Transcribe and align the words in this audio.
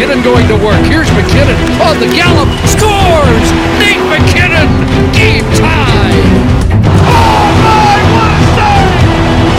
McKinnon 0.00 0.24
going 0.24 0.48
to 0.48 0.54
work. 0.64 0.80
Here's 0.86 1.10
McKinnon 1.10 1.60
on 1.84 2.00
the 2.00 2.06
gallop. 2.06 2.48
Scores! 2.64 3.52
Nate 3.76 4.00
McKinnon! 4.08 4.64
Game 5.12 5.44
tie! 5.52 6.24
Oh 7.04 7.44
my, 7.60 8.00
what 8.08 8.32
a 8.32 8.40
save! 8.56 8.96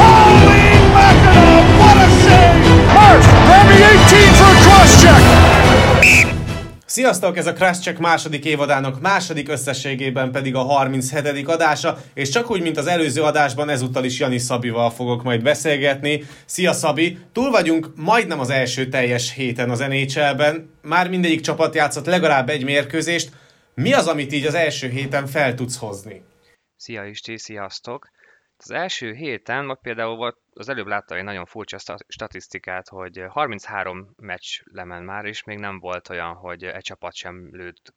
Holy 0.02 0.82
mackerel, 0.98 1.62
what 1.78 1.94
a 1.94 2.10
save! 2.26 2.58
Murph, 2.90 3.30
Remy 3.54 3.86
18 3.86 4.34
for 4.34 4.50
a 4.50 4.58
cross 4.66 4.92
check! 5.00 6.41
Sziasztok! 6.92 7.38
Ez 7.38 7.48
a 7.48 7.54
Crash 7.54 7.82
Check 7.82 8.00
második 8.00 8.46
évadának 8.46 9.02
második 9.02 9.50
összességében 9.50 10.32
pedig 10.32 10.56
a 10.56 10.62
37. 10.62 11.48
adása, 11.48 11.98
és 12.14 12.30
csak 12.30 12.52
úgy, 12.52 12.62
mint 12.62 12.78
az 12.78 12.88
előző 12.88 13.22
adásban, 13.22 13.70
ezúttal 13.70 14.04
is 14.04 14.20
Jani 14.20 14.38
Szabival 14.38 14.90
fogok 14.90 15.24
majd 15.24 15.42
beszélgetni. 15.42 16.24
Szia 16.46 16.74
Szabi! 16.74 17.18
Túl 17.32 17.52
vagyunk 17.52 17.92
majdnem 17.96 18.40
az 18.40 18.50
első 18.50 18.88
teljes 18.88 19.34
héten 19.34 19.70
az 19.70 19.80
NHL-ben. 19.80 20.70
Már 20.82 21.10
mindegyik 21.10 21.42
csapat 21.42 21.76
játszott 21.76 22.06
legalább 22.06 22.50
egy 22.50 22.64
mérkőzést. 22.64 23.32
Mi 23.74 23.94
az, 23.94 24.08
amit 24.08 24.34
így 24.34 24.46
az 24.46 24.54
első 24.54 24.90
héten 24.90 25.28
fel 25.28 25.56
tudsz 25.56 25.78
hozni? 25.78 26.24
Szia 26.76 27.06
Isti, 27.06 27.38
sziasztok! 27.38 28.10
Az 28.64 28.72
első 28.72 29.14
héten, 29.14 29.66
ma 29.66 29.74
például 29.74 30.16
volt, 30.16 30.38
az 30.54 30.70
előbb 30.70 30.88
láttam 30.88 31.18
egy 31.18 31.24
nagyon 31.24 31.46
furcsa 31.46 31.78
statisztikát, 32.08 32.88
hogy 32.88 33.24
33 33.30 34.14
meccs 34.18 34.62
lemen 34.64 35.04
már, 35.04 35.26
és 35.26 35.44
még 35.44 35.58
nem 35.58 35.80
volt 35.80 36.10
olyan, 36.10 36.34
hogy 36.34 36.64
egy 36.64 36.84
csapat 36.84 37.16
sem 37.16 37.50
lőtt 37.52 37.94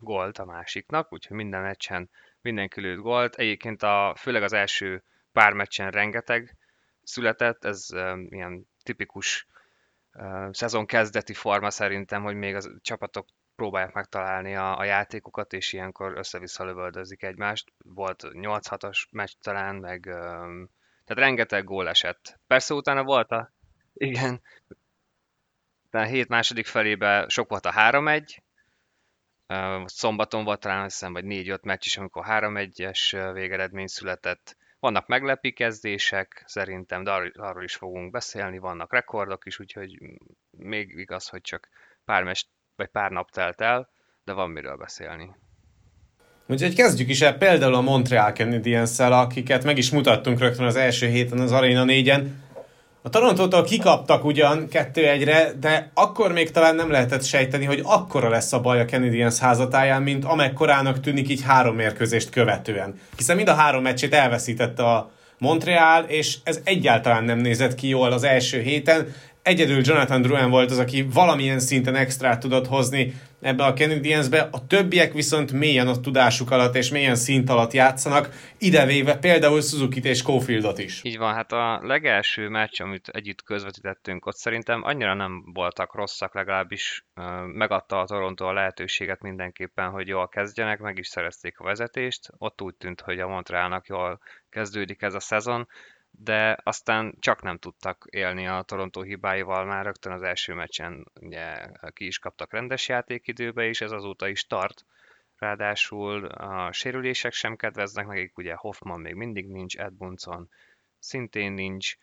gólt 0.00 0.38
a 0.38 0.44
másiknak, 0.44 1.12
úgyhogy 1.12 1.36
minden 1.36 1.62
meccsen 1.62 2.10
mindenki 2.40 2.80
lőtt 2.80 2.98
gólt. 2.98 3.34
Egyébként 3.34 3.82
a, 3.82 4.14
főleg 4.18 4.42
az 4.42 4.52
első 4.52 5.02
pár 5.32 5.52
meccsen 5.52 5.90
rengeteg 5.90 6.56
született, 7.02 7.64
ez 7.64 7.88
ilyen 8.28 8.68
tipikus 8.82 9.46
uh, 10.12 10.52
szezon 10.52 10.86
kezdeti 10.86 11.34
forma 11.34 11.70
szerintem, 11.70 12.22
hogy 12.22 12.34
még 12.34 12.54
a 12.54 12.60
csapatok 12.80 13.26
próbálják 13.56 13.92
megtalálni 13.92 14.56
a, 14.56 14.78
a 14.78 14.84
játékokat, 14.84 15.52
és 15.52 15.72
ilyenkor 15.72 16.16
össze-vissza 16.16 16.64
lövöldözik 16.64 17.22
egymást. 17.22 17.72
Volt 17.84 18.22
8-6-as 18.32 19.02
meccs 19.10 19.32
talán, 19.40 19.76
meg 19.76 20.00
tehát 21.04 21.22
rengeteg 21.22 21.64
gól 21.64 21.88
esett. 21.88 22.40
Persze 22.46 22.74
utána 22.74 23.04
volt 23.04 23.30
a... 23.30 23.52
Igen. 23.92 24.42
De 25.90 25.98
a 25.98 26.04
hét 26.04 26.28
második 26.28 26.66
felébe 26.66 27.24
sok 27.28 27.48
volt 27.48 27.66
a 27.66 27.72
3-1, 27.72 28.36
szombaton 29.84 30.44
volt 30.44 30.60
talán 30.60 30.82
hiszem, 30.82 31.12
vagy 31.12 31.24
4-5 31.26 31.62
meccs 31.62 31.86
is, 31.86 31.96
amikor 31.96 32.24
3-1-es 32.28 33.30
végeredmény 33.32 33.86
született. 33.86 34.56
Vannak 34.78 35.06
meglepi 35.06 35.52
kezdések, 35.52 36.42
szerintem, 36.46 37.04
de 37.04 37.10
arról 37.34 37.64
is 37.64 37.74
fogunk 37.74 38.10
beszélni, 38.10 38.58
vannak 38.58 38.92
rekordok 38.92 39.46
is, 39.46 39.58
úgyhogy 39.58 39.98
még 40.50 40.90
igaz, 40.90 41.28
hogy 41.28 41.40
csak 41.40 41.68
pár 42.04 42.24
meccs 42.24 42.42
vagy 42.76 42.88
pár 42.88 43.10
nap 43.10 43.30
telt 43.30 43.60
el, 43.60 43.88
de 44.24 44.32
van 44.32 44.50
miről 44.50 44.76
beszélni. 44.76 45.34
Úgyhogy 46.48 46.74
kezdjük 46.74 47.08
is 47.08 47.20
el 47.20 47.36
például 47.36 47.74
a 47.74 47.80
Montreal 47.80 48.32
canadiens 48.32 48.98
akiket 48.98 49.64
meg 49.64 49.78
is 49.78 49.90
mutattunk 49.90 50.38
rögtön 50.38 50.66
az 50.66 50.76
első 50.76 51.06
héten 51.06 51.38
az 51.38 51.52
Arena 51.52 51.84
4-en. 51.86 52.26
A 53.02 53.08
Torontótól 53.08 53.64
kikaptak 53.64 54.24
ugyan 54.24 54.66
2-1-re, 54.70 55.52
de 55.60 55.90
akkor 55.94 56.32
még 56.32 56.50
talán 56.50 56.74
nem 56.74 56.90
lehetett 56.90 57.24
sejteni, 57.24 57.64
hogy 57.64 57.80
akkora 57.84 58.28
lesz 58.28 58.52
a 58.52 58.60
baj 58.60 58.80
a 58.80 58.84
Canadiens 58.84 59.38
házatáján, 59.38 60.02
mint 60.02 60.24
amekkorának 60.24 61.00
tűnik 61.00 61.28
így 61.28 61.42
három 61.42 61.76
mérkőzést 61.76 62.30
követően. 62.30 63.00
Hiszen 63.16 63.36
mind 63.36 63.48
a 63.48 63.54
három 63.54 63.82
meccsét 63.82 64.14
elveszítette 64.14 64.84
a 64.84 65.10
Montreal, 65.38 66.04
és 66.04 66.36
ez 66.44 66.60
egyáltalán 66.64 67.24
nem 67.24 67.38
nézett 67.38 67.74
ki 67.74 67.88
jól 67.88 68.12
az 68.12 68.22
első 68.22 68.60
héten 68.60 69.14
egyedül 69.46 69.80
Jonathan 69.84 70.22
Drouin 70.22 70.50
volt 70.50 70.70
az, 70.70 70.78
aki 70.78 71.02
valamilyen 71.02 71.58
szinten 71.58 71.94
extrát 71.94 72.40
tudott 72.40 72.66
hozni 72.66 73.14
ebbe 73.40 73.64
a 73.64 73.72
Canadiensbe, 73.72 74.48
a 74.52 74.66
többiek 74.66 75.12
viszont 75.12 75.52
mélyen 75.52 75.88
a 75.88 76.00
tudásuk 76.00 76.50
alatt 76.50 76.74
és 76.74 76.90
mélyen 76.90 77.14
szint 77.14 77.50
alatt 77.50 77.72
játszanak, 77.72 78.28
idevéve 78.58 79.16
például 79.18 79.60
suzuki 79.60 80.00
és 80.02 80.22
Cofieldot 80.22 80.78
is. 80.78 81.04
Így 81.04 81.18
van, 81.18 81.34
hát 81.34 81.52
a 81.52 81.80
legelső 81.82 82.48
meccs, 82.48 82.80
amit 82.80 83.08
együtt 83.08 83.42
közvetítettünk, 83.42 84.26
ott 84.26 84.36
szerintem 84.36 84.82
annyira 84.84 85.14
nem 85.14 85.42
voltak 85.52 85.94
rosszak, 85.94 86.34
legalábbis 86.34 87.06
megadta 87.52 88.00
a 88.00 88.06
Toronto 88.06 88.44
a 88.44 88.52
lehetőséget 88.52 89.22
mindenképpen, 89.22 89.90
hogy 89.90 90.08
jól 90.08 90.28
kezdjenek, 90.28 90.78
meg 90.78 90.98
is 90.98 91.06
szerezték 91.06 91.58
a 91.58 91.64
vezetést, 91.64 92.28
ott 92.38 92.62
úgy 92.62 92.74
tűnt, 92.74 93.00
hogy 93.00 93.20
a 93.20 93.28
Montrealnak 93.28 93.86
jól 93.86 94.20
kezdődik 94.50 95.02
ez 95.02 95.14
a 95.14 95.20
szezon, 95.20 95.68
de 96.18 96.58
aztán 96.62 97.14
csak 97.18 97.42
nem 97.42 97.58
tudtak 97.58 98.06
élni 98.10 98.46
a 98.46 98.62
Toronto 98.62 99.02
hibáival 99.02 99.64
már 99.64 99.84
rögtön 99.84 100.12
az 100.12 100.22
első 100.22 100.54
meccsen 100.54 101.06
ugye 101.20 101.66
ki 101.92 102.06
is 102.06 102.18
kaptak 102.18 102.52
rendes 102.52 102.88
játékidőbe, 102.88 103.64
és 103.64 103.80
ez 103.80 103.90
azóta 103.90 104.28
is 104.28 104.46
tart. 104.46 104.84
Ráadásul 105.36 106.24
a 106.24 106.72
sérülések 106.72 107.32
sem 107.32 107.56
kedveznek 107.56 108.06
nekik, 108.06 108.38
ugye 108.38 108.54
Hoffman 108.54 109.00
még 109.00 109.14
mindig 109.14 109.46
nincs, 109.46 109.76
Edmundson 109.76 110.48
szintén 110.98 111.52
nincs, 111.52 111.96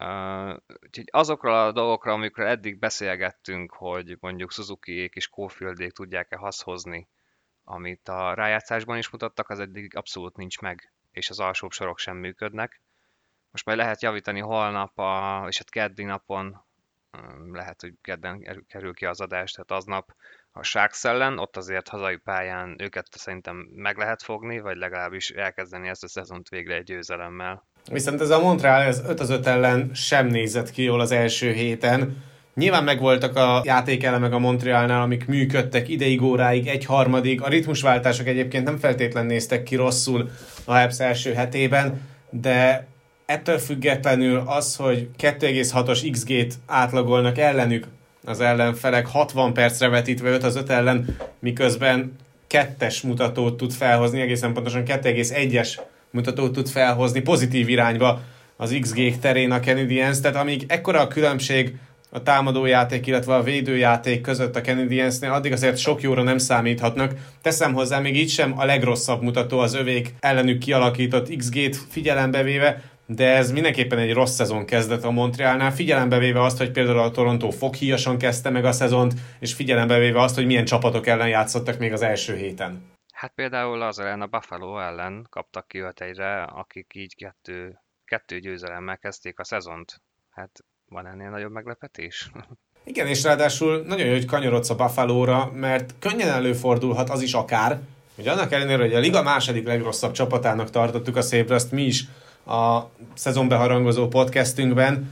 Uh, 0.00 0.56
úgyhogy 0.82 1.08
azokra 1.10 1.66
a 1.66 1.72
dolgokra, 1.72 2.12
amikről 2.12 2.46
eddig 2.46 2.78
beszélgettünk, 2.78 3.72
hogy 3.72 4.16
mondjuk 4.20 4.52
Suzuki-ék 4.52 5.14
és 5.14 5.28
Kofieldék 5.28 5.92
tudják-e 5.92 6.36
haszhozni, 6.36 7.08
amit 7.64 8.08
a 8.08 8.34
rájátszásban 8.34 8.98
is 8.98 9.10
mutattak, 9.10 9.48
az 9.48 9.60
eddig 9.60 9.96
abszolút 9.96 10.36
nincs 10.36 10.60
meg, 10.60 10.92
és 11.10 11.30
az 11.30 11.40
alsóbb 11.40 11.70
sorok 11.70 11.98
sem 11.98 12.16
működnek 12.16 12.80
most 13.50 13.64
majd 13.64 13.78
lehet 13.78 14.02
javítani 14.02 14.40
holnap, 14.40 14.98
a, 14.98 15.44
és 15.48 15.58
hát 15.58 15.70
keddi 15.70 16.04
napon, 16.04 16.66
lehet, 17.52 17.80
hogy 17.80 17.92
kedden 18.02 18.64
kerül 18.68 18.94
ki 18.94 19.04
az 19.04 19.20
adás, 19.20 19.52
tehát 19.52 19.70
aznap 19.70 20.14
a 20.52 20.62
Sharks 20.62 21.04
ellen, 21.04 21.38
ott 21.38 21.56
azért 21.56 21.88
hazai 21.88 22.16
pályán 22.16 22.76
őket 22.78 23.06
szerintem 23.10 23.68
meg 23.74 23.96
lehet 23.96 24.22
fogni, 24.22 24.60
vagy 24.60 24.76
legalábbis 24.76 25.30
elkezdeni 25.30 25.88
ezt 25.88 26.04
a 26.04 26.08
szezont 26.08 26.48
végre 26.48 26.74
egy 26.74 26.82
győzelemmel. 26.82 27.66
Viszont 27.90 28.20
ez 28.20 28.30
a 28.30 28.40
Montreal, 28.40 28.82
ez 28.82 29.02
5 29.06 29.20
az 29.20 29.30
5 29.30 29.46
ellen 29.46 29.90
sem 29.94 30.26
nézett 30.26 30.70
ki 30.70 30.82
jól 30.82 31.00
az 31.00 31.10
első 31.10 31.52
héten. 31.52 32.22
Nyilván 32.54 32.84
megvoltak 32.84 33.36
a 33.36 33.60
játékelemek 33.64 34.32
a 34.32 34.38
Montrealnál, 34.38 35.02
amik 35.02 35.26
működtek 35.26 35.88
ideig, 35.88 36.22
óráig, 36.22 36.66
egy 36.66 36.84
harmadig. 36.84 37.42
A 37.42 37.48
ritmusváltások 37.48 38.26
egyébként 38.26 38.64
nem 38.64 38.76
feltétlen 38.76 39.26
néztek 39.26 39.62
ki 39.62 39.76
rosszul 39.76 40.30
a 40.64 40.78
Habs 40.78 41.00
első 41.00 41.32
hetében, 41.32 42.00
de 42.30 42.86
ettől 43.28 43.58
függetlenül 43.58 44.42
az, 44.46 44.76
hogy 44.76 45.08
2,6-os 45.18 46.08
XG-t 46.12 46.54
átlagolnak 46.66 47.38
ellenük 47.38 47.86
az 48.24 48.40
ellenfelek 48.40 49.06
60 49.06 49.52
percre 49.52 49.88
vetítve 49.88 50.30
5 50.30 50.44
az 50.44 50.56
5 50.56 50.70
ellen, 50.70 51.16
miközben 51.38 52.16
kettes 52.46 53.00
mutatót 53.00 53.56
tud 53.56 53.72
felhozni, 53.72 54.20
egészen 54.20 54.52
pontosan 54.52 54.82
2,1-es 54.86 55.78
mutatót 56.10 56.52
tud 56.52 56.68
felhozni 56.68 57.20
pozitív 57.20 57.68
irányba 57.68 58.20
az 58.56 58.76
XG 58.80 59.18
terén 59.18 59.50
a 59.50 59.60
Canadiens, 59.60 60.20
tehát 60.20 60.36
amíg 60.36 60.64
ekkora 60.68 61.00
a 61.00 61.08
különbség 61.08 61.74
a 62.10 62.22
támadójáték, 62.22 63.06
illetve 63.06 63.34
a 63.34 63.42
védőjáték 63.42 64.20
között 64.20 64.56
a 64.56 64.60
Canadiensnél, 64.60 65.30
addig 65.30 65.52
azért 65.52 65.76
sok 65.76 66.02
jóra 66.02 66.22
nem 66.22 66.38
számíthatnak. 66.38 67.14
Teszem 67.42 67.72
hozzá, 67.72 67.98
még 67.98 68.16
így 68.16 68.30
sem 68.30 68.58
a 68.58 68.64
legrosszabb 68.64 69.22
mutató 69.22 69.58
az 69.58 69.74
övék 69.74 70.14
ellenük 70.20 70.58
kialakított 70.58 71.36
XG-t 71.36 71.76
figyelembe 71.90 72.42
véve, 72.42 72.82
de 73.10 73.36
ez 73.36 73.52
mindenképpen 73.52 73.98
egy 73.98 74.12
rossz 74.12 74.34
szezon 74.34 74.64
kezdet 74.64 75.04
a 75.04 75.10
Montrealnál, 75.10 75.72
figyelembe 75.72 76.18
véve 76.18 76.42
azt, 76.42 76.58
hogy 76.58 76.70
például 76.70 76.98
a 76.98 77.10
Toronto 77.10 77.50
foghíjasan 77.50 78.18
kezdte 78.18 78.50
meg 78.50 78.64
a 78.64 78.72
szezont, 78.72 79.14
és 79.40 79.54
figyelembe 79.54 79.98
véve 79.98 80.20
azt, 80.20 80.34
hogy 80.34 80.46
milyen 80.46 80.64
csapatok 80.64 81.06
ellen 81.06 81.28
játszottak 81.28 81.78
még 81.78 81.92
az 81.92 82.02
első 82.02 82.36
héten. 82.36 82.90
Hát 83.12 83.32
például 83.34 83.82
az 83.82 83.98
ellen 83.98 84.20
a 84.20 84.26
Buffalo 84.26 84.78
ellen 84.78 85.26
kaptak 85.30 85.68
ki 85.68 85.82
egyre, 85.94 86.42
akik 86.42 86.92
így 86.94 87.14
kettő, 87.14 87.80
kettő 88.04 88.38
győzelemmel 88.38 88.98
kezdték 88.98 89.38
a 89.38 89.44
szezont. 89.44 90.02
Hát 90.30 90.64
van 90.88 91.06
ennél 91.06 91.30
nagyobb 91.30 91.52
meglepetés? 91.52 92.30
Igen, 92.84 93.06
és 93.06 93.22
ráadásul 93.22 93.82
nagyon 93.86 94.06
jó, 94.06 94.12
hogy 94.12 94.24
kanyarodsz 94.24 94.70
a 94.70 94.74
Buffalo-ra, 94.74 95.50
mert 95.52 95.94
könnyen 95.98 96.28
előfordulhat 96.28 97.10
az 97.10 97.22
is 97.22 97.34
akár, 97.34 97.80
hogy 98.14 98.28
annak 98.28 98.52
ellenére, 98.52 98.82
hogy 98.82 98.94
a 98.94 98.98
liga 98.98 99.22
második 99.22 99.66
legrosszabb 99.66 100.12
csapatának 100.12 100.70
tartottuk 100.70 101.16
a 101.16 101.22
Sabres-t 101.22 101.70
mi 101.70 101.82
is 101.82 102.04
a 102.48 102.90
szezonbeharangozó 103.14 104.08
podcastünkben, 104.08 105.10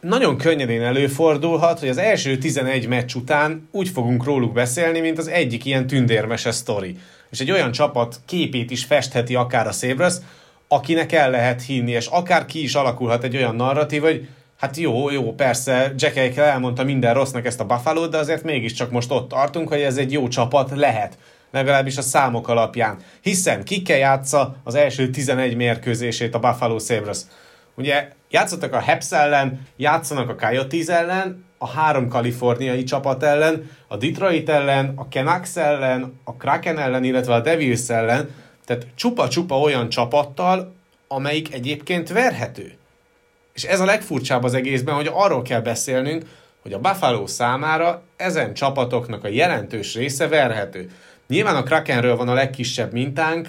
nagyon 0.00 0.36
könnyedén 0.36 0.82
előfordulhat, 0.82 1.78
hogy 1.78 1.88
az 1.88 1.98
első 1.98 2.38
11 2.38 2.88
meccs 2.88 3.14
után 3.14 3.68
úgy 3.70 3.88
fogunk 3.88 4.24
róluk 4.24 4.52
beszélni, 4.52 5.00
mint 5.00 5.18
az 5.18 5.28
egyik 5.28 5.64
ilyen 5.64 5.86
tündérmese 5.86 6.50
sztori. 6.50 6.98
És 7.30 7.40
egy 7.40 7.50
olyan 7.50 7.72
csapat 7.72 8.20
képét 8.26 8.70
is 8.70 8.84
festheti 8.84 9.34
akár 9.34 9.66
a 9.66 9.72
Sabres, 9.72 10.14
akinek 10.68 11.12
el 11.12 11.30
lehet 11.30 11.62
hinni, 11.62 11.90
és 11.90 12.06
akár 12.06 12.46
ki 12.46 12.62
is 12.62 12.74
alakulhat 12.74 13.24
egy 13.24 13.36
olyan 13.36 13.56
narratív, 13.56 14.02
hogy 14.02 14.28
hát 14.60 14.76
jó, 14.76 15.10
jó, 15.10 15.34
persze, 15.34 15.92
Jack 15.96 16.16
Eichel 16.16 16.44
elmondta 16.44 16.84
minden 16.84 17.14
rossznak 17.14 17.46
ezt 17.46 17.60
a 17.60 17.66
buffalo 17.66 18.06
de 18.06 18.18
azért 18.18 18.42
mégiscsak 18.42 18.90
most 18.90 19.10
ott 19.10 19.28
tartunk, 19.28 19.68
hogy 19.68 19.80
ez 19.80 19.96
egy 19.96 20.12
jó 20.12 20.28
csapat 20.28 20.70
lehet 20.74 21.18
legalábbis 21.50 21.96
a 21.96 22.02
számok 22.02 22.48
alapján. 22.48 22.96
Hiszen 23.20 23.64
kikkel 23.64 23.96
játsza 23.96 24.56
az 24.64 24.74
első 24.74 25.10
11 25.10 25.56
mérkőzését 25.56 26.34
a 26.34 26.38
Buffalo 26.38 26.78
Sabres. 26.78 27.18
Ugye 27.74 28.08
játszottak 28.30 28.72
a 28.72 28.80
Habs 28.80 29.12
ellen, 29.12 29.66
játszanak 29.76 30.28
a 30.28 30.46
Coyotes 30.46 30.86
ellen, 30.86 31.44
a 31.58 31.68
három 31.68 32.08
kaliforniai 32.08 32.82
csapat 32.82 33.22
ellen, 33.22 33.70
a 33.88 33.96
Detroit 33.96 34.48
ellen, 34.48 34.92
a 34.96 35.06
Canucks 35.10 35.56
ellen, 35.56 36.20
a 36.24 36.34
Kraken 36.34 36.78
ellen, 36.78 37.04
illetve 37.04 37.34
a 37.34 37.40
Devils 37.40 37.88
ellen, 37.88 38.34
tehát 38.64 38.86
csupa-csupa 38.94 39.58
olyan 39.58 39.88
csapattal, 39.88 40.74
amelyik 41.08 41.54
egyébként 41.54 42.08
verhető. 42.08 42.79
És 43.52 43.64
ez 43.64 43.80
a 43.80 43.84
legfurcsább 43.84 44.44
az 44.44 44.54
egészben, 44.54 44.94
hogy 44.94 45.10
arról 45.12 45.42
kell 45.42 45.60
beszélnünk, 45.60 46.24
hogy 46.62 46.72
a 46.72 46.78
Buffalo 46.78 47.26
számára 47.26 48.02
ezen 48.16 48.54
csapatoknak 48.54 49.24
a 49.24 49.28
jelentős 49.28 49.94
része 49.94 50.28
verhető. 50.28 50.90
Nyilván 51.28 51.56
a 51.56 51.62
Krakenről 51.62 52.16
van 52.16 52.28
a 52.28 52.34
legkisebb 52.34 52.92
mintánk, 52.92 53.48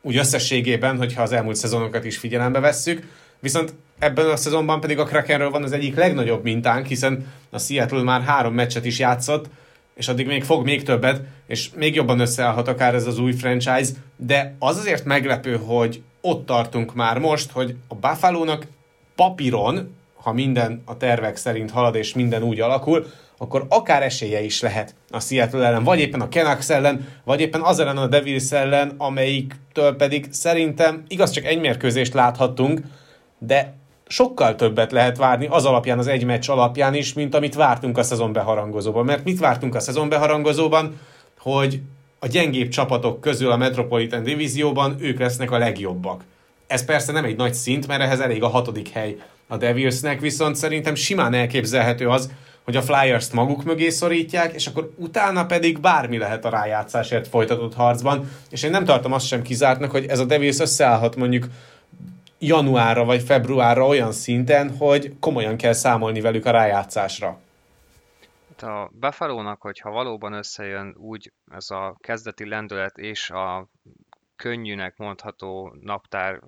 úgy 0.00 0.16
összességében, 0.16 0.96
hogyha 0.96 1.22
az 1.22 1.32
elmúlt 1.32 1.56
szezonokat 1.56 2.04
is 2.04 2.18
figyelembe 2.18 2.60
vesszük, 2.60 3.08
viszont 3.40 3.74
ebben 3.98 4.26
a 4.26 4.36
szezonban 4.36 4.80
pedig 4.80 4.98
a 4.98 5.04
Krakenről 5.04 5.50
van 5.50 5.62
az 5.62 5.72
egyik 5.72 5.96
legnagyobb 5.96 6.42
mintánk, 6.42 6.86
hiszen 6.86 7.32
a 7.50 7.58
Seattle 7.58 8.02
már 8.02 8.22
három 8.22 8.54
meccset 8.54 8.84
is 8.84 8.98
játszott, 8.98 9.46
és 9.94 10.08
addig 10.08 10.26
még 10.26 10.44
fog 10.44 10.64
még 10.64 10.82
többet, 10.82 11.20
és 11.46 11.70
még 11.74 11.94
jobban 11.94 12.20
összeállhat 12.20 12.68
akár 12.68 12.94
ez 12.94 13.06
az 13.06 13.18
új 13.18 13.32
franchise, 13.32 13.92
de 14.16 14.54
az 14.58 14.76
azért 14.76 15.04
meglepő, 15.04 15.56
hogy 15.56 16.02
ott 16.20 16.46
tartunk 16.46 16.94
már 16.94 17.18
most, 17.18 17.50
hogy 17.50 17.76
a 17.88 17.94
Buffalo-nak 17.94 18.66
papíron, 19.16 19.94
ha 20.14 20.32
minden 20.32 20.82
a 20.84 20.96
tervek 20.96 21.36
szerint 21.36 21.70
halad 21.70 21.94
és 21.94 22.14
minden 22.14 22.42
úgy 22.42 22.60
alakul, 22.60 23.06
akkor 23.38 23.66
akár 23.68 24.02
esélye 24.02 24.42
is 24.42 24.60
lehet 24.60 24.94
a 25.10 25.20
Seattle 25.20 25.66
ellen, 25.66 25.84
vagy 25.84 26.00
éppen 26.00 26.20
a 26.20 26.28
Canucks 26.28 26.70
ellen, 26.70 27.08
vagy 27.24 27.40
éppen 27.40 27.60
az 27.60 27.78
ellen 27.78 27.96
a 27.96 28.06
Devils 28.06 28.52
ellen, 28.52 28.94
amelyiktől 28.96 29.96
pedig 29.96 30.26
szerintem 30.30 31.02
igaz 31.08 31.30
csak 31.30 31.44
egy 31.44 31.60
mérkőzést 31.60 32.14
láthattunk, 32.14 32.80
de 33.38 33.74
sokkal 34.06 34.54
többet 34.54 34.92
lehet 34.92 35.16
várni 35.16 35.46
az 35.46 35.64
alapján, 35.64 35.98
az 35.98 36.06
egy 36.06 36.24
meccs 36.24 36.50
alapján 36.50 36.94
is, 36.94 37.12
mint 37.12 37.34
amit 37.34 37.54
vártunk 37.54 37.98
a 37.98 38.02
szezon 38.02 38.32
beharangozóban. 38.32 39.04
Mert 39.04 39.24
mit 39.24 39.38
vártunk 39.38 39.74
a 39.74 39.80
szezon 39.80 40.08
beharangozóban? 40.08 41.00
Hogy 41.38 41.80
a 42.18 42.26
gyengébb 42.26 42.68
csapatok 42.68 43.20
közül 43.20 43.50
a 43.50 43.56
Metropolitan 43.56 44.22
Divízióban 44.22 44.96
ők 44.98 45.18
lesznek 45.18 45.50
a 45.50 45.58
legjobbak. 45.58 46.24
Ez 46.66 46.84
persze 46.84 47.12
nem 47.12 47.24
egy 47.24 47.36
nagy 47.36 47.54
szint, 47.54 47.86
mert 47.86 48.02
ehhez 48.02 48.20
elég 48.20 48.42
a 48.42 48.48
hatodik 48.48 48.88
hely 48.88 49.16
a 49.46 49.56
Devilsnek, 49.56 50.20
viszont 50.20 50.56
szerintem 50.56 50.94
simán 50.94 51.34
elképzelhető 51.34 52.08
az, 52.08 52.30
hogy 52.64 52.76
a 52.76 52.82
Flyers-t 52.82 53.32
maguk 53.32 53.64
mögé 53.64 53.88
szorítják, 53.88 54.54
és 54.54 54.66
akkor 54.66 54.90
utána 54.96 55.46
pedig 55.46 55.80
bármi 55.80 56.18
lehet 56.18 56.44
a 56.44 56.48
rájátszásért 56.48 57.28
folytatott 57.28 57.74
harcban, 57.74 58.30
és 58.50 58.62
én 58.62 58.70
nem 58.70 58.84
tartom 58.84 59.12
azt 59.12 59.26
sem 59.26 59.42
kizártnak, 59.42 59.90
hogy 59.90 60.06
ez 60.06 60.18
a 60.18 60.24
Devils 60.24 60.58
összeállhat 60.58 61.16
mondjuk 61.16 61.46
januárra 62.38 63.04
vagy 63.04 63.22
februárra 63.22 63.86
olyan 63.86 64.12
szinten, 64.12 64.76
hogy 64.76 65.14
komolyan 65.20 65.56
kell 65.56 65.72
számolni 65.72 66.20
velük 66.20 66.46
a 66.46 66.50
rájátszásra. 66.50 67.38
Hát 68.48 68.70
a 68.70 68.90
buffalo 69.00 69.54
hogyha 69.58 69.90
valóban 69.90 70.32
összejön 70.32 70.94
úgy 70.98 71.32
ez 71.50 71.70
a 71.70 71.96
kezdeti 72.00 72.48
lendület 72.48 72.98
és 72.98 73.30
a 73.30 73.68
könnyűnek 74.36 74.96
mondható 74.96 75.76
naptár 75.80 76.40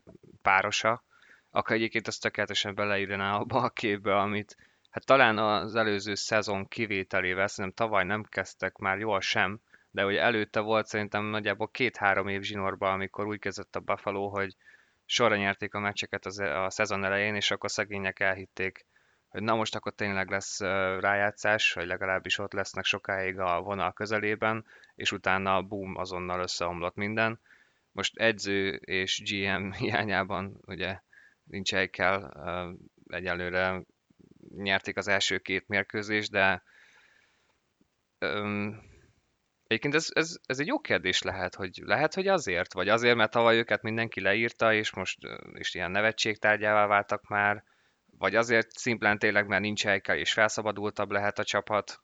párosa, 0.43 1.05
akkor 1.51 1.77
egyébként 1.77 2.07
azt 2.07 2.23
tökéletesen 2.23 2.75
beleírná 2.75 3.37
abba 3.37 3.61
a 3.63 3.71
képbe, 3.71 4.17
amit 4.17 4.57
hát 4.91 5.07
talán 5.07 5.39
az 5.39 5.75
előző 5.75 6.15
szezon 6.15 6.69
kivételével, 6.69 7.47
szerintem 7.47 7.87
tavaly 7.87 8.05
nem 8.05 8.23
kezdtek 8.23 8.77
már 8.77 8.99
jól 8.99 9.21
sem, 9.21 9.61
de 9.91 10.03
hogy 10.03 10.17
előtte 10.17 10.61
volt 10.61 10.87
szerintem 10.87 11.25
nagyjából 11.25 11.69
két-három 11.69 12.29
év 12.29 12.43
zsinórban, 12.43 12.93
amikor 12.93 13.27
úgy 13.27 13.39
kezdett 13.39 13.77
a 13.77 13.81
Buffalo, 13.81 14.29
hogy 14.29 14.57
sorra 15.05 15.37
nyerték 15.37 15.75
a 15.75 15.79
meccseket 15.79 16.27
az, 16.27 16.39
a 16.39 16.71
szezon 16.71 17.05
elején, 17.05 17.35
és 17.35 17.51
akkor 17.51 17.71
szegények 17.71 18.21
elhitték, 18.21 18.87
hogy 19.29 19.43
na 19.43 19.55
most 19.55 19.75
akkor 19.75 19.93
tényleg 19.95 20.31
lesz 20.31 20.61
rájátszás, 21.01 21.73
vagy 21.73 21.87
legalábbis 21.87 22.39
ott 22.39 22.53
lesznek 22.53 22.85
sokáig 22.85 23.39
a 23.39 23.61
vonal 23.61 23.93
közelében, 23.93 24.65
és 24.95 25.13
utána 25.13 25.63
boom, 25.63 25.97
azonnal 25.97 26.41
összeomlott 26.41 26.95
minden. 26.95 27.41
Most 27.97 28.17
edző 28.17 28.69
és 28.75 29.23
GM 29.25 29.71
hiányában 29.83 30.61
ugye 30.67 31.01
nincs 31.45 31.75
kell 31.75 32.31
egyelőre 33.07 33.83
nyerték 34.57 34.97
az 34.97 35.09
első 35.09 35.39
két 35.39 35.69
mérkőzést, 35.69 36.31
de 36.31 36.63
um, 38.21 38.83
egyébként 39.67 39.95
ez, 39.95 40.09
ez, 40.13 40.37
ez 40.47 40.59
egy 40.59 40.67
jó 40.67 40.79
kérdés 40.79 41.23
lehet, 41.23 41.55
hogy 41.55 41.83
lehet, 41.85 42.15
hogy 42.15 42.27
azért, 42.27 42.73
vagy 42.73 42.89
azért, 42.89 43.17
mert 43.17 43.31
tavaly 43.31 43.57
őket 43.57 43.83
mindenki 43.83 44.21
leírta, 44.21 44.73
és 44.73 44.95
most 44.95 45.19
is 45.55 45.75
ilyen 45.75 45.91
nevetségtárgyává 45.91 46.87
váltak 46.87 47.29
már, 47.29 47.65
vagy 48.19 48.35
azért 48.35 48.71
szimplán 48.71 49.19
tényleg, 49.19 49.47
mert 49.47 49.63
nincs 49.63 49.85
helykel, 49.85 50.17
és 50.17 50.33
felszabadultabb 50.33 51.11
lehet 51.11 51.39
a 51.39 51.45
csapat. 51.45 52.01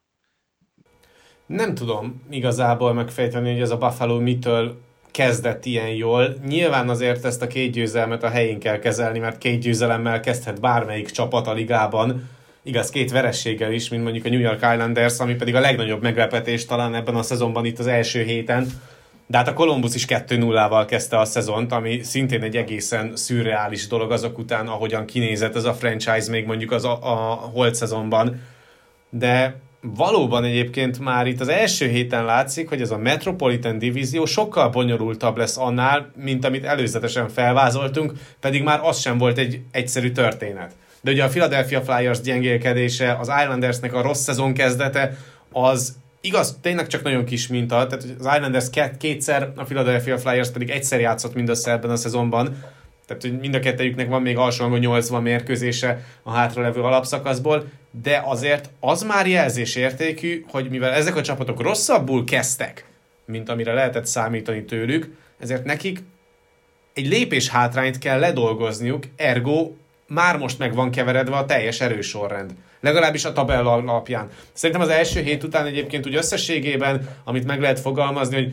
Nem 1.47 1.75
tudom 1.75 2.27
igazából 2.31 2.93
megfejteni, 2.93 3.53
hogy 3.53 3.61
ez 3.61 3.71
a 3.71 3.79
Buffalo 3.79 4.21
mitől 4.21 4.91
kezdett 5.13 5.65
ilyen 5.65 5.89
jól. 5.89 6.35
Nyilván 6.47 6.89
azért 6.89 7.25
ezt 7.25 7.43
a 7.43 7.47
két 7.47 7.73
győzelmet 7.73 8.23
a 8.23 8.29
helyén 8.29 8.59
kell 8.59 8.79
kezelni, 8.79 9.19
mert 9.19 9.39
két 9.39 9.61
győzelemmel 9.61 10.21
kezdhet 10.21 10.61
bármelyik 10.61 11.11
csapat 11.11 11.47
a 11.47 11.53
ligában. 11.53 12.29
Igaz, 12.63 12.91
két 12.91 13.11
verességgel 13.11 13.73
is, 13.73 13.89
mint 13.89 14.03
mondjuk 14.03 14.25
a 14.25 14.29
New 14.29 14.41
York 14.41 14.61
Islanders, 14.73 15.19
ami 15.19 15.35
pedig 15.35 15.55
a 15.55 15.61
legnagyobb 15.61 16.03
meglepetés 16.03 16.67
talán 16.67 16.95
ebben 16.95 17.15
a 17.15 17.23
szezonban 17.23 17.65
itt 17.65 17.79
az 17.79 17.87
első 17.87 18.23
héten. 18.23 18.67
De 19.27 19.37
hát 19.39 19.49
a 19.49 19.53
Columbus 19.53 19.95
is 19.95 20.05
2-0-val 20.09 20.85
kezdte 20.89 21.19
a 21.19 21.25
szezont, 21.25 21.73
ami 21.73 22.03
szintén 22.03 22.43
egy 22.43 22.57
egészen 22.57 23.17
szürreális 23.17 23.87
dolog 23.87 24.13
azok 24.13 24.39
után, 24.39 24.67
ahogyan 24.69 25.07
kinézett 25.07 25.57
ez 25.57 25.65
a 25.65 25.75
franchise 25.75 26.31
még 26.31 26.47
mondjuk 26.47 26.71
az 26.71 26.85
a, 26.85 26.99
a 27.03 27.35
holt 27.35 27.75
szezonban. 27.75 28.41
De 29.11 29.61
valóban 29.83 30.45
egyébként 30.45 30.99
már 30.99 31.27
itt 31.27 31.41
az 31.41 31.49
első 31.49 31.89
héten 31.89 32.25
látszik, 32.25 32.69
hogy 32.69 32.81
ez 32.81 32.91
a 32.91 32.99
Metropolitan 32.99 33.79
Divízió 33.79 34.25
sokkal 34.25 34.69
bonyolultabb 34.69 35.37
lesz 35.37 35.57
annál, 35.57 36.13
mint 36.17 36.45
amit 36.45 36.65
előzetesen 36.65 37.29
felvázoltunk, 37.29 38.13
pedig 38.41 38.63
már 38.63 38.81
az 38.83 39.01
sem 39.01 39.19
volt 39.19 39.39
egy 39.39 39.61
egyszerű 39.71 40.11
történet. 40.11 40.73
De 41.01 41.11
ugye 41.11 41.25
a 41.25 41.29
Philadelphia 41.29 41.83
Flyers 41.83 42.21
gyengélkedése, 42.21 43.17
az 43.21 43.31
Islandersnek 43.43 43.95
a 43.95 44.03
rossz 44.03 44.23
szezon 44.23 44.55
kezdete, 44.55 45.17
az 45.53 45.97
igaz, 46.21 46.59
tényleg 46.61 46.87
csak 46.87 47.03
nagyon 47.03 47.25
kis 47.25 47.49
minta, 47.49 47.87
tehát 47.87 48.05
az 48.19 48.29
Islanders 48.37 48.67
kétszer, 48.99 49.53
a 49.57 49.65
Philadelphia 49.65 50.19
Flyers 50.19 50.51
pedig 50.51 50.71
egyszer 50.71 51.01
játszott 51.01 51.35
mindössze 51.35 51.71
ebben 51.71 51.91
a 51.91 51.97
szezonban, 51.97 52.57
tehát 53.17 53.37
hogy 53.37 53.41
mind 53.41 53.55
a 53.55 53.61
kettejüknek 53.61 54.09
van 54.09 54.23
még 54.23 54.37
alsóhangon 54.37 54.79
80 54.79 55.23
mérkőzése 55.23 56.05
a 56.23 56.33
hátralevő 56.33 56.83
alapszakaszból, 56.83 57.65
de 58.03 58.23
azért 58.25 58.71
az 58.81 59.03
már 59.03 59.27
jelzésértékű, 59.27 60.45
hogy 60.49 60.71
mivel 60.71 60.93
ezek 60.93 61.17
a 61.17 61.23
csapatok 61.23 61.61
rosszabbul 61.61 62.25
kezdtek, 62.25 62.87
mint 63.25 63.49
amire 63.49 63.73
lehetett 63.73 64.07
számítani 64.07 64.65
tőlük, 64.65 65.17
ezért 65.39 65.65
nekik 65.65 66.03
egy 66.95 67.07
lépés 67.07 67.49
hátrányt 67.49 67.99
kell 67.99 68.19
ledolgozniuk, 68.19 69.05
ergo 69.17 69.71
már 70.07 70.39
most 70.39 70.59
meg 70.59 70.75
van 70.75 70.91
keveredve 70.91 71.37
a 71.37 71.45
teljes 71.45 71.81
erősorrend. 71.81 72.51
Legalábbis 72.81 73.25
a 73.25 73.33
tabella 73.33 73.73
alapján. 73.73 74.29
Szerintem 74.53 74.85
az 74.85 74.89
első 74.89 75.21
hét 75.21 75.45
után 75.45 75.67
egyébként 75.67 76.07
úgy 76.07 76.15
összességében, 76.15 77.09
amit 77.25 77.47
meg 77.47 77.61
lehet 77.61 77.81
fogalmazni, 77.81 78.35
hogy 78.35 78.53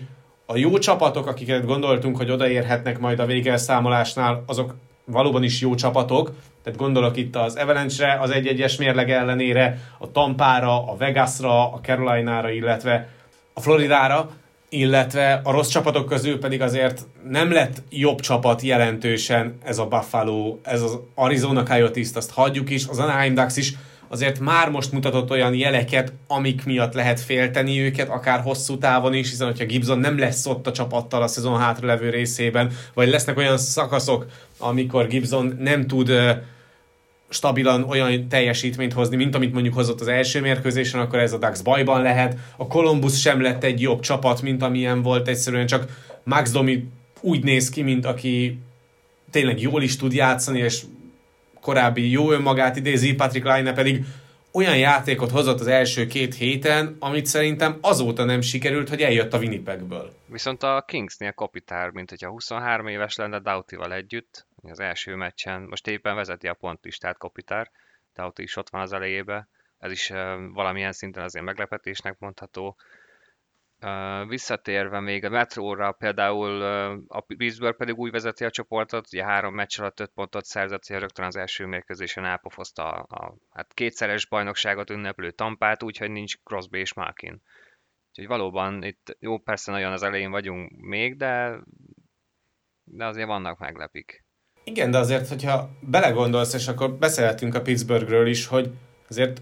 a 0.52 0.58
jó 0.58 0.78
csapatok, 0.78 1.28
akiket 1.28 1.66
gondoltunk, 1.66 2.18
hogy 2.18 2.32
odaérhetnek 2.32 3.00
majd 3.00 3.20
a 3.20 3.26
végelszámolásnál, 3.26 4.44
azok 4.46 4.76
valóban 5.06 5.44
is 5.44 5.62
jó 5.62 5.76
csapatok, 5.76 6.32
tehát 6.64 6.80
gondolok 6.80 7.18
itt 7.18 7.36
az 7.36 7.56
Avalanche-re, 7.56 8.20
az 8.22 8.30
egy-egyes 8.30 8.78
mérleg 8.78 9.12
ellenére, 9.12 9.80
a 9.98 10.12
Tampára, 10.12 10.92
a 10.92 10.96
Vegasra, 10.98 11.74
a 11.74 11.80
Carolina-ra, 11.82 12.50
illetve 12.50 13.10
a 13.54 13.62
Floridára, 13.62 14.30
illetve 14.70 15.42
a 15.44 15.52
rossz 15.52 15.70
csapatok 15.70 16.06
közül 16.06 16.40
pedig 16.40 16.62
azért 16.62 17.06
nem 17.30 17.52
lett 17.52 17.82
jobb 17.90 18.20
csapat 18.20 18.62
jelentősen 18.62 19.58
ez 19.64 19.78
a 19.78 19.86
Buffalo, 19.86 20.58
ez 20.64 20.82
az 20.82 21.00
Arizona 21.16 21.64
Coyotes, 21.64 22.10
azt 22.14 22.32
hagyjuk 22.32 22.70
is, 22.70 22.88
az 22.88 23.00
Anaheim 23.00 23.34
Ducks 23.34 23.58
is, 23.58 23.74
azért 24.10 24.40
már 24.40 24.70
most 24.70 24.92
mutatott 24.92 25.30
olyan 25.30 25.54
jeleket, 25.54 26.14
amik 26.28 26.66
miatt 26.66 26.94
lehet 26.94 27.20
félteni 27.20 27.80
őket, 27.80 28.10
akár 28.10 28.40
hosszú 28.42 28.78
távon 28.78 29.14
is, 29.14 29.30
hiszen 29.30 29.48
hogyha 29.48 29.66
Gibson 29.66 30.00
nem 30.00 30.20
lesz 30.20 30.46
ott 30.46 30.68
a 30.68 30.72
csapattal 30.72 31.22
a 31.22 31.28
szezon 31.28 31.60
hátralevő 31.60 32.10
részében, 32.10 32.72
vagy 32.94 33.10
lesznek 33.10 33.38
olyan 33.38 33.58
szakaszok, 33.58 34.26
amikor 34.58 35.08
Gibson 35.08 35.58
nem 35.60 35.88
tud 35.88 36.12
stabilan 37.30 37.84
olyan 37.84 38.28
teljesítményt 38.28 38.94
hozni, 38.94 39.16
mint 39.16 39.36
amit 39.36 39.54
mondjuk 39.54 39.74
hozott 39.74 40.02
az 40.02 40.08
első 40.08 40.42
mérkőzésen, 40.42 41.00
akkor 41.00 41.20
ez 41.20 41.34
a 41.34 41.38
Dax 41.38 41.62
bajban 41.62 42.02
lehet. 42.02 42.38
A 42.58 42.68
Columbus 42.68 43.20
sem 43.20 43.42
lett 43.42 43.64
egy 43.64 43.82
jobb 43.82 44.00
csapat, 44.00 44.42
mint 44.42 44.62
amilyen 44.62 45.02
volt, 45.02 45.28
egyszerűen 45.28 45.68
csak 45.68 45.88
Max 46.24 46.52
Domi 46.52 46.88
úgy 47.22 47.44
néz 47.44 47.70
ki, 47.70 47.82
mint 47.82 48.06
aki 48.06 48.60
tényleg 49.32 49.62
jól 49.62 49.84
is 49.84 49.98
tud 49.98 50.14
játszani, 50.14 50.60
és 50.60 50.82
korábbi 51.70 52.12
jó 52.12 52.32
önmagát 52.32 52.76
idézi, 52.76 53.16
Patrick 53.16 53.46
Laine 53.46 53.74
pedig 53.74 54.06
olyan 54.52 54.78
játékot 54.78 55.32
hozott 55.32 55.60
az 55.60 55.68
első 55.68 56.08
két 56.08 56.36
héten, 56.36 56.96
amit 57.00 57.26
szerintem 57.26 57.78
azóta 57.82 58.24
nem 58.24 58.42
sikerült, 58.42 58.90
hogy 58.90 59.02
eljött 59.02 59.34
a 59.34 59.38
Winnipegből. 59.38 60.14
Viszont 60.26 60.64
a 60.64 60.84
Kingsnél 60.88 61.32
Kopitár, 61.32 61.90
mint 61.90 62.10
hogyha 62.10 62.30
23 62.30 62.88
éves 62.88 63.16
lenne 63.16 63.40
Dautival 63.40 63.94
együtt, 63.94 64.48
az 64.64 64.80
első 64.80 65.16
meccsen, 65.16 65.62
most 65.62 65.88
éppen 65.88 66.16
vezeti 66.16 66.48
a 66.48 66.54
pontlistát 66.54 67.18
Kopitár, 67.18 67.72
Dauti 68.16 68.44
is 68.44 68.56
ott 68.56 68.70
van 68.70 68.82
az 68.82 68.94
elejébe, 68.94 69.48
ez 69.80 69.92
is 69.92 70.10
valamilyen 70.54 70.92
szinten 70.92 71.24
azért 71.24 71.46
meglepetésnek 71.46 72.16
mondható. 72.20 72.76
Visszatérve 74.28 75.00
még 75.00 75.26
a 75.26 75.30
metróra, 75.30 75.92
például 75.92 76.62
a 77.08 77.22
Pittsburgh 77.22 77.78
pedig 77.78 77.98
úgy 77.98 78.12
vezeti 78.12 78.46
a 78.46 78.50
csoportot, 78.50 79.08
ugye 79.12 79.24
három 79.24 79.54
meccs 79.54 79.80
alatt 79.80 80.00
öt 80.00 80.12
pontot 80.14 80.46
szerzett, 80.46 80.86
hogy 80.86 80.98
rögtön 80.98 81.26
az 81.26 81.36
első 81.36 81.66
mérkőzésen 81.66 82.26
elpofozta 82.26 82.90
a, 82.90 83.24
a 83.24 83.36
hát 83.50 83.74
kétszeres 83.74 84.28
bajnokságot 84.28 84.90
ünneplő 84.90 85.32
Tampát, 85.32 85.84
úgyhogy 85.84 86.12
nincs 86.12 86.38
Crosby 86.44 86.80
és 86.80 86.94
Malkin. 86.94 87.42
Úgyhogy 88.10 88.28
valóban 88.28 88.84
itt 88.84 89.18
jó, 89.20 89.38
persze 89.38 89.72
nagyon 89.72 89.92
az 89.92 90.04
elején 90.04 90.32
vagyunk 90.32 90.72
még, 90.72 91.18
de, 91.18 91.60
de 92.84 93.06
azért 93.06 93.28
vannak 93.28 93.60
meglepik. 93.60 94.24
Igen, 94.64 94.92
de 94.92 94.98
azért, 94.98 95.28
hogyha 95.28 95.70
belegondolsz, 95.82 96.54
és 96.54 96.68
akkor 96.68 96.94
beszélhetünk 96.94 97.56
a 97.56 97.62
Pittsburghről 97.62 98.28
is, 98.28 98.48
hogy 98.48 98.72
azért 99.10 99.42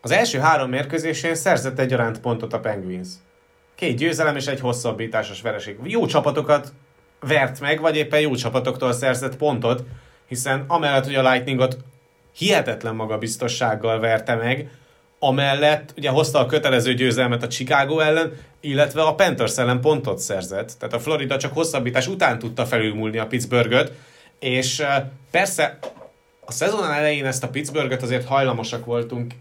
az 0.00 0.10
első 0.10 0.38
három 0.38 0.70
mérkőzésén 0.70 1.34
szerzett 1.34 1.78
egyaránt 1.78 2.20
pontot 2.20 2.52
a 2.52 2.60
Penguins. 2.60 3.08
Két 3.74 3.96
győzelem 3.96 4.36
és 4.36 4.46
egy 4.46 4.60
hosszabbításos 4.60 5.40
vereség. 5.40 5.76
Jó 5.84 6.06
csapatokat 6.06 6.72
vert 7.20 7.60
meg, 7.60 7.80
vagy 7.80 7.96
éppen 7.96 8.20
jó 8.20 8.34
csapatoktól 8.34 8.92
szerzett 8.92 9.36
pontot, 9.36 9.84
hiszen 10.28 10.64
amellett, 10.66 11.04
hogy 11.04 11.14
a 11.14 11.30
Lightningot 11.30 11.76
hihetetlen 12.36 12.94
magabiztossággal 12.94 14.00
verte 14.00 14.34
meg, 14.34 14.70
amellett 15.18 15.94
ugye 15.96 16.10
hozta 16.10 16.38
a 16.38 16.46
kötelező 16.46 16.94
győzelmet 16.94 17.42
a 17.42 17.48
Chicago 17.48 17.98
ellen, 17.98 18.32
illetve 18.60 19.02
a 19.02 19.14
Panthers 19.14 19.58
ellen 19.58 19.80
pontot 19.80 20.18
szerzett. 20.18 20.72
Tehát 20.78 20.94
a 20.94 21.00
Florida 21.00 21.36
csak 21.36 21.52
hosszabbítás 21.52 22.08
után 22.08 22.38
tudta 22.38 22.66
felülmúlni 22.66 23.18
a 23.18 23.26
Pittsburghet, 23.26 23.92
és 24.38 24.82
persze 25.30 25.78
a 26.44 26.52
szezon 26.52 26.90
elején 26.90 27.26
ezt 27.26 27.44
a 27.44 27.48
Pittsburghet 27.48 28.02
azért 28.02 28.26
hajlamosak 28.26 28.84
voltunk 28.84 29.34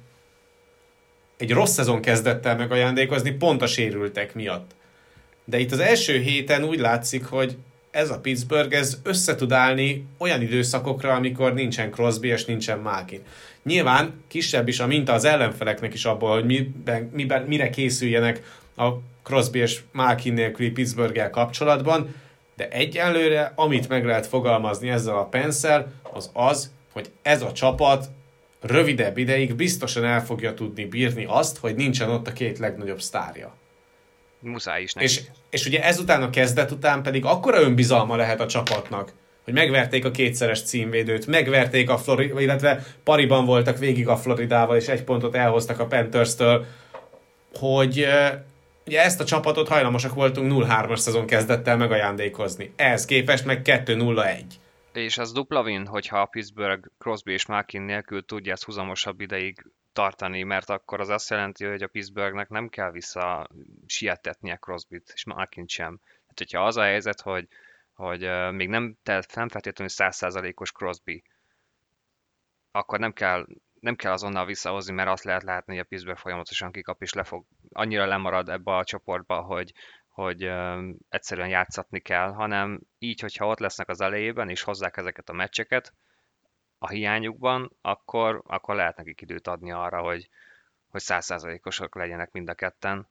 egy 1.41 1.51
rossz 1.51 1.73
szezon 1.73 2.01
kezdett 2.01 2.45
el 2.45 2.55
megajándékozni, 2.55 3.31
pont 3.31 3.61
a 3.61 3.67
sérültek 3.67 4.33
miatt. 4.33 4.71
De 5.45 5.59
itt 5.59 5.71
az 5.71 5.79
első 5.79 6.19
héten 6.19 6.63
úgy 6.63 6.79
látszik, 6.79 7.25
hogy 7.25 7.57
ez 7.91 8.09
a 8.09 8.19
Pittsburgh 8.19 8.75
ez 8.75 8.99
össze 9.03 9.35
tud 9.35 9.51
állni 9.51 10.05
olyan 10.17 10.41
időszakokra, 10.41 11.13
amikor 11.13 11.53
nincsen 11.53 11.91
Crosby 11.91 12.27
és 12.27 12.45
nincsen 12.45 12.79
Malkin. 12.79 13.21
Nyilván 13.63 14.23
kisebb 14.27 14.67
is 14.67 14.79
a 14.79 14.87
minta 14.87 15.13
az 15.13 15.25
ellenfeleknek 15.25 15.93
is 15.93 16.05
abból, 16.05 16.33
hogy 16.33 16.45
miben, 16.45 17.09
miben, 17.13 17.43
mire 17.43 17.69
készüljenek 17.69 18.41
a 18.75 18.89
Crosby 19.23 19.59
és 19.59 19.79
Malkin 19.91 20.33
nélküli 20.33 20.69
pittsburgh 20.69 21.29
kapcsolatban, 21.29 22.15
de 22.55 22.69
egyelőre, 22.69 23.51
amit 23.55 23.89
meg 23.89 24.05
lehet 24.05 24.27
fogalmazni 24.27 24.89
ezzel 24.89 25.17
a 25.17 25.25
penszel, 25.25 25.91
az 26.13 26.29
az, 26.33 26.71
hogy 26.93 27.09
ez 27.21 27.41
a 27.41 27.51
csapat 27.51 28.09
rövidebb 28.61 29.17
ideig 29.17 29.55
biztosan 29.55 30.05
el 30.05 30.25
fogja 30.25 30.53
tudni 30.53 30.85
bírni 30.85 31.25
azt, 31.27 31.57
hogy 31.57 31.75
nincsen 31.75 32.09
ott 32.09 32.27
a 32.27 32.33
két 32.33 32.59
legnagyobb 32.59 33.01
sztárja. 33.01 33.55
Muszáj 34.39 34.81
is 34.81 34.93
neki. 34.93 35.07
És, 35.07 35.21
és 35.49 35.65
ugye 35.65 35.83
ezután 35.83 36.23
a 36.23 36.29
kezdet 36.29 36.71
után 36.71 37.03
pedig 37.03 37.25
akkora 37.25 37.61
önbizalma 37.61 38.15
lehet 38.15 38.41
a 38.41 38.45
csapatnak, 38.45 39.13
hogy 39.43 39.53
megverték 39.53 40.05
a 40.05 40.11
kétszeres 40.11 40.63
címvédőt, 40.63 41.27
megverték 41.27 41.89
a 41.89 41.97
Florida, 41.97 42.41
illetve 42.41 42.85
pariban 43.03 43.45
voltak 43.45 43.77
végig 43.77 44.07
a 44.07 44.17
Floridával, 44.17 44.75
és 44.75 44.87
egy 44.87 45.03
pontot 45.03 45.35
elhoztak 45.35 45.79
a 45.79 45.85
Panthers-től, 45.85 46.65
hogy 47.53 48.07
ugye 48.85 49.03
ezt 49.03 49.19
a 49.19 49.25
csapatot 49.25 49.67
hajlamosak 49.67 50.13
voltunk 50.13 50.65
0-3-as 50.67 50.97
szezon 50.97 51.25
kezdettel 51.25 51.77
megajándékozni. 51.77 52.73
Ehhez 52.75 53.05
képest 53.05 53.45
meg 53.45 53.61
2-0-1. 53.63 54.39
És 54.93 55.17
az 55.17 55.31
dupla 55.31 55.61
win, 55.61 55.85
hogyha 55.85 56.21
a 56.21 56.25
Pittsburgh 56.25 56.87
Crosby 56.97 57.31
és 57.31 57.45
Malkin 57.45 57.81
nélkül 57.81 58.25
tudja 58.25 58.51
ezt 58.51 58.63
húzamosabb 58.63 59.21
ideig 59.21 59.65
tartani, 59.93 60.43
mert 60.43 60.69
akkor 60.69 60.99
az 60.99 61.09
azt 61.09 61.29
jelenti, 61.29 61.65
hogy 61.65 61.83
a 61.83 61.87
Pittsburghnek 61.87 62.49
nem 62.49 62.69
kell 62.69 62.91
vissza 62.91 63.47
sietetnie 63.85 64.55
Crosbyt 64.55 65.11
és 65.13 65.25
Malkin 65.25 65.67
sem. 65.67 65.99
Hát, 66.27 66.37
hogyha 66.37 66.65
az 66.65 66.77
a 66.77 66.81
helyzet, 66.81 67.21
hogy, 67.21 67.47
hogy 67.93 68.51
még 68.51 68.69
nem, 68.69 68.97
tehát 69.03 69.35
nem 69.35 69.49
feltétlenül 69.49 69.93
százszázalékos 69.93 70.71
Crosby, 70.71 71.23
akkor 72.71 72.99
nem 72.99 73.13
kell, 73.13 73.47
nem 73.79 73.95
kell 73.95 74.11
azonnal 74.11 74.45
visszahozni, 74.45 74.93
mert 74.93 75.09
azt 75.09 75.23
lehet 75.23 75.43
látni, 75.43 75.73
hogy 75.73 75.81
a 75.81 75.87
Pittsburgh 75.87 76.19
folyamatosan 76.19 76.71
kikap, 76.71 77.01
és 77.01 77.13
le 77.13 77.23
fog, 77.23 77.45
annyira 77.71 78.05
lemarad 78.05 78.49
ebbe 78.49 78.75
a 78.75 78.83
csoportba, 78.83 79.41
hogy, 79.41 79.73
hogy 80.11 80.51
egyszerűen 81.09 81.49
játszatni 81.49 81.99
kell, 81.99 82.31
hanem 82.31 82.81
így, 82.99 83.19
hogyha 83.19 83.47
ott 83.47 83.59
lesznek 83.59 83.89
az 83.89 84.01
elejében, 84.01 84.49
és 84.49 84.61
hozzák 84.61 84.97
ezeket 84.97 85.29
a 85.29 85.33
meccseket 85.33 85.93
a 86.79 86.89
hiányukban, 86.89 87.71
akkor, 87.81 88.43
akkor 88.47 88.75
lehet 88.75 88.97
nekik 88.97 89.21
időt 89.21 89.47
adni 89.47 89.71
arra, 89.71 90.01
hogy, 90.01 90.29
hogy 90.89 91.01
százszázalékosok 91.01 91.95
legyenek 91.95 92.31
mind 92.31 92.49
a 92.49 92.53
ketten. 92.53 93.07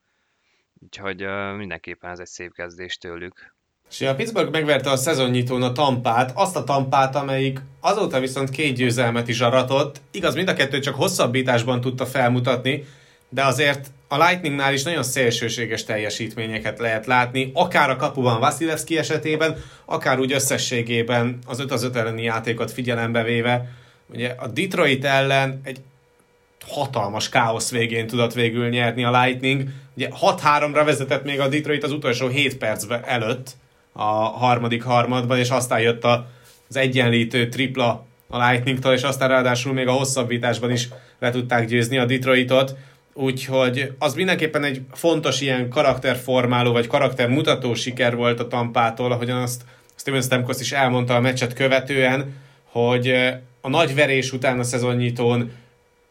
Úgyhogy 0.79 1.27
mindenképpen 1.57 2.11
ez 2.11 2.19
egy 2.19 2.27
szép 2.27 2.53
kezdés 2.53 2.99
tőlük. 2.99 3.55
És 3.91 4.01
a 4.01 4.15
Pittsburgh 4.15 4.51
megverte 4.51 4.91
a 4.91 4.97
szezonnyitón 4.97 5.63
a 5.63 5.73
Tampát, 5.73 6.33
azt 6.35 6.57
a 6.57 6.65
Tampát, 6.65 7.15
amelyik 7.15 7.61
azóta 7.81 8.21
viszont 8.21 8.51
két 8.51 8.77
győzelmet 8.77 9.29
is 9.29 9.41
aratott. 9.41 10.01
Igaz, 10.11 10.35
mind 10.35 10.49
a 10.49 10.55
kettő 10.55 10.79
csak 10.79 10.95
hosszabbításban 10.95 11.81
tudta 11.81 12.07
felmutatni, 12.07 12.85
de 13.29 13.45
azért 13.45 13.91
a 14.13 14.27
Lightningnál 14.27 14.73
is 14.73 14.83
nagyon 14.83 15.03
szélsőséges 15.03 15.85
teljesítményeket 15.85 16.79
lehet 16.79 17.07
látni, 17.07 17.51
akár 17.55 17.91
a 17.91 17.97
kapuban 17.97 18.41
Vasilevski 18.41 18.99
esetében, 18.99 19.57
akár 19.85 20.19
úgy 20.19 20.33
összességében 20.33 21.39
az 21.47 21.61
5 21.61 21.73
az 21.73 21.83
5 21.83 21.97
elleni 21.97 22.23
játékot 22.23 22.71
figyelembe 22.71 23.23
véve. 23.23 23.69
Ugye 24.07 24.35
a 24.39 24.47
Detroit 24.47 25.05
ellen 25.05 25.61
egy 25.65 25.81
hatalmas 26.69 27.29
káosz 27.29 27.71
végén 27.71 28.07
tudott 28.07 28.33
végül 28.33 28.69
nyerni 28.69 29.05
a 29.05 29.23
Lightning. 29.23 29.65
Ugye 29.97 30.09
6-3-ra 30.21 30.83
vezetett 30.85 31.25
még 31.25 31.41
a 31.41 31.49
Detroit 31.49 31.85
az 31.85 31.93
utolsó 31.93 32.29
7 32.29 32.57
percben 32.57 33.05
előtt 33.05 33.51
a 33.93 34.13
harmadik 34.13 34.83
harmadban, 34.83 35.39
és 35.39 35.51
aztán 35.51 35.81
jött 35.81 36.05
az 36.05 36.77
egyenlítő 36.77 37.49
tripla 37.49 38.07
a 38.29 38.49
Lightningtól, 38.49 38.93
és 38.93 39.03
aztán 39.03 39.29
ráadásul 39.29 39.73
még 39.73 39.87
a 39.87 39.93
hosszabbításban 39.93 40.71
is 40.71 40.89
le 41.19 41.31
tudták 41.31 41.67
győzni 41.67 41.99
a 41.99 42.05
Detroitot. 42.05 42.75
Úgyhogy 43.15 43.93
az 43.99 44.15
mindenképpen 44.15 44.65
egy 44.65 44.81
fontos 44.93 45.41
ilyen 45.41 45.69
karakterformáló, 45.69 46.73
vagy 46.73 46.87
karaktermutató 46.87 47.75
siker 47.75 48.17
volt 48.17 48.41
a 48.41 48.49
Tampától, 48.49 49.13
ahogyan 49.13 49.43
azt 49.43 49.63
Steven 49.97 50.23
Stamkos 50.23 50.61
is 50.61 50.73
elmondta 50.73 51.15
a 51.15 51.21
meccset 51.21 51.53
követően, 51.53 52.35
hogy 52.65 53.15
a 53.61 53.69
nagy 53.69 53.95
verés 53.95 54.33
után 54.33 54.59
a 54.59 54.63
szezonnyitón 54.63 55.51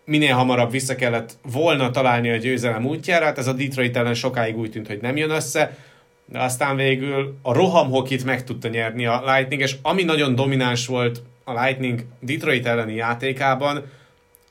minél 0.06 0.34
hamarabb 0.34 0.72
vissza 0.72 0.96
kellett 0.96 1.38
volna 1.52 1.92
találni 1.92 2.30
a 2.30 2.36
győzelem 2.36 2.86
útjára, 2.86 3.26
hát 3.26 3.38
ez 3.38 3.48
a 3.48 3.54
Detroit 3.54 3.98
ellen 3.98 4.14
sokáig 4.14 4.58
úgy 4.58 4.72
tűnt, 4.72 4.88
hogy 4.88 5.02
nem 5.02 5.18
jön 5.18 5.30
össze, 5.30 5.78
de 6.26 6.40
aztán 6.40 6.76
végül 6.76 7.38
a 7.42 7.54
rohamhokit 7.54 8.26
meg 8.26 8.44
tudta 8.44 8.68
nyerni 8.68 9.06
a 9.06 9.24
Lightning, 9.26 9.62
és 9.62 9.76
ami 9.82 10.04
nagyon 10.04 10.36
domináns 10.36 10.86
volt 10.86 11.22
a 11.44 11.64
Lightning 11.64 12.06
Detroit 12.20 12.66
elleni 12.66 12.94
játékában, 12.94 13.84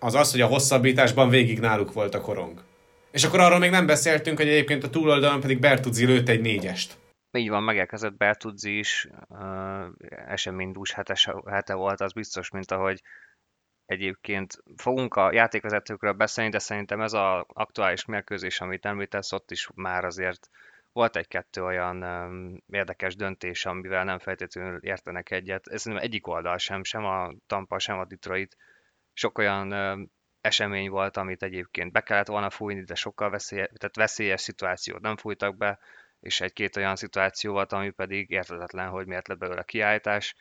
az 0.01 0.15
az, 0.15 0.31
hogy 0.31 0.41
a 0.41 0.47
hosszabbításban 0.47 1.29
végig 1.29 1.59
náluk 1.61 1.93
volt 1.93 2.15
a 2.15 2.21
korong. 2.21 2.63
És 3.11 3.25
akkor 3.25 3.41
arról 3.41 3.59
még 3.59 3.71
nem 3.71 3.87
beszéltünk, 3.87 4.37
hogy 4.37 4.49
egyébként 4.49 4.85
a 4.85 4.91
túloldalon 4.91 5.41
pedig 5.41 5.61
Bertuzzi 5.61 6.07
lőtt 6.07 6.29
egy 6.29 6.41
négyest. 6.41 6.97
Így 7.31 7.49
van, 7.49 7.63
megérkezett 7.63 8.17
Bertuzzi 8.17 8.79
is, 8.79 9.09
uh, 9.29 9.87
eseménydús 10.27 10.93
hete, 10.93 11.43
hete 11.47 11.75
volt, 11.75 12.01
az 12.01 12.13
biztos, 12.13 12.51
mint 12.51 12.71
ahogy 12.71 13.03
egyébként 13.87 14.63
fogunk 14.77 15.15
a 15.15 15.33
játékvezetőkről 15.33 16.13
beszélni, 16.13 16.51
de 16.51 16.59
szerintem 16.59 17.01
ez 17.01 17.13
az 17.13 17.45
aktuális 17.47 18.05
mérkőzés, 18.05 18.61
amit 18.61 18.87
említesz, 18.87 19.33
ott 19.33 19.51
is 19.51 19.69
már 19.75 20.05
azért 20.05 20.49
volt 20.93 21.17
egy-kettő 21.17 21.65
olyan 21.65 22.03
um, 22.03 22.63
érdekes 22.71 23.17
döntés, 23.17 23.67
amivel 23.67 24.05
nem 24.05 24.19
feltétlenül 24.19 24.79
értenek 24.83 25.31
egyet. 25.31 25.67
Ez 25.67 25.81
szerintem 25.81 26.09
egyik 26.09 26.27
oldal 26.27 26.59
sem, 26.59 26.85
sem 26.85 27.05
a 27.05 27.33
Tampa, 27.47 27.79
sem 27.79 27.99
a 27.99 28.05
Detroit 28.05 28.57
sok 29.19 29.39
olyan 29.39 29.73
esemény 30.41 30.91
volt, 30.91 31.17
amit 31.17 31.43
egyébként 31.43 31.93
be 31.93 32.01
kellett 32.01 32.27
volna 32.27 32.51
fújni, 32.51 32.83
de 32.83 32.95
sokkal 32.95 33.31
veszélyes, 33.31 33.69
tehát 33.77 33.97
veszélyes 33.97 34.41
szituációt 34.41 35.01
nem 35.01 35.17
fújtak 35.17 35.57
be, 35.57 35.79
és 36.21 36.41
egy-két 36.41 36.77
olyan 36.77 36.97
szituáció 36.97 37.53
volt, 37.53 37.73
ami 37.73 37.91
pedig 37.91 38.31
értetetlen, 38.31 38.89
hogy 38.89 39.07
miért 39.07 39.29
lett 39.29 39.39
belőle 39.39 39.63
kiállítás. 39.63 40.35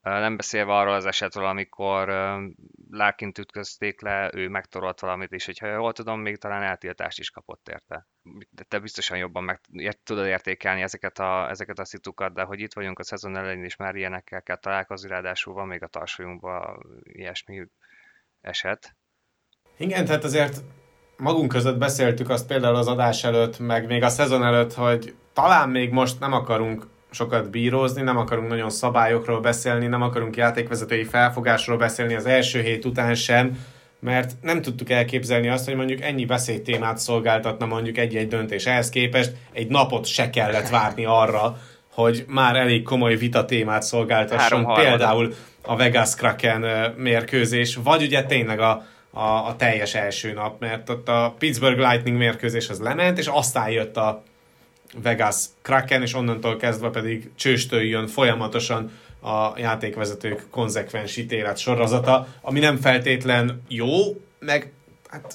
Nem 0.00 0.36
beszélve 0.36 0.72
arról 0.72 0.94
az 0.94 1.06
esetről, 1.06 1.44
amikor 1.44 2.08
Larkint 2.90 3.38
ütközték 3.38 4.00
le, 4.00 4.30
ő 4.34 4.48
megtorolt 4.48 5.00
valamit, 5.00 5.32
és 5.32 5.44
hogyha 5.44 5.66
jól 5.66 5.92
tudom, 5.92 6.20
még 6.20 6.36
talán 6.36 6.62
eltiltást 6.62 7.18
is 7.18 7.30
kapott 7.30 7.68
érte. 7.68 8.06
De 8.50 8.62
te 8.62 8.78
biztosan 8.78 9.18
jobban 9.18 9.44
meg 9.44 9.60
tudod 10.02 10.26
értékelni 10.26 10.82
ezeket 10.82 11.18
a, 11.18 11.48
ezeket 11.48 11.78
a 11.78 11.84
szitukat, 11.84 12.34
de 12.34 12.42
hogy 12.42 12.60
itt 12.60 12.74
vagyunk 12.74 12.98
a 12.98 13.04
szezon 13.04 13.36
elején, 13.36 13.64
és 13.64 13.76
már 13.76 13.94
ilyenekkel 13.94 14.42
kell 14.42 14.56
találkozni, 14.56 15.08
ráadásul 15.08 15.54
van 15.54 15.66
még 15.66 15.82
a 15.82 15.86
tarsolyunkban 15.86 16.86
ilyesmi 17.02 17.66
eset. 18.46 18.96
Igen, 19.78 20.04
tehát 20.04 20.24
azért 20.24 20.62
magunk 21.16 21.48
között 21.48 21.78
beszéltük 21.78 22.30
azt 22.30 22.46
például 22.46 22.76
az 22.76 22.86
adás 22.86 23.24
előtt, 23.24 23.58
meg 23.58 23.86
még 23.86 24.02
a 24.02 24.08
szezon 24.08 24.44
előtt, 24.44 24.74
hogy 24.74 25.14
talán 25.32 25.68
még 25.68 25.90
most 25.90 26.20
nem 26.20 26.32
akarunk 26.32 26.86
sokat 27.10 27.50
bírózni, 27.50 28.02
nem 28.02 28.16
akarunk 28.16 28.48
nagyon 28.48 28.70
szabályokról 28.70 29.40
beszélni, 29.40 29.86
nem 29.86 30.02
akarunk 30.02 30.36
játékvezetői 30.36 31.04
felfogásról 31.04 31.76
beszélni 31.76 32.14
az 32.14 32.26
első 32.26 32.60
hét 32.60 32.84
után 32.84 33.14
sem, 33.14 33.58
mert 34.00 34.32
nem 34.40 34.62
tudtuk 34.62 34.90
elképzelni 34.90 35.48
azt, 35.48 35.64
hogy 35.64 35.74
mondjuk 35.74 36.00
ennyi 36.00 36.24
beszédtémát 36.24 36.98
szolgáltatna 36.98 37.66
mondjuk 37.66 37.98
egy-egy 37.98 38.28
döntés. 38.28 38.66
Ehhez 38.66 38.88
képest 38.88 39.32
egy 39.52 39.68
napot 39.68 40.06
se 40.06 40.30
kellett 40.30 40.68
várni 40.68 41.04
arra, 41.04 41.58
hogy 41.92 42.24
már 42.28 42.56
elég 42.56 42.82
komoly 42.82 43.16
vita 43.16 43.44
témát 43.44 43.82
szolgáltasson, 43.82 44.74
például 44.74 45.34
a 45.66 45.76
Vegas 45.76 46.14
Kraken 46.14 46.92
mérkőzés, 46.96 47.76
vagy 47.82 48.02
ugye 48.02 48.22
tényleg 48.22 48.60
a, 48.60 48.86
a, 49.10 49.20
a 49.20 49.54
teljes 49.56 49.94
első 49.94 50.32
nap, 50.32 50.60
mert 50.60 50.90
ott 50.90 51.08
a 51.08 51.34
Pittsburgh 51.38 51.78
Lightning 51.78 52.16
mérkőzés 52.16 52.68
az 52.68 52.80
lement, 52.80 53.18
és 53.18 53.26
aztán 53.26 53.70
jött 53.70 53.96
a 53.96 54.22
Vegas 55.02 55.36
Kraken, 55.62 56.02
és 56.02 56.14
onnantól 56.14 56.56
kezdve 56.56 56.90
pedig 56.90 57.30
csőstől 57.36 57.82
jön 57.82 58.06
folyamatosan 58.06 58.90
a 59.22 59.58
játékvezetők 59.58 60.46
konzekvens 60.50 61.16
ítélet 61.16 61.58
sorozata, 61.58 62.26
ami 62.40 62.58
nem 62.58 62.76
feltétlen 62.76 63.62
jó, 63.68 63.90
meg 64.38 64.72
hát 65.08 65.34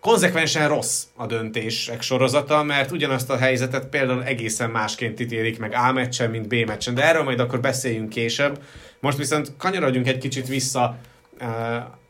konzekvensen 0.00 0.68
rossz 0.68 1.04
a 1.16 1.26
döntések 1.26 2.02
sorozata, 2.02 2.62
mert 2.62 2.90
ugyanazt 2.90 3.30
a 3.30 3.36
helyzetet 3.36 3.86
például 3.86 4.24
egészen 4.24 4.70
másként 4.70 5.20
ítélik 5.20 5.58
meg 5.58 5.74
A 5.74 5.92
meccsen, 5.92 6.30
mint 6.30 6.48
B 6.48 6.54
meccsen, 6.66 6.94
de 6.94 7.04
erről 7.04 7.22
majd 7.22 7.40
akkor 7.40 7.60
beszéljünk 7.60 8.08
később. 8.08 8.62
Most 9.00 9.18
viszont 9.18 9.52
kanyarodjunk 9.56 10.06
egy 10.06 10.18
kicsit 10.18 10.48
vissza 10.48 10.98
uh, 11.40 11.48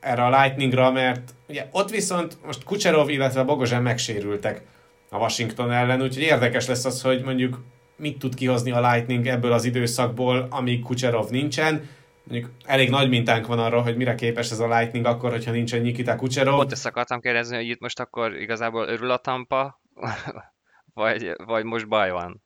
erre 0.00 0.24
a 0.24 0.40
Lightningra, 0.40 0.90
mert 0.90 1.34
ugye 1.48 1.66
ott 1.70 1.90
viszont 1.90 2.36
most 2.44 2.64
Kucherov, 2.64 3.08
illetve 3.08 3.42
Bogozsán 3.42 3.82
megsérültek 3.82 4.62
a 5.10 5.16
Washington 5.16 5.72
ellen, 5.72 6.02
úgyhogy 6.02 6.22
érdekes 6.22 6.66
lesz 6.66 6.84
az, 6.84 7.02
hogy 7.02 7.22
mondjuk 7.22 7.62
mit 7.96 8.18
tud 8.18 8.34
kihozni 8.34 8.70
a 8.70 8.90
Lightning 8.90 9.26
ebből 9.26 9.52
az 9.52 9.64
időszakból, 9.64 10.46
amíg 10.50 10.82
Kucherov 10.82 11.30
nincsen. 11.30 11.88
Mondjuk 12.24 12.50
elég 12.64 12.90
nagy 12.90 13.08
mintánk 13.08 13.46
van 13.46 13.58
arra, 13.58 13.82
hogy 13.82 13.96
mire 13.96 14.14
képes 14.14 14.50
ez 14.50 14.58
a 14.58 14.78
Lightning 14.78 15.06
akkor, 15.06 15.30
hogyha 15.30 15.50
nincsen 15.50 15.80
Nikita 15.80 16.16
Kucherov. 16.16 16.56
Pont 16.56 16.72
ezt 16.72 16.86
akartam 16.86 17.20
kérdezni, 17.20 17.56
hogy 17.56 17.68
itt 17.68 17.80
most 17.80 18.00
akkor 18.00 18.36
igazából 18.36 18.88
örül 18.88 19.10
a 19.10 19.16
Tampa, 19.16 19.80
vagy, 20.94 21.32
vagy 21.44 21.64
most 21.64 21.88
baj 21.88 22.10
van? 22.10 22.42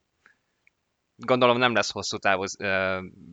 Gondolom 1.24 1.58
nem 1.58 1.74
lesz 1.74 1.90
hosszú 1.90 2.16
távú 2.16 2.44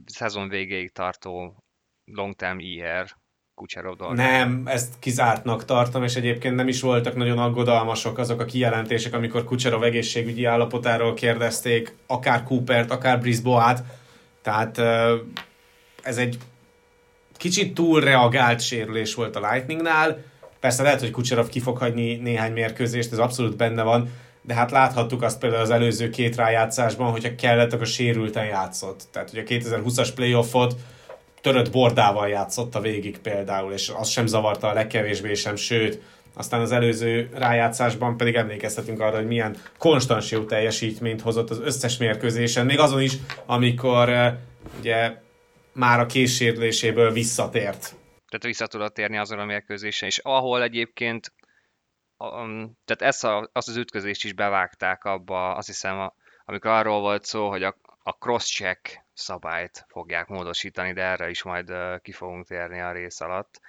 szezon 0.06 0.50
végéig 0.50 0.92
tartó 0.92 1.64
long 2.06 2.36
term 2.36 2.60
IR 2.60 3.18
Kucserov 3.54 3.96
dolga. 3.96 4.14
Nem, 4.14 4.64
ezt 4.66 5.00
kizártnak 5.00 5.66
tartom, 5.66 6.04
és 6.04 6.16
egyébként 6.16 6.56
nem 6.56 6.68
is 6.68 6.82
voltak 6.82 7.16
nagyon 7.16 7.38
aggodalmasok 7.38 8.18
azok 8.18 8.40
a 8.42 8.46
kijelentések, 8.46 9.14
amikor 9.14 9.44
Kucserov 9.44 9.84
egészségügyi 9.84 10.46
állapotáról 10.46 11.14
kérdezték, 11.14 11.96
akár 12.08 12.44
Coopert, 12.44 12.92
akár 12.92 13.20
Brisboát. 13.20 13.84
Tehát 14.42 14.78
ez 16.04 16.18
egy 16.18 16.38
kicsit 17.38 17.74
túl 17.74 18.00
reagált 18.00 18.62
sérülés 18.62 19.16
volt 19.16 19.36
a 19.36 19.52
Lightningnál. 19.52 20.24
Persze 20.60 20.84
lehet, 20.84 21.00
hogy 21.00 21.12
Kucserov 21.12 21.50
ki 21.50 21.60
fog 21.60 21.78
hagyni 21.78 22.16
néhány 22.16 22.52
mérkőzést, 22.52 23.12
ez 23.12 23.20
abszolút 23.20 23.58
benne 23.58 23.84
van, 23.84 24.10
de 24.50 24.56
hát 24.56 24.72
láthattuk 24.72 25.22
azt 25.22 25.40
például 25.40 25.62
az 25.62 25.70
előző 25.70 26.10
két 26.10 26.36
rájátszásban, 26.36 27.12
hogyha 27.12 27.36
kellett, 27.36 27.74
akkor 27.74 27.86
sérülten 27.86 28.46
játszott. 28.46 29.04
Tehát 29.12 29.30
hogy 29.30 29.40
a 29.40 29.44
2020-as 29.44 30.10
playoffot 30.16 30.76
törött 31.42 31.72
bordával 31.72 32.28
játszott 32.28 32.76
a 32.76 32.82
végig 32.82 33.18
például, 33.20 33.74
és 33.74 33.92
az 33.96 34.10
sem 34.10 34.26
zavarta 34.26 34.68
a 34.68 34.74
legkevésbé 34.74 35.34
sem, 35.34 35.56
sőt, 35.56 36.02
aztán 36.34 36.62
az 36.62 36.72
előző 36.72 37.30
rájátszásban 37.34 38.18
pedig 38.18 38.36
emlékeztetünk 38.36 39.00
arra, 39.00 39.16
hogy 39.16 39.28
milyen 39.28 39.56
konstans 39.78 40.32
jó 40.32 40.44
teljesítményt 40.44 41.22
hozott 41.22 41.50
az 41.50 41.60
összes 41.60 41.98
mérkőzésen, 41.98 42.66
még 42.66 42.80
azon 42.80 43.02
is, 43.02 43.14
amikor 43.46 44.10
uh, 44.10 44.28
ugye 44.80 45.16
már 45.74 46.00
a 46.00 46.06
készsérüléséből 46.06 47.12
visszatért. 47.12 47.96
Tehát 48.30 48.44
vissza 48.44 48.68
tudott 48.68 48.94
térni 48.94 49.18
azon 49.18 49.40
a 49.40 49.46
mérkőzésen, 49.46 50.08
és 50.08 50.18
ahol 50.18 50.64
egyébként 50.64 51.32
tehát 52.86 53.02
ezt 53.02 53.24
a, 53.24 53.50
azt 53.54 53.68
az 53.68 53.76
ütközést 53.76 54.24
is 54.24 54.34
bevágták 54.34 55.04
abba, 55.04 55.56
azt 55.56 55.68
hiszem, 55.68 56.00
a, 56.00 56.14
amikor 56.46 56.72
arról 56.72 57.00
volt 57.00 57.26
szó, 57.26 57.50
hogy 57.50 57.64
a, 57.64 57.76
a 58.04 58.12
cross-check 58.12 59.06
szabályt 59.14 59.86
fogják 59.88 60.28
módosítani, 60.28 60.94
de 60.94 61.02
erre 61.02 61.30
is 61.30 61.44
majd 61.44 61.72
ki 62.02 62.12
fogunk 62.12 62.46
térni 62.48 62.80
a 62.80 62.92
rész 62.92 63.22
alatt. 63.22 63.60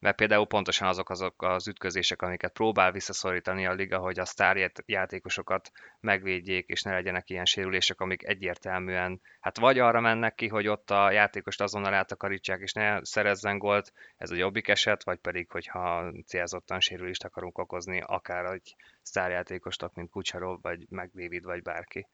Mert 0.00 0.16
például 0.16 0.46
pontosan 0.46 0.88
azok 0.88 1.10
azok 1.10 1.42
az 1.42 1.68
ütközések, 1.68 2.22
amiket 2.22 2.52
próbál 2.52 2.92
visszaszorítani 2.92 3.66
a 3.66 3.72
liga, 3.72 3.98
hogy 3.98 4.18
a 4.18 4.24
sztárjátékosokat 4.24 5.70
megvédjék, 6.00 6.68
és 6.68 6.82
ne 6.82 6.92
legyenek 6.92 7.30
ilyen 7.30 7.44
sérülések, 7.44 8.00
amik 8.00 8.26
egyértelműen, 8.26 9.20
hát 9.40 9.58
vagy 9.58 9.78
arra 9.78 10.00
mennek 10.00 10.34
ki, 10.34 10.48
hogy 10.48 10.66
ott 10.66 10.90
a 10.90 11.10
játékost 11.10 11.60
azonnal 11.60 11.94
átakarítsák, 11.94 12.60
és 12.60 12.72
ne 12.72 13.04
szerezzen 13.04 13.58
gólt, 13.58 13.92
ez 14.16 14.30
a 14.30 14.34
jobbik 14.34 14.68
eset, 14.68 15.04
vagy 15.04 15.18
pedig, 15.18 15.50
hogyha 15.50 16.12
célzottan 16.26 16.80
sérülést 16.80 17.24
akarunk 17.24 17.58
okozni, 17.58 18.02
akár 18.06 18.44
egy 18.44 18.76
sztárjátékosnak, 19.02 19.94
mint 19.94 20.10
Kucserov, 20.10 20.58
vagy 20.62 20.86
McDavid, 20.88 21.44
vagy 21.44 21.62
bárki. 21.62 22.06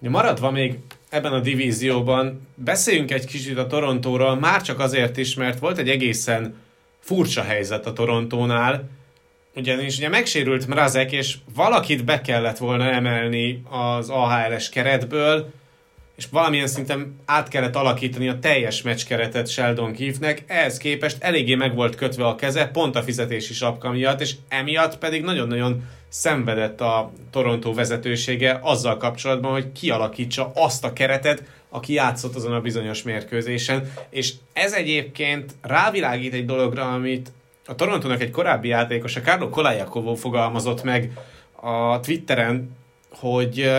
Maradva 0.00 0.50
még 0.50 0.78
ebben 1.10 1.32
a 1.32 1.40
divízióban, 1.40 2.48
beszéljünk 2.54 3.10
egy 3.10 3.26
kicsit 3.26 3.58
a 3.58 3.66
Torontóról, 3.66 4.36
már 4.36 4.62
csak 4.62 4.78
azért 4.78 5.16
is, 5.16 5.34
mert 5.34 5.58
volt 5.58 5.78
egy 5.78 5.88
egészen 5.88 6.66
furcsa 7.08 7.42
helyzet 7.42 7.86
a 7.86 7.92
Torontónál, 7.92 8.88
ugyanis 9.54 9.96
ugye 9.96 10.08
megsérült 10.08 10.66
Mrazek, 10.66 11.12
és 11.12 11.36
valakit 11.54 12.04
be 12.04 12.20
kellett 12.20 12.58
volna 12.58 12.90
emelni 12.90 13.62
az 13.70 14.08
AHL-es 14.08 14.68
keretből, 14.68 15.50
és 16.16 16.26
valamilyen 16.30 16.66
szinten 16.66 17.20
át 17.24 17.48
kellett 17.48 17.76
alakítani 17.76 18.28
a 18.28 18.38
teljes 18.38 18.82
meccskeretet 18.82 19.48
Sheldon 19.48 19.92
Keefe-nek, 19.92 20.44
ehhez 20.46 20.76
képest 20.76 21.16
eléggé 21.20 21.54
meg 21.54 21.74
volt 21.74 21.94
kötve 21.94 22.26
a 22.26 22.34
keze, 22.34 22.66
pont 22.66 22.96
a 22.96 23.02
fizetési 23.02 23.52
sapka 23.52 23.90
miatt, 23.90 24.20
és 24.20 24.34
emiatt 24.48 24.98
pedig 24.98 25.22
nagyon-nagyon 25.22 25.82
szenvedett 26.08 26.80
a 26.80 27.12
Toronto 27.30 27.74
vezetősége 27.74 28.58
azzal 28.62 28.96
kapcsolatban, 28.96 29.52
hogy 29.52 29.72
kialakítsa 29.72 30.50
azt 30.54 30.84
a 30.84 30.92
keretet, 30.92 31.42
aki 31.68 31.92
játszott 31.92 32.34
azon 32.34 32.52
a 32.52 32.60
bizonyos 32.60 33.02
mérkőzésen, 33.02 33.92
és 34.10 34.32
ez 34.52 34.72
egyébként 34.72 35.54
rávilágít 35.62 36.32
egy 36.32 36.46
dologra, 36.46 36.92
amit 36.92 37.32
a 37.66 37.74
Torontónak 37.74 38.20
egy 38.20 38.30
korábbi 38.30 38.68
játékosa, 38.68 39.20
Carlo 39.20 39.48
Kolajakovó 39.48 40.14
fogalmazott 40.14 40.82
meg 40.82 41.12
a 41.60 42.00
Twitteren, 42.00 42.76
hogy 43.10 43.70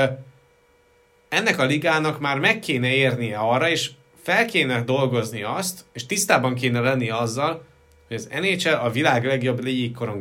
ennek 1.29 1.59
a 1.59 1.65
ligának 1.65 2.19
már 2.19 2.39
meg 2.39 2.59
kéne 2.59 2.93
érnie 2.93 3.37
arra, 3.37 3.69
és 3.69 3.91
fel 4.21 4.45
kéne 4.45 4.81
dolgozni 4.81 5.43
azt, 5.43 5.85
és 5.93 6.05
tisztában 6.05 6.55
kéne 6.55 6.79
lenni 6.79 7.09
azzal, 7.09 7.67
hogy 8.07 8.17
az 8.17 8.29
NHL 8.41 8.69
a 8.69 8.89
világ 8.89 9.25
legjobb 9.25 9.63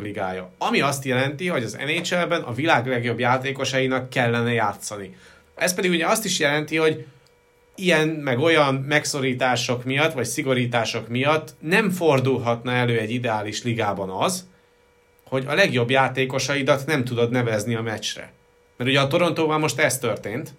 ligája. 0.02 0.50
Ami 0.58 0.80
azt 0.80 1.04
jelenti, 1.04 1.48
hogy 1.48 1.62
az 1.62 1.78
NHL-ben 1.86 2.42
a 2.42 2.52
világ 2.52 2.86
legjobb 2.86 3.18
játékosainak 3.18 4.10
kellene 4.10 4.52
játszani. 4.52 5.16
Ez 5.54 5.74
pedig 5.74 5.90
ugye 5.90 6.06
azt 6.06 6.24
is 6.24 6.38
jelenti, 6.38 6.76
hogy 6.76 7.06
ilyen 7.78 8.08
meg 8.08 8.38
olyan 8.38 8.74
megszorítások 8.74 9.84
miatt, 9.84 10.12
vagy 10.12 10.24
szigorítások 10.24 11.08
miatt 11.08 11.54
nem 11.60 11.90
fordulhatna 11.90 12.72
elő 12.72 12.98
egy 12.98 13.10
ideális 13.10 13.62
ligában 13.62 14.10
az, 14.10 14.46
hogy 15.24 15.44
a 15.46 15.54
legjobb 15.54 15.90
játékosaidat 15.90 16.86
nem 16.86 17.04
tudod 17.04 17.30
nevezni 17.30 17.74
a 17.74 17.82
meccsre. 17.82 18.32
Mert 18.76 18.90
ugye 18.90 19.00
a 19.00 19.06
Torontóval 19.06 19.58
most 19.58 19.78
ez 19.78 19.98
történt, 19.98 20.50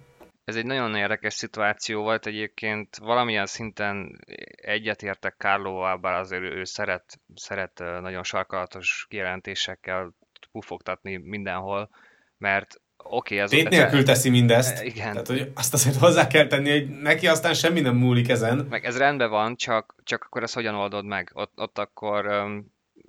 ez 0.50 0.56
egy 0.56 0.66
nagyon 0.66 0.96
érdekes 0.96 1.34
szituáció 1.34 2.02
volt 2.02 2.26
egyébként, 2.26 2.98
valamilyen 2.98 3.46
szinten 3.46 4.20
egyetértek 4.56 5.36
Kárlóval, 5.38 5.98
bár 5.98 6.20
azért 6.20 6.42
ő 6.42 6.64
szeret, 6.64 7.20
szeret 7.36 7.80
nagyon 7.80 8.24
sarkalatos 8.24 9.06
kijelentésekkel 9.10 10.14
pufogtatni 10.52 11.18
mindenhol, 11.18 11.90
mert 12.38 12.82
oké, 13.10 13.34
okay, 13.34 13.38
ez... 13.40 13.50
Tét 13.50 13.70
nélkül 13.70 14.04
teszi 14.04 14.30
mindezt. 14.30 14.84
Igen. 14.84 15.12
Tehát, 15.12 15.28
hogy 15.28 15.52
azt 15.56 15.74
azért 15.74 15.96
hozzá 15.96 16.28
kell 16.28 16.48
tenni, 16.48 16.70
hogy 16.70 16.90
neki 16.90 17.28
aztán 17.28 17.54
semmi 17.54 17.80
nem 17.80 17.96
múlik 17.96 18.30
ezen. 18.30 18.66
Meg 18.70 18.86
ez 18.86 18.98
rendben 18.98 19.30
van, 19.30 19.56
csak, 19.56 19.96
csak 20.04 20.24
akkor 20.24 20.44
ezt 20.44 20.54
hogyan 20.54 20.76
oldod 20.76 21.06
meg? 21.06 21.32
Ott, 21.34 21.52
ott 21.56 21.78
akkor 21.78 22.26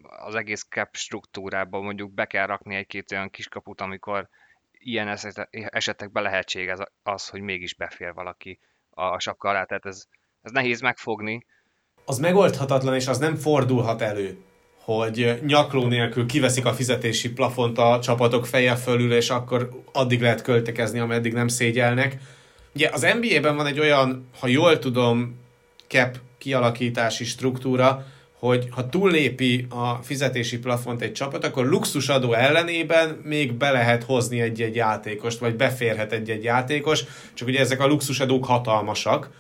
az 0.03 0.35
egész 0.35 0.67
cap 0.69 0.97
struktúrában 0.97 1.83
mondjuk 1.83 2.13
be 2.13 2.25
kell 2.25 2.47
rakni 2.47 2.75
egy-két 2.75 3.13
olyan 3.13 3.31
kiskaput, 3.31 3.81
amikor 3.81 4.29
ilyen 4.73 5.17
esetekben 5.51 6.23
lehetséges 6.23 6.79
az, 7.03 7.29
hogy 7.29 7.41
mégis 7.41 7.75
befér 7.75 8.13
valaki 8.15 8.59
a 8.91 9.19
sapka 9.19 9.49
alá, 9.49 9.65
tehát 9.65 9.87
ez, 9.87 10.05
ez 10.43 10.53
nehéz 10.53 10.81
megfogni. 10.81 11.47
Az 12.05 12.19
megoldhatatlan, 12.19 12.95
és 12.95 13.07
az 13.07 13.19
nem 13.19 13.35
fordulhat 13.35 14.01
elő, 14.03 14.45
hogy 14.97 15.39
nyakló 15.47 15.87
nélkül 15.87 16.27
kiveszik 16.27 16.65
a 16.65 16.75
fizetési 16.75 17.31
plafont 17.31 17.79
a 17.79 17.99
csapatok 18.03 18.47
feje 18.47 18.75
fölül, 18.75 19.13
és 19.13 19.31
akkor 19.31 19.83
addig 19.93 20.21
lehet 20.21 20.43
költekezni, 20.43 20.99
ameddig 20.99 21.33
nem 21.33 21.49
szégyelnek. 21.49 22.17
Ugye 22.75 22.89
az 22.93 23.07
NBA-ben 23.21 23.57
van 23.57 23.67
egy 23.67 23.81
olyan, 23.81 24.29
ha 24.41 24.47
jól 24.47 24.79
tudom, 24.79 25.39
cap 25.87 26.17
kialakítási 26.39 27.25
struktúra, 27.25 28.07
hogy 28.39 28.69
ha 28.71 28.89
túllépi 28.89 29.67
a 29.69 29.95
fizetési 29.95 30.59
plafont 30.59 31.03
egy 31.03 31.13
csapat, 31.13 31.45
akkor 31.45 31.67
luxusadó 31.67 32.33
ellenében 32.33 33.21
még 33.23 33.53
be 33.53 33.71
lehet 33.71 34.05
hozni 34.05 34.41
egy-egy 34.41 34.75
játékost, 34.75 35.39
vagy 35.39 35.57
beférhet 35.57 36.13
egy-egy 36.13 36.45
játékos, 36.45 37.05
csak 37.35 37.49
ugye 37.49 37.61
ezek 37.61 37.81
a 37.81 37.87
luxusadók 37.87 38.45
hatalmasak, 38.45 39.31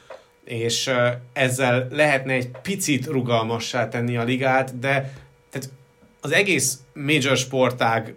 és 0.45 0.91
ezzel 1.33 1.89
lehetne 1.91 2.33
egy 2.33 2.51
picit 2.63 3.07
rugalmassá 3.07 3.89
tenni 3.89 4.17
a 4.17 4.25
ligát, 4.25 4.79
de 4.79 5.13
tehát 5.51 5.71
az 6.21 6.33
egész 6.33 6.79
major 6.95 7.37
sportág 7.37 8.15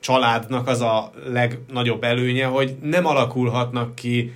családnak 0.00 0.68
az 0.68 0.80
a 0.80 1.10
legnagyobb 1.26 2.04
előnye, 2.04 2.46
hogy 2.46 2.76
nem 2.82 3.06
alakulhatnak 3.06 3.94
ki 3.94 4.32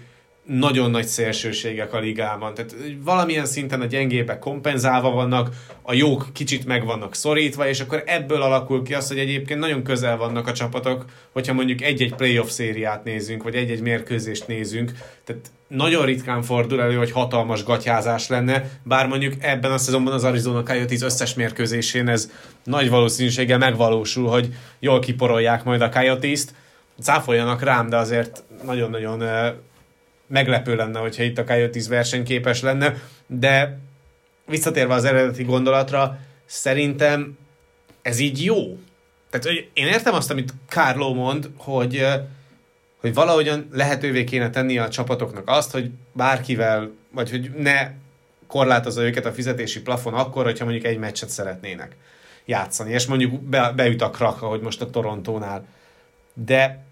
nagyon 0.49 0.91
nagy 0.91 1.07
szélsőségek 1.07 1.93
a 1.93 1.99
ligában. 1.99 2.55
Tehát 2.55 2.75
valamilyen 3.05 3.47
szinten 3.47 3.81
a 3.81 3.85
gyengébek 3.85 4.39
kompenzálva 4.39 5.11
vannak, 5.11 5.51
a 5.83 5.95
jók 5.95 6.27
kicsit 6.33 6.67
meg 6.67 6.85
vannak 6.85 7.15
szorítva, 7.15 7.69
és 7.69 7.81
akkor 7.81 8.03
ebből 8.07 8.43
alakul 8.43 8.83
ki 8.83 8.95
az, 8.95 9.09
hogy 9.09 9.19
egyébként 9.19 9.61
nagyon 9.61 9.83
közel 9.83 10.17
vannak 10.17 10.47
a 10.47 10.53
csapatok, 10.53 11.05
hogyha 11.33 11.53
mondjuk 11.53 11.83
egy-egy 11.83 12.15
playoff 12.15 12.49
szériát 12.49 13.05
nézünk, 13.05 13.43
vagy 13.43 13.55
egy-egy 13.55 13.81
mérkőzést 13.81 14.47
nézünk. 14.47 14.93
Tehát 15.25 15.51
nagyon 15.69 16.05
ritkán 16.05 16.43
fordul 16.43 16.81
elő, 16.81 16.97
hogy 16.97 17.11
hatalmas 17.11 17.65
gatyázás 17.65 18.29
lenne, 18.29 18.71
bár 18.83 19.07
mondjuk 19.07 19.35
ebben 19.39 19.73
a 19.73 19.79
szezonban 19.79 20.13
az 20.13 20.25
Arizona 20.25 20.63
Coyotes 20.63 21.03
összes 21.03 21.35
mérkőzésén 21.35 22.09
ez 22.09 22.31
nagy 22.65 22.89
valószínűséggel 22.89 23.59
megvalósul, 23.59 24.29
hogy 24.29 24.49
jól 24.79 24.99
kiporolják 24.99 25.65
majd 25.65 25.81
a 25.81 25.89
Coyotes-t. 25.89 26.55
Cáfoljanak 27.03 27.63
rám, 27.63 27.89
de 27.89 27.97
azért 27.97 28.43
nagyon-nagyon 28.65 29.23
meglepő 30.29 30.77
lenne, 30.77 30.99
hogyha 30.99 31.23
itt 31.23 31.38
a 31.38 31.45
Coyotes 31.45 31.88
versenyképes 31.88 32.62
lenne, 32.62 32.95
de 33.27 33.79
visszatérve 34.47 34.95
az 34.95 35.05
eredeti 35.05 35.43
gondolatra, 35.43 36.19
szerintem 36.47 37.38
ez 38.03 38.19
így 38.19 38.45
jó. 38.45 38.79
Tehát 39.31 39.47
hogy 39.47 39.71
én 39.73 39.87
értem 39.87 40.14
azt, 40.14 40.31
amit 40.31 40.55
Carlo 40.69 41.14
mond, 41.14 41.51
hogy, 41.57 42.07
hogy 43.01 43.14
valahogyan 43.14 43.69
lehetővé 43.73 44.25
kéne 44.25 44.51
tenni 44.51 44.79
a 44.79 44.88
csapatoknak 44.88 45.49
azt, 45.49 45.71
hogy 45.71 45.91
bárkivel, 46.12 46.91
vagy 47.11 47.31
hogy 47.31 47.51
ne 47.57 47.91
korlátozza 48.47 49.03
őket 49.03 49.27
a 49.27 49.33
fizetési 49.33 49.83
plafon 49.83 50.14
akkor, 50.14 50.45
hogyha 50.45 50.64
mondjuk 50.64 50.87
egy 50.87 50.99
meccset 50.99 51.29
szeretnének 51.29 51.97
játszani, 52.45 52.93
és 52.93 53.07
mondjuk 53.07 53.41
be, 53.43 53.73
beüt 53.77 54.03
a 54.03 54.11
krak, 54.11 54.43
ahogy 54.43 54.61
most 54.61 54.81
a 54.81 54.91
Torontónál. 54.91 55.64
De 56.35 56.85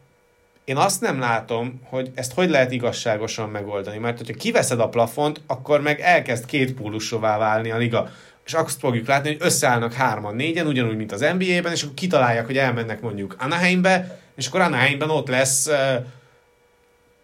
én 0.66 0.76
azt 0.76 1.00
nem 1.00 1.18
látom, 1.18 1.80
hogy 1.84 2.10
ezt 2.14 2.32
hogy 2.34 2.50
lehet 2.50 2.72
igazságosan 2.72 3.48
megoldani, 3.48 3.98
mert 3.98 4.18
hogyha 4.18 4.34
kiveszed 4.34 4.80
a 4.80 4.88
plafont, 4.88 5.40
akkor 5.46 5.80
meg 5.80 6.00
elkezd 6.00 6.44
két 6.46 6.74
pólusová 6.74 7.38
válni 7.38 7.70
a 7.70 7.76
liga. 7.76 8.10
És 8.46 8.54
azt 8.54 8.78
fogjuk 8.78 9.06
látni, 9.06 9.28
hogy 9.28 9.38
összeállnak 9.40 9.92
hárman, 9.92 10.34
négyen, 10.34 10.66
ugyanúgy, 10.66 10.96
mint 10.96 11.12
az 11.12 11.20
NBA-ben, 11.20 11.72
és 11.72 11.82
akkor 11.82 11.94
kitalálják, 11.94 12.46
hogy 12.46 12.58
elmennek 12.58 13.00
mondjuk 13.00 13.36
Anaheimbe, 13.38 14.20
és 14.36 14.46
akkor 14.46 14.60
Anaheimben 14.60 15.10
ott 15.10 15.28
lesz 15.28 15.68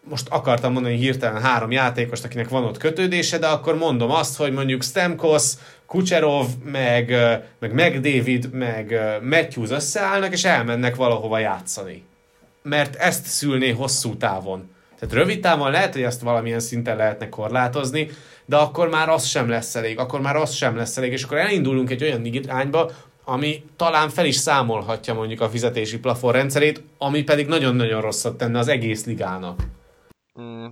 most 0.09 0.29
akartam 0.29 0.73
mondani 0.73 0.97
hirtelen 0.97 1.43
három 1.43 1.71
játékost, 1.71 2.25
akinek 2.25 2.49
van 2.49 2.65
ott 2.65 2.79
kötődése, 2.79 3.39
de 3.39 3.47
akkor 3.47 3.77
mondom 3.77 4.11
azt, 4.11 4.37
hogy 4.37 4.53
mondjuk 4.53 4.83
Stemkos, 4.83 5.53
Kucherov, 5.87 6.47
meg, 6.65 7.15
meg 7.59 7.73
McDavid, 7.73 8.53
meg 8.53 8.95
Matthews 9.23 9.71
összeállnak, 9.71 10.33
és 10.33 10.45
elmennek 10.45 10.97
valahova 10.97 11.39
játszani 11.39 12.05
mert 12.63 12.97
ezt 12.97 13.25
szülné 13.25 13.71
hosszú 13.71 14.17
távon. 14.17 14.71
Tehát 14.99 15.15
rövid 15.15 15.41
távon 15.41 15.71
lehet, 15.71 15.93
hogy 15.93 16.03
ezt 16.03 16.21
valamilyen 16.21 16.61
szinten 16.61 16.97
lehetne 16.97 17.29
korlátozni, 17.29 18.09
de 18.45 18.57
akkor 18.57 18.89
már 18.89 19.09
az 19.09 19.25
sem 19.25 19.49
lesz 19.49 19.75
elég, 19.75 19.99
akkor 19.99 20.21
már 20.21 20.37
az 20.37 20.53
sem 20.53 20.77
lesz 20.77 20.97
elég, 20.97 21.13
és 21.13 21.23
akkor 21.23 21.39
elindulunk 21.39 21.91
egy 21.91 22.03
olyan 22.03 22.25
irányba, 22.25 22.91
ami 23.25 23.65
talán 23.77 24.09
fel 24.09 24.27
is 24.27 24.37
számolhatja 24.37 25.15
mondjuk 25.15 25.41
a 25.41 25.49
fizetési 25.49 25.99
plafon 25.99 26.33
rendszerét, 26.33 26.83
ami 26.99 27.23
pedig 27.23 27.47
nagyon-nagyon 27.47 28.01
rosszat 28.01 28.37
tenne 28.37 28.59
az 28.59 28.69
egész 28.69 29.05
ligának. 29.05 29.63
Mm, 30.41 30.67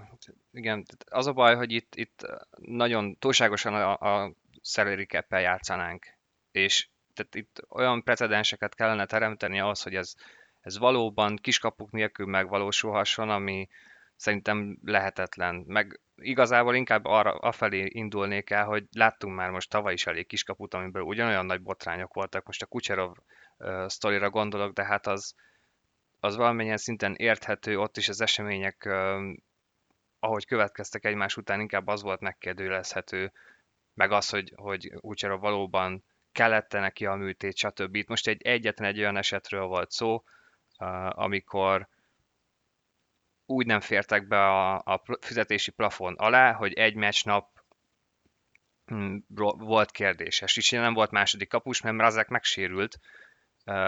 igen, 0.53 0.85
az 1.11 1.27
a 1.27 1.33
baj, 1.33 1.55
hogy 1.55 1.73
itt, 1.73 1.95
itt 1.95 2.27
nagyon 2.57 3.17
túlságosan 3.19 3.75
a, 3.75 4.23
a 4.23 4.33
salary 4.63 5.07
játszanánk, 5.31 6.07
és 6.51 6.89
tehát 7.15 7.35
itt 7.35 7.63
olyan 7.69 8.03
precedenseket 8.03 8.75
kellene 8.75 9.07
teremteni 9.07 9.61
ahhoz, 9.61 9.83
hogy 9.83 9.95
ez 9.95 10.15
ez 10.61 10.79
valóban 10.79 11.37
kiskapuk 11.37 11.91
nélkül 11.91 12.27
megvalósulhasson, 12.27 13.31
ami 13.31 13.69
szerintem 14.17 14.79
lehetetlen. 14.85 15.65
Meg 15.67 16.01
igazából 16.17 16.75
inkább 16.75 17.05
arra, 17.05 17.33
afelé 17.33 17.87
indulnék 17.89 18.51
el, 18.51 18.65
hogy 18.65 18.85
láttunk 18.93 19.37
már 19.37 19.51
most 19.51 19.71
tavaly 19.71 19.93
is 19.93 20.07
elég 20.07 20.27
kiskaput, 20.27 20.75
amiből 20.75 21.03
ugyanolyan 21.03 21.47
nagy 21.47 21.63
botrányok 21.63 22.15
voltak. 22.15 22.47
Most 22.47 22.63
a 22.63 22.67
Kucserov 22.67 23.17
uh, 23.59 23.87
sztorira 23.87 24.31
gondolok, 24.31 24.73
de 24.73 24.85
hát 24.85 25.07
az, 25.07 25.35
az 26.21 26.37
valamennyien 26.37 26.77
szinten 26.77 27.15
érthető, 27.15 27.79
ott 27.79 27.97
is 27.97 28.09
az 28.09 28.21
események, 28.21 28.83
uh, 28.87 29.33
ahogy 30.19 30.47
következtek 30.47 31.05
egymás 31.05 31.37
után, 31.37 31.61
inkább 31.61 31.87
az 31.87 32.03
volt 32.03 32.21
megkérdőjelezhető, 32.21 33.33
meg 33.95 34.13
az, 34.13 34.29
hogy, 34.29 34.53
hogy 34.57 34.93
Kucserov 35.01 35.41
valóban 35.41 36.05
kellette 36.33 36.81
neki 36.81 37.07
a 37.07 37.15
műtét, 37.15 37.57
stb. 37.57 37.95
Itt 37.95 38.09
most 38.09 38.29
egy 38.29 38.43
egyetlen 38.43 38.89
egy 38.89 38.99
olyan 38.99 39.17
esetről 39.17 39.65
volt 39.65 39.91
szó, 39.91 40.23
amikor 41.09 41.89
úgy 43.47 43.67
nem 43.67 43.81
fértek 43.81 44.27
be 44.27 44.47
a, 44.47 44.75
a 44.75 45.03
fizetési 45.21 45.71
plafon 45.71 46.15
alá, 46.15 46.53
hogy 46.53 46.73
egy 46.73 46.95
meccsnap 46.95 47.49
hm, 48.85 49.17
volt 49.59 49.91
kérdéses. 49.91 50.57
És 50.57 50.71
nem 50.71 50.95
volt 50.95 51.11
második 51.11 51.49
kapus, 51.49 51.81
mert 51.81 51.99
Razek 51.99 52.29
megsérült. 52.29 52.99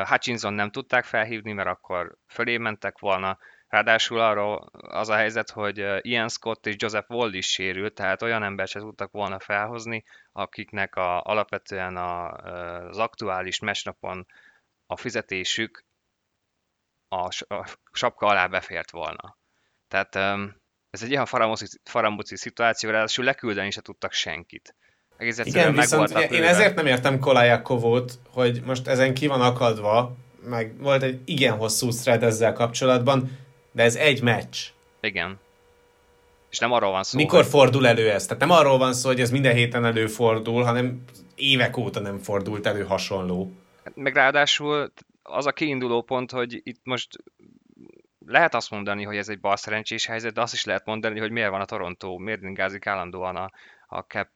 Hutchinson 0.05 0.52
nem 0.52 0.70
tudták 0.70 1.05
felhívni, 1.05 1.52
mert 1.52 1.68
akkor 1.68 2.16
fölé 2.26 2.57
mentek 2.57 2.98
volna. 2.98 3.38
Ráadásul 3.68 4.20
arról 4.20 4.70
az 4.72 5.09
a 5.09 5.14
helyzet, 5.14 5.50
hogy 5.50 5.85
Ian 6.00 6.28
Scott 6.28 6.66
és 6.66 6.74
Joseph 6.78 7.11
Wall 7.11 7.33
is 7.33 7.46
sérült, 7.46 7.94
tehát 7.94 8.22
olyan 8.22 8.42
embert 8.42 8.70
se 8.70 8.78
tudtak 8.78 9.11
volna 9.11 9.38
felhozni, 9.38 10.05
akiknek 10.33 10.96
a, 10.96 11.22
alapvetően 11.22 11.96
a, 11.96 12.31
az 12.88 12.98
aktuális 12.98 13.59
mesnapon 13.59 14.26
a 14.87 14.96
fizetésük 14.96 15.85
a, 17.12 17.29
a 17.55 17.68
sapka 17.92 18.27
alá 18.27 18.46
befért 18.46 18.90
volna. 18.90 19.37
Tehát 19.88 20.16
ez 20.90 21.03
egy 21.03 21.11
olyan 21.11 21.27
farambuci 21.85 22.37
szituáció, 22.37 22.90
ráadásul 22.90 23.25
leküldeni 23.25 23.70
se 23.70 23.81
tudtak 23.81 24.12
senkit. 24.12 24.75
Egész 25.16 25.38
Igen, 25.38 25.75
viszont 25.75 26.11
én 26.11 26.42
ezért 26.42 26.75
nem 26.75 26.87
értem 26.87 27.18
Kolajakovót, 27.18 28.18
hogy 28.29 28.62
most 28.64 28.88
ezen 28.88 29.14
ki 29.14 29.27
van 29.27 29.40
akadva, 29.40 30.16
meg 30.44 30.79
volt 30.79 31.03
egy 31.03 31.20
igen 31.25 31.57
hosszú 31.57 31.88
thread 31.88 32.22
ezzel 32.22 32.53
kapcsolatban, 32.53 33.38
de 33.72 33.83
ez 33.83 33.96
egy 33.96 34.22
meccs. 34.22 34.59
Igen. 35.01 35.40
És 36.51 36.59
nem 36.59 36.72
arról 36.72 36.90
van 36.90 37.03
szó. 37.03 37.18
Mikor 37.18 37.40
hogy... 37.40 37.48
fordul 37.48 37.87
elő 37.87 38.11
ez? 38.11 38.27
Tehát 38.27 38.40
nem 38.40 38.51
arról 38.51 38.79
van 38.79 38.92
szó, 38.92 39.09
hogy 39.09 39.20
ez 39.20 39.31
minden 39.31 39.55
héten 39.55 39.85
előfordul, 39.85 40.62
hanem 40.62 41.05
évek 41.35 41.77
óta 41.77 42.01
nem 42.01 42.18
fordult 42.18 42.66
elő 42.66 42.85
hasonló. 42.85 43.53
Meg 43.94 44.14
ráadásul 44.14 44.92
az 45.33 45.47
a 45.47 45.53
kiinduló 45.53 46.03
pont, 46.03 46.31
hogy 46.31 46.61
itt 46.62 46.81
most 46.85 47.16
lehet 48.27 48.55
azt 48.55 48.71
mondani, 48.71 49.05
hogy 49.05 49.16
ez 49.16 49.29
egy 49.29 49.40
bal 49.40 49.57
szerencsés 49.57 50.07
helyzet, 50.07 50.33
de 50.33 50.40
azt 50.40 50.53
is 50.53 50.64
lehet 50.64 50.85
mondani, 50.85 51.18
hogy 51.18 51.31
miért 51.31 51.51
van 51.51 51.61
a 51.61 51.64
Toronto, 51.64 52.18
miért 52.18 52.42
ingázik 52.42 52.87
állandóan 52.87 53.37
a, 53.37 53.51
a 53.87 53.99
cap 53.99 54.29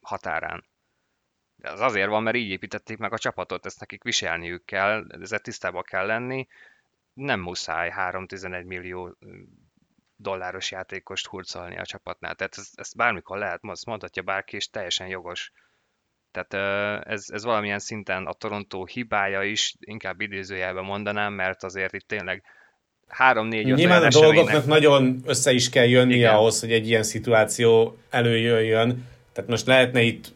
határán. 0.00 0.64
De 1.56 1.70
az 1.70 1.80
azért 1.80 2.08
van, 2.08 2.22
mert 2.22 2.36
így 2.36 2.50
építették 2.50 2.98
meg 2.98 3.12
a 3.12 3.18
csapatot, 3.18 3.66
ezt 3.66 3.80
nekik 3.80 4.02
viselniük 4.02 4.64
kell, 4.64 5.06
ezzel 5.08 5.38
tisztában 5.38 5.82
kell 5.82 6.06
lenni. 6.06 6.46
Nem 7.12 7.40
muszáj 7.40 7.92
3-11 7.96 8.66
millió 8.66 9.16
dolláros 10.16 10.70
játékost 10.70 11.26
hurcolni 11.26 11.78
a 11.78 11.84
csapatnál. 11.84 12.34
Tehát 12.34 12.56
ezt, 12.56 12.78
ezt 12.78 12.96
bármikor 12.96 13.38
lehet, 13.38 13.60
azt 13.62 13.86
mondhatja 13.86 14.22
bárki, 14.22 14.56
és 14.56 14.70
teljesen 14.70 15.06
jogos. 15.06 15.52
Tehát 16.34 17.06
ez, 17.06 17.24
ez 17.28 17.44
valamilyen 17.44 17.78
szinten 17.78 18.26
a 18.26 18.32
Toronto 18.32 18.84
hibája 18.84 19.42
is, 19.42 19.74
inkább 19.80 20.20
idézőjelben 20.20 20.84
mondanám, 20.84 21.32
mert 21.32 21.64
azért 21.64 21.94
itt 21.94 22.06
tényleg 22.08 22.42
3-4 23.18 23.74
Nyilván 23.74 24.02
a 24.02 24.08
dolgoknak 24.08 24.66
nagyon 24.66 25.22
össze 25.24 25.52
is 25.52 25.68
kell 25.68 25.86
jönnie 25.86 26.16
Igen. 26.16 26.34
ahhoz, 26.34 26.60
hogy 26.60 26.72
egy 26.72 26.88
ilyen 26.88 27.02
szituáció 27.02 27.98
előjöjjön. 28.10 29.06
Tehát 29.32 29.50
most 29.50 29.66
lehetne 29.66 30.00
itt 30.00 30.32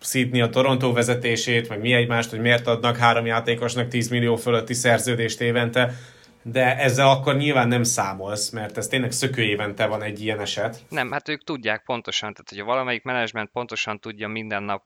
szítni 0.00 0.40
a 0.40 0.48
Toronto 0.48 0.92
vezetését, 0.92 1.68
meg 1.68 1.80
mi 1.80 1.92
egymást, 1.92 2.30
hogy 2.30 2.40
miért 2.40 2.66
adnak 2.66 2.96
három 2.96 3.26
játékosnak 3.26 3.88
10 3.88 4.08
millió 4.08 4.36
fölötti 4.36 4.74
szerződést 4.74 5.40
évente, 5.40 5.94
de 6.42 6.76
ezzel 6.78 7.08
akkor 7.08 7.36
nyilván 7.36 7.68
nem 7.68 7.82
számolsz, 7.82 8.50
mert 8.50 8.76
ez 8.76 8.86
tényleg 8.86 9.12
szökő 9.12 9.42
évente 9.42 9.86
van 9.86 10.02
egy 10.02 10.22
ilyen 10.22 10.40
eset. 10.40 10.78
Nem, 10.88 11.10
hát 11.10 11.28
ők 11.28 11.44
tudják 11.44 11.82
pontosan, 11.84 12.32
tehát 12.32 12.48
hogyha 12.48 12.64
valamelyik 12.64 13.02
menedzsment 13.02 13.50
pontosan 13.50 13.98
tudja 13.98 14.28
minden 14.28 14.62
nap 14.62 14.84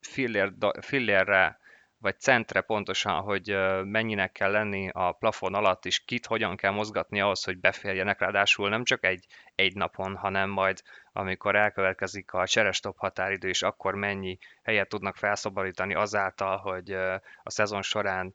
fillér, 0.00 0.52
fillérre 0.80 1.58
vagy 2.00 2.20
centre 2.20 2.60
pontosan, 2.60 3.20
hogy 3.20 3.56
mennyinek 3.84 4.32
kell 4.32 4.50
lenni 4.50 4.88
a 4.92 5.12
plafon 5.12 5.54
alatt, 5.54 5.84
és 5.84 6.04
kit 6.04 6.26
hogyan 6.26 6.56
kell 6.56 6.70
mozgatni 6.70 7.20
ahhoz, 7.20 7.44
hogy 7.44 7.58
beférjenek, 7.58 8.20
ráadásul 8.20 8.68
nem 8.68 8.84
csak 8.84 9.04
egy, 9.04 9.26
egy 9.54 9.74
napon, 9.74 10.16
hanem 10.16 10.50
majd 10.50 10.82
amikor 11.12 11.56
elkövetkezik 11.56 12.32
a 12.32 12.46
cserestop 12.46 12.98
határidő, 12.98 13.48
és 13.48 13.62
akkor 13.62 13.94
mennyi 13.94 14.38
helyet 14.62 14.88
tudnak 14.88 15.16
felszabadítani 15.16 15.94
azáltal, 15.94 16.56
hogy 16.56 16.92
a 17.42 17.50
szezon 17.50 17.82
során 17.82 18.34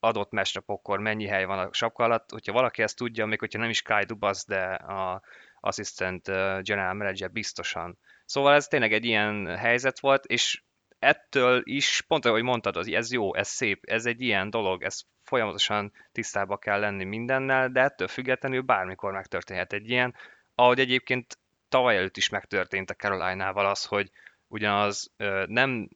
adott 0.00 0.30
mesnapokkor 0.30 0.98
mennyi 0.98 1.26
hely 1.26 1.44
van 1.44 1.58
a 1.58 1.72
sapka 1.72 2.04
alatt. 2.04 2.30
Hogyha 2.30 2.52
valaki 2.52 2.82
ezt 2.82 2.96
tudja, 2.96 3.26
még 3.26 3.38
hogyha 3.38 3.58
nem 3.58 3.70
is 3.70 3.82
Kai 3.82 4.04
Dubas, 4.04 4.44
de 4.44 4.62
a 4.72 5.22
assistant 5.60 6.24
general 6.62 6.94
manager 6.94 7.30
biztosan. 7.30 7.98
Szóval 8.24 8.54
ez 8.54 8.66
tényleg 8.66 8.92
egy 8.92 9.04
ilyen 9.04 9.56
helyzet 9.56 10.00
volt, 10.00 10.24
és 10.24 10.62
ettől 11.00 11.60
is, 11.64 12.00
pont 12.00 12.24
ahogy 12.24 12.42
mondtad, 12.42 12.76
az, 12.76 12.88
ez 12.88 13.12
jó, 13.12 13.34
ez 13.34 13.48
szép, 13.48 13.84
ez 13.86 14.06
egy 14.06 14.20
ilyen 14.20 14.50
dolog, 14.50 14.82
ez 14.82 15.00
folyamatosan 15.22 15.92
tisztába 16.12 16.56
kell 16.56 16.80
lenni 16.80 17.04
mindennel, 17.04 17.68
de 17.68 17.80
ettől 17.80 18.08
függetlenül 18.08 18.60
bármikor 18.60 19.12
megtörténhet 19.12 19.72
egy 19.72 19.90
ilyen, 19.90 20.14
ahogy 20.54 20.78
egyébként 20.78 21.38
tavaly 21.68 21.96
előtt 21.96 22.16
is 22.16 22.28
megtörtént 22.28 22.90
a 22.90 22.94
Caroline-nál 22.94 23.66
az, 23.66 23.84
hogy 23.84 24.10
ugyanaz 24.48 25.12
nem 25.46 25.88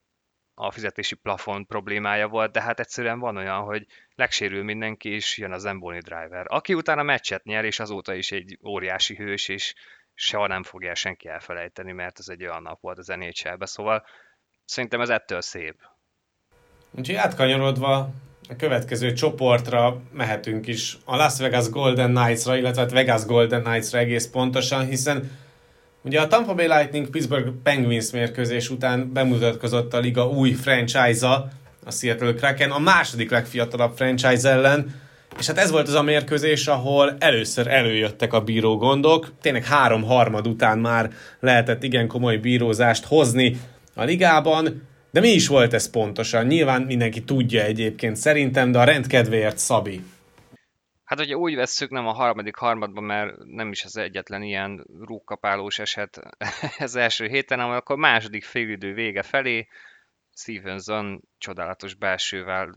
a 0.55 0.71
fizetési 0.71 1.15
plafon 1.15 1.67
problémája 1.67 2.29
volt, 2.29 2.53
de 2.53 2.63
hát 2.63 2.81
egyszerűen 2.81 3.19
van 3.19 3.37
olyan, 3.37 3.61
hogy 3.61 3.87
legsérül 4.15 4.63
mindenki, 4.63 5.09
és 5.09 5.39
jön 5.39 5.53
az 5.53 5.65
Emboli 5.65 5.99
driver, 5.99 6.45
aki 6.49 6.75
utána 6.75 7.03
meccset 7.03 7.45
nyer, 7.45 7.65
és 7.65 7.81
azóta 7.81 8.15
is 8.15 8.33
egy 8.33 8.59
óriási 8.65 9.15
hős, 9.15 9.49
és 9.49 9.75
soha 10.15 10.47
nem 10.47 10.63
fogja 10.63 10.95
senki 10.95 11.29
elfelejteni, 11.29 11.93
mert 11.93 12.19
ez 12.19 12.29
egy 12.29 12.43
olyan 12.43 12.63
nap 12.63 12.81
volt 12.81 12.99
az 12.99 13.07
nhl 13.07 13.65
szóval 13.65 14.07
szerintem 14.65 15.01
ez 15.01 15.09
ettől 15.09 15.41
szép. 15.41 15.77
Úgyhogy 16.99 17.15
átkanyarodva 17.15 18.11
a 18.49 18.57
következő 18.57 19.13
csoportra 19.13 20.01
mehetünk 20.13 20.67
is 20.67 20.99
a 21.05 21.17
Las 21.17 21.39
Vegas 21.39 21.69
Golden 21.69 22.15
Knights-ra, 22.15 22.57
illetve 22.57 22.81
a 22.81 22.85
hát 22.85 22.93
Vegas 22.93 23.25
Golden 23.25 23.63
Knights-ra 23.63 23.99
egész 23.99 24.27
pontosan, 24.27 24.87
hiszen 24.87 25.31
ugye 26.03 26.21
a 26.21 26.27
Tampa 26.27 26.55
Bay 26.55 26.67
Lightning 26.67 27.11
Pittsburgh 27.11 27.51
Penguins 27.63 28.11
mérkőzés 28.11 28.71
után 28.71 29.13
bemutatkozott 29.13 29.95
a 29.95 29.99
liga 29.99 30.29
új 30.29 30.53
franchise-a, 30.53 31.49
a 31.85 31.91
Seattle 31.91 32.35
Kraken, 32.35 32.71
a 32.71 32.79
második 32.79 33.31
legfiatalabb 33.31 33.97
franchise 33.97 34.51
ellen, 34.51 35.03
és 35.39 35.47
hát 35.47 35.59
ez 35.59 35.71
volt 35.71 35.89
az 35.89 35.95
a 35.95 36.03
mérkőzés, 36.03 36.67
ahol 36.67 37.17
először 37.19 37.67
előjöttek 37.67 38.33
a 38.33 38.41
bíró 38.41 38.77
gondok. 38.77 39.33
Tényleg 39.41 39.65
három 39.65 40.03
harmad 40.03 40.47
után 40.47 40.79
már 40.79 41.11
lehetett 41.41 41.83
igen 41.83 42.07
komoly 42.07 42.37
bírózást 42.37 43.05
hozni 43.05 43.61
a 43.95 44.05
ligában. 44.05 44.89
De 45.11 45.21
mi 45.21 45.29
is 45.29 45.47
volt 45.47 45.73
ez 45.73 45.91
pontosan? 45.91 46.47
Nyilván 46.47 46.83
mindenki 46.83 47.25
tudja 47.25 47.63
egyébként 47.63 48.17
szerintem, 48.17 48.73
de 48.73 48.79
a 48.79 48.85
rendkedvéért 48.85 49.59
Szabi. 49.59 50.03
Hát 51.05 51.21
ugye 51.21 51.37
úgy 51.37 51.55
vesszük 51.55 51.91
nem 51.91 52.07
a 52.07 52.13
harmadik 52.13 52.57
harmadban, 52.57 53.05
mert 53.05 53.37
nem 53.45 53.71
is 53.71 53.85
az 53.85 53.97
egyetlen 53.97 54.43
ilyen 54.43 54.87
rúgkapálós 55.01 55.79
eset 55.79 56.21
ez 56.79 56.95
első 56.95 57.27
héten, 57.27 57.59
hanem 57.59 57.77
akkor 57.77 57.97
második 57.97 58.45
félidő 58.45 58.95
vége 58.95 59.23
felé 59.23 59.69
Stevenson 60.37 61.21
csodálatos 61.39 61.95
belsővel 61.95 62.75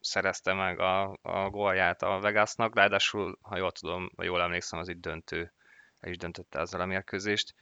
szerezte 0.00 0.52
meg 0.52 0.80
a, 0.80 1.18
a 1.22 1.50
gólját 1.50 2.02
a 2.02 2.18
Vegasnak, 2.20 2.74
ráadásul, 2.74 3.38
ha 3.42 3.56
jól 3.56 3.72
tudom, 3.72 4.10
vagy 4.14 4.26
jól 4.26 4.42
emlékszem, 4.42 4.78
az 4.78 4.88
itt 4.88 5.00
döntő, 5.00 5.52
el 6.00 6.10
is 6.10 6.16
döntötte 6.16 6.58
ezzel 6.60 6.80
a 6.80 6.86
mérkőzést. 6.86 7.54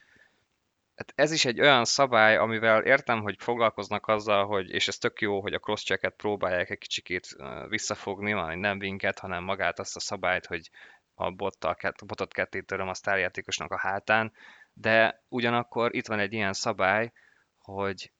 Hát 0.97 1.13
ez 1.15 1.31
is 1.31 1.45
egy 1.45 1.61
olyan 1.61 1.85
szabály, 1.85 2.37
amivel 2.37 2.83
értem, 2.83 3.21
hogy 3.21 3.35
foglalkoznak 3.39 4.07
azzal, 4.07 4.45
hogy, 4.45 4.69
és 4.69 4.87
ez 4.87 4.97
tök 4.97 5.21
jó, 5.21 5.41
hogy 5.41 5.53
a 5.53 5.59
cross 5.59 5.83
checket 5.83 6.15
próbálják 6.15 6.69
egy 6.69 6.77
kicsikét 6.77 7.35
visszafogni, 7.67 8.33
majd 8.33 8.57
nem 8.57 8.79
vinket, 8.79 9.19
hanem 9.19 9.43
magát 9.43 9.79
azt 9.79 9.95
a 9.95 9.99
szabályt, 9.99 10.45
hogy 10.45 10.69
a 11.13 11.31
bottal, 11.31 11.77
botot 12.05 12.33
ketté 12.33 12.61
töröm 12.61 12.87
a 12.87 12.93
sztárjátékosnak 12.93 13.71
a 13.71 13.77
hátán, 13.77 14.33
de 14.73 15.23
ugyanakkor 15.27 15.95
itt 15.95 16.07
van 16.07 16.19
egy 16.19 16.33
ilyen 16.33 16.53
szabály, 16.53 17.11
hogy 17.57 18.11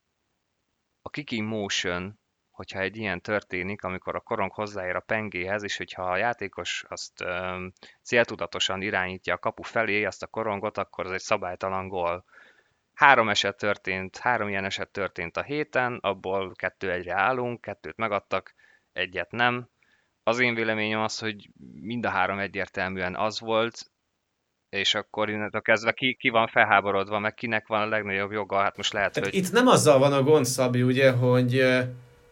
a 1.02 1.10
kicking 1.10 1.48
motion, 1.48 2.20
hogyha 2.52 2.80
egy 2.80 2.98
ilyen 2.98 3.22
történik, 3.22 3.84
amikor 3.84 4.16
a 4.16 4.20
korong 4.20 4.52
hozzáér 4.52 4.96
a 4.96 5.00
pengéhez, 5.00 5.64
és 5.64 5.78
hogyha 5.78 6.04
a 6.04 6.18
játékos 6.18 6.84
azt 6.88 7.24
um, 7.24 7.74
céltudatosan 8.02 8.82
irányítja 8.82 9.34
a 9.34 9.38
kapu 9.38 9.64
felé, 9.64 10.04
azt 10.04 10.24
a 10.24 10.28
korongot, 10.28 10.78
akkor 10.78 11.06
az 11.06 11.12
egy 11.12 11.20
szabálytalan 11.20 11.88
gól. 11.88 12.26
Három 12.98 13.30
eset 13.30 13.58
történt, 13.58 14.18
három 14.18 14.50
ilyen 14.50 14.66
eset 14.66 14.90
történt 14.90 15.38
a 15.38 15.44
héten, 15.44 16.00
abból 16.02 16.52
kettő 16.56 16.92
egyre 16.92 17.14
állunk, 17.14 17.62
kettőt 17.62 17.98
megadtak, 17.98 18.54
egyet 18.94 19.32
nem. 19.32 19.70
Az 20.24 20.40
én 20.40 20.56
véleményem 20.56 21.02
az, 21.02 21.20
hogy 21.20 21.50
mind 21.82 22.06
a 22.06 22.10
három 22.10 22.40
egyértelműen 22.40 23.16
az 23.16 23.40
volt, 23.40 23.92
és 24.70 24.96
akkor 24.96 25.30
innentől 25.30 25.62
kezdve 25.62 25.92
ki, 25.92 26.16
ki 26.20 26.30
van 26.30 26.48
felháborodva, 26.48 27.20
meg 27.20 27.34
kinek 27.34 27.68
van 27.68 27.82
a 27.82 27.88
legnagyobb 27.88 28.32
joga, 28.32 28.58
hát 28.58 28.78
most 28.78 28.94
lehet, 28.94 29.14
Tehát 29.14 29.30
hogy... 29.30 29.40
Itt 29.40 29.52
nem 29.52 29.68
azzal 29.68 30.00
van 30.00 30.14
a 30.14 30.24
gond, 30.24 30.46
Szabi, 30.46 30.84
ugye, 30.84 31.12
hogy 31.12 31.64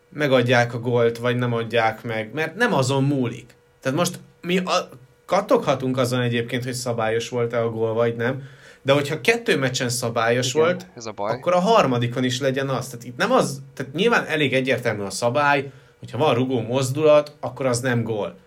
megadják 0.10 0.74
a 0.74 0.80
gólt, 0.80 1.18
vagy 1.18 1.36
nem 1.36 1.54
adják 1.54 2.04
meg, 2.04 2.34
mert 2.34 2.56
nem 2.56 2.74
azon 2.74 3.04
múlik. 3.04 3.54
Tehát 3.82 3.98
most 3.98 4.20
mi 4.42 4.58
a, 4.58 4.90
kattoghatunk 5.26 5.98
azon 5.98 6.22
egyébként, 6.22 6.64
hogy 6.64 6.74
szabályos 6.74 7.30
volt-e 7.30 7.62
a 7.62 7.70
gól, 7.70 7.94
vagy 7.94 8.16
nem, 8.16 8.44
de 8.86 8.94
hogyha 8.94 9.22
kettő 9.22 9.58
meccsen 9.58 9.90
szabályos 9.90 10.54
Igen, 10.54 10.66
volt, 10.66 10.86
ez 10.96 11.06
a 11.06 11.12
baj. 11.12 11.32
akkor 11.32 11.54
a 11.54 11.60
harmadikon 11.60 12.24
is 12.24 12.40
legyen 12.40 12.70
az. 12.70 12.88
Tehát 12.88 13.06
itt 13.06 13.18
nem 13.18 13.32
az, 13.32 13.62
tehát 13.74 13.94
nyilván 13.94 14.26
elég 14.26 14.54
egyértelmű 14.54 15.04
a 15.04 15.10
szabály, 15.10 15.72
hogyha 16.00 16.18
van 16.18 16.34
rugó 16.34 16.62
mozdulat, 16.62 17.36
akkor 17.40 17.66
az 17.66 17.80
nem 17.80 18.04
gól. 18.04 18.38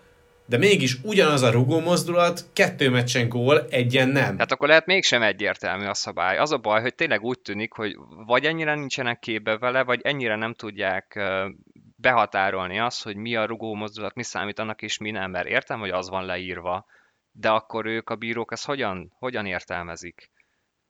De 0.45 0.57
mégis 0.57 0.97
ugyanaz 1.03 1.41
a 1.41 1.51
rugó 1.51 1.79
mozdulat, 1.79 2.45
kettő 2.53 2.89
meccsen 2.89 3.29
gól, 3.29 3.65
egyen 3.69 4.09
nem. 4.09 4.31
Tehát 4.31 4.51
akkor 4.51 4.67
lehet 4.67 4.85
mégsem 4.85 5.21
egyértelmű 5.21 5.85
a 5.85 5.93
szabály. 5.93 6.37
Az 6.37 6.51
a 6.51 6.57
baj, 6.57 6.81
hogy 6.81 6.95
tényleg 6.95 7.23
úgy 7.23 7.39
tűnik, 7.39 7.73
hogy 7.73 7.95
vagy 8.25 8.45
ennyire 8.45 8.75
nincsenek 8.75 9.19
képbe 9.19 9.57
vele, 9.57 9.83
vagy 9.83 9.99
ennyire 10.03 10.35
nem 10.35 10.53
tudják 10.53 11.19
behatárolni 11.95 12.79
azt, 12.79 13.03
hogy 13.03 13.15
mi 13.15 13.35
a 13.35 13.45
rugó 13.45 13.73
mozdulat, 13.73 14.15
mi 14.15 14.23
számít 14.23 14.59
annak 14.59 14.81
és 14.81 14.97
mi 14.97 15.11
nem, 15.11 15.31
mert 15.31 15.47
értem, 15.47 15.79
hogy 15.79 15.89
az 15.89 16.09
van 16.09 16.25
leírva, 16.25 16.85
de 17.31 17.49
akkor 17.49 17.85
ők 17.85 18.09
a 18.09 18.15
bírók 18.15 18.51
ezt 18.51 18.65
hogyan, 18.65 19.13
hogyan 19.17 19.45
értelmezik? 19.45 20.31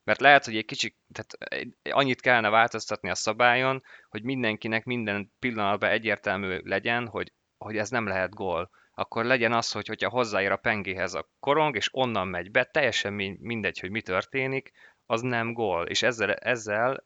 Mert 0.03 0.21
lehet, 0.21 0.45
hogy 0.45 0.57
egy 0.57 0.65
kicsit, 0.65 0.95
tehát 1.11 1.61
annyit 1.95 2.21
kellene 2.21 2.49
változtatni 2.49 3.09
a 3.09 3.15
szabályon, 3.15 3.83
hogy 4.09 4.23
mindenkinek 4.23 4.85
minden 4.85 5.31
pillanatban 5.39 5.89
egyértelmű 5.89 6.59
legyen, 6.63 7.07
hogy, 7.07 7.33
hogy 7.57 7.77
ez 7.77 7.89
nem 7.89 8.07
lehet 8.07 8.33
gól. 8.33 8.69
Akkor 8.91 9.25
legyen 9.25 9.53
az, 9.53 9.71
hogy 9.71 9.87
hogyha 9.87 10.09
hozzáér 10.09 10.51
a 10.51 10.57
pengéhez 10.57 11.13
a 11.13 11.29
korong, 11.39 11.75
és 11.75 11.89
onnan 11.91 12.27
megy 12.27 12.51
be, 12.51 12.63
teljesen 12.63 13.13
mindegy, 13.39 13.79
hogy 13.79 13.89
mi 13.89 14.01
történik, 14.01 14.71
az 15.05 15.21
nem 15.21 15.53
gól. 15.53 15.85
És 15.85 16.01
ezzel, 16.01 16.33
ezzel 16.33 17.03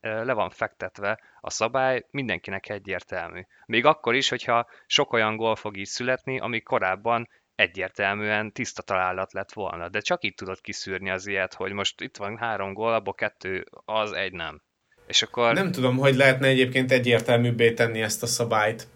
le 0.00 0.32
van 0.32 0.50
fektetve 0.50 1.20
a 1.40 1.50
szabály, 1.50 2.06
mindenkinek 2.10 2.68
egyértelmű. 2.68 3.40
Még 3.66 3.84
akkor 3.84 4.14
is, 4.14 4.28
hogyha 4.28 4.66
sok 4.86 5.12
olyan 5.12 5.36
gól 5.36 5.56
fog 5.56 5.76
így 5.76 5.86
születni, 5.86 6.38
ami 6.38 6.60
korábban 6.60 7.28
egyértelműen 7.56 8.52
tiszta 8.52 8.82
találat 8.82 9.32
lett 9.32 9.52
volna. 9.52 9.88
De 9.88 10.00
csak 10.00 10.24
így 10.24 10.34
tudod 10.34 10.60
kiszűrni 10.60 11.10
az 11.10 11.26
ilyet, 11.26 11.54
hogy 11.54 11.72
most 11.72 12.00
itt 12.00 12.16
van 12.16 12.36
három 12.36 12.72
gól, 12.72 12.94
abból 12.94 13.14
kettő 13.14 13.66
az, 13.84 14.12
egy 14.12 14.32
nem. 14.32 14.62
És 15.06 15.22
akkor... 15.22 15.54
Nem 15.54 15.72
tudom, 15.72 15.96
hogy 15.96 16.14
lehetne 16.14 16.46
egyébként 16.46 16.92
egyértelműbbé 16.92 17.72
tenni 17.72 18.02
ezt 18.02 18.22
a 18.22 18.26
szabályt. 18.26 18.88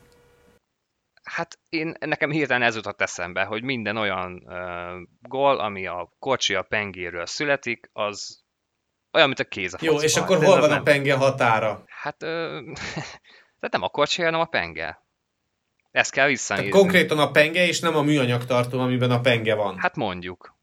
Hát 1.23 1.59
én, 1.69 1.95
nekem 2.01 2.31
hirtelen 2.31 2.63
ez 2.63 2.75
jutott 2.75 3.01
eszembe, 3.01 3.45
hogy 3.45 3.63
minden 3.63 3.97
olyan 3.97 4.43
uh, 4.47 5.09
gól, 5.21 5.59
ami 5.59 5.87
a 5.87 6.15
kocsi 6.19 6.55
a 6.55 6.63
pengéről 6.63 7.27
születik, 7.27 7.91
az 7.93 8.45
olyan, 9.13 9.27
mint 9.27 9.41
a 9.41 9.45
kéz 9.45 9.75
a 9.75 9.79
Jó, 9.81 10.01
és 10.01 10.17
akkor 10.17 10.45
hol 10.45 10.61
van 10.61 10.69
nem... 10.69 10.79
a 10.79 10.83
penge 10.83 11.15
határa? 11.15 11.85
Hát, 11.87 12.23
ö, 12.23 12.61
tehát 13.59 13.73
nem 13.73 13.83
a 13.83 13.89
kocsi, 13.89 14.23
hanem 14.23 14.41
a 14.41 14.45
penge. 14.45 15.03
Ezt 15.91 16.11
kell 16.11 16.27
visszanézni. 16.27 16.71
Tehát 16.71 16.85
konkrétan 16.85 17.19
a 17.19 17.31
penge, 17.31 17.67
és 17.67 17.81
nem 17.81 17.97
a 17.97 18.03
műanyag 18.03 18.45
tartó, 18.45 18.79
amiben 18.79 19.11
a 19.11 19.21
penge 19.21 19.55
van. 19.55 19.79
Hát 19.79 19.97
mondjuk. 19.97 20.59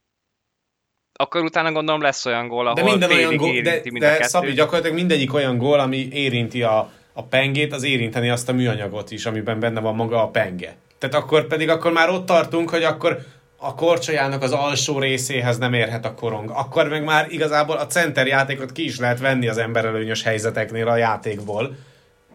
Akkor 1.19 1.43
utána 1.43 1.71
gondolom 1.71 2.01
lesz 2.01 2.25
olyan 2.25 2.47
gól, 2.47 2.67
ahol 2.67 2.83
de 2.83 2.89
minden 2.89 3.11
olyan 3.11 3.35
gól, 3.35 3.61
de, 3.61 3.81
de 3.99 4.23
Szabi, 4.23 4.51
gyakorlatilag 4.51 4.95
mindegyik 4.95 5.33
olyan 5.33 5.57
gól, 5.57 5.79
ami 5.79 6.07
érinti 6.11 6.63
a, 6.63 6.91
a 7.13 7.23
pengét, 7.23 7.73
az 7.73 7.83
érinteni 7.83 8.29
azt 8.29 8.49
a 8.49 8.53
műanyagot 8.53 9.11
is, 9.11 9.25
amiben 9.25 9.59
benne 9.59 9.79
van 9.79 9.95
maga 9.95 10.23
a 10.23 10.27
penge. 10.27 10.75
Tehát 10.97 11.15
akkor 11.15 11.47
pedig 11.47 11.69
akkor 11.69 11.91
már 11.91 12.09
ott 12.09 12.25
tartunk, 12.25 12.69
hogy 12.69 12.83
akkor 12.83 13.17
a 13.57 13.75
korcsolyának 13.75 14.41
az 14.41 14.51
alsó 14.51 14.99
részéhez 14.99 15.57
nem 15.57 15.73
érhet 15.73 16.05
a 16.05 16.13
korong. 16.13 16.49
Akkor 16.49 16.87
meg 16.87 17.03
már 17.03 17.27
igazából 17.29 17.77
a 17.77 17.85
center 17.85 18.27
játékot 18.27 18.71
ki 18.71 18.83
is 18.83 18.99
lehet 18.99 19.19
venni 19.19 19.47
az 19.47 19.57
emberelőnyös 19.57 20.23
helyzeteknél 20.23 20.87
a 20.87 20.95
játékból. 20.95 21.75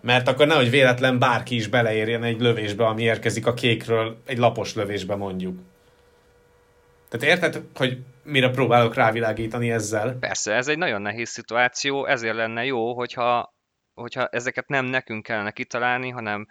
Mert 0.03 0.29
akkor 0.29 0.47
nehogy 0.47 0.71
véletlen 0.71 1.19
bárki 1.19 1.55
is 1.55 1.67
beleérjen 1.67 2.23
egy 2.23 2.41
lövésbe, 2.41 2.87
ami 2.87 3.03
érkezik 3.03 3.47
a 3.47 3.55
kékről, 3.55 4.17
egy 4.27 4.39
lapos 4.39 4.75
lövésbe 4.75 5.15
mondjuk. 5.15 5.59
Tehát 7.09 7.27
érted, 7.27 7.63
hogy 7.75 7.99
mire 8.23 8.51
próbálok 8.51 8.95
rávilágítani 8.95 9.71
ezzel? 9.71 10.17
Persze, 10.21 10.55
ez 10.55 10.69
egy 10.69 10.79
nagyon 10.79 11.03
nehéz 11.03 11.29
szituáció, 11.29 12.07
ezért 12.07 12.35
lenne 12.35 12.65
jó, 12.65 12.95
hogyha, 12.95 13.55
hogyha 13.95 14.27
ezeket 14.27 14.69
nem 14.69 14.85
nekünk 14.85 15.23
kellene 15.23 15.51
kitalálni, 15.51 16.09
hanem 16.09 16.47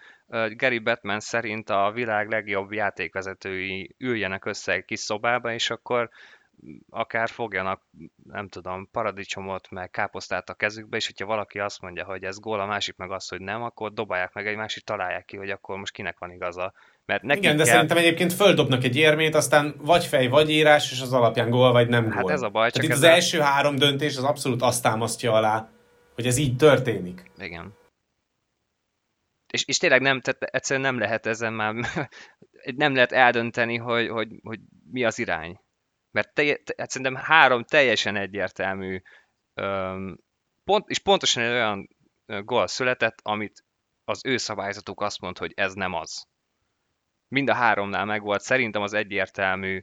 Gary 0.55 0.79
Batman 0.79 1.19
szerint 1.19 1.69
a 1.69 1.91
világ 1.93 2.29
legjobb 2.29 2.71
játékvezetői 2.71 3.95
üljenek 3.97 4.45
össze 4.45 4.73
egy 4.73 4.85
kis 4.85 4.99
szobába, 4.99 5.53
és 5.53 5.69
akkor 5.69 6.09
akár 6.89 7.29
fogjanak, 7.29 7.81
nem 8.23 8.47
tudom, 8.47 8.89
paradicsomot, 8.91 9.69
meg 9.69 9.89
káposztát 9.89 10.49
a 10.49 10.53
kezükbe, 10.53 10.97
és 10.97 11.05
hogyha 11.05 11.25
valaki 11.25 11.59
azt 11.59 11.81
mondja, 11.81 12.05
hogy 12.05 12.23
ez 12.23 12.39
gól, 12.39 12.59
a 12.59 12.65
másik 12.65 12.95
meg 12.95 13.11
azt, 13.11 13.29
hogy 13.29 13.41
nem, 13.41 13.63
akkor 13.63 13.93
dobálják 13.93 14.33
meg 14.33 14.47
egy 14.47 14.57
és 14.65 14.83
találják 14.83 15.25
ki, 15.25 15.37
hogy 15.37 15.49
akkor 15.49 15.77
most 15.77 15.93
kinek 15.93 16.19
van 16.19 16.31
igaza. 16.31 16.73
Mert 17.05 17.23
nekik 17.23 17.43
Igen, 17.43 17.57
de 17.57 17.63
kell... 17.63 17.71
szerintem 17.71 17.97
egyébként 17.97 18.33
földobnak 18.33 18.83
egy 18.83 18.95
érmét, 18.95 19.35
aztán 19.35 19.75
vagy 19.77 20.05
fej, 20.05 20.27
vagy 20.27 20.49
írás, 20.49 20.91
és 20.91 21.01
az 21.01 21.13
alapján 21.13 21.49
gól, 21.49 21.71
vagy 21.71 21.89
nem 21.89 22.03
hát 22.03 22.13
gól. 22.13 22.29
Hát 22.29 22.37
ez 22.37 22.41
a 22.41 22.49
baj. 22.49 22.71
Csak 22.71 22.83
itt 22.83 22.91
az 22.91 23.01
a... 23.01 23.07
első 23.07 23.39
három 23.39 23.75
döntés 23.75 24.17
az 24.17 24.23
abszolút 24.23 24.61
azt 24.61 24.83
támasztja 24.83 25.33
alá, 25.33 25.69
hogy 26.15 26.25
ez 26.25 26.37
így 26.37 26.55
történik. 26.55 27.31
Igen. 27.37 27.73
és, 29.51 29.65
és 29.65 29.77
tényleg 29.77 30.01
nem, 30.01 30.21
tehát 30.21 30.43
egyszerűen 30.43 30.85
nem 30.85 30.99
lehet 30.99 31.25
ezen 31.25 31.53
már, 31.53 31.75
nem 32.75 32.93
lehet 32.93 33.11
eldönteni, 33.11 33.77
hogy, 33.77 34.07
hogy, 34.07 34.27
hogy 34.43 34.59
mi 34.91 35.03
az 35.03 35.19
irány. 35.19 35.59
Mert 36.11 36.33
te, 36.33 36.55
te, 36.55 36.85
szerintem 36.87 37.15
három 37.15 37.63
teljesen 37.63 38.15
egyértelmű, 38.15 39.01
öm, 39.53 40.19
pont, 40.63 40.89
és 40.89 40.99
pontosan 40.99 41.43
egy 41.43 41.51
olyan 41.51 41.87
gól 42.25 42.67
született, 42.67 43.19
amit 43.21 43.63
az 44.03 44.25
ő 44.25 44.37
szabályzatuk 44.37 45.01
azt 45.01 45.19
mond, 45.19 45.37
hogy 45.37 45.51
ez 45.55 45.73
nem 45.73 45.93
az. 45.93 46.27
Mind 47.27 47.49
a 47.49 47.53
háromnál 47.53 48.05
megvolt 48.05 48.41
szerintem 48.41 48.81
az 48.81 48.93
egyértelmű, 48.93 49.81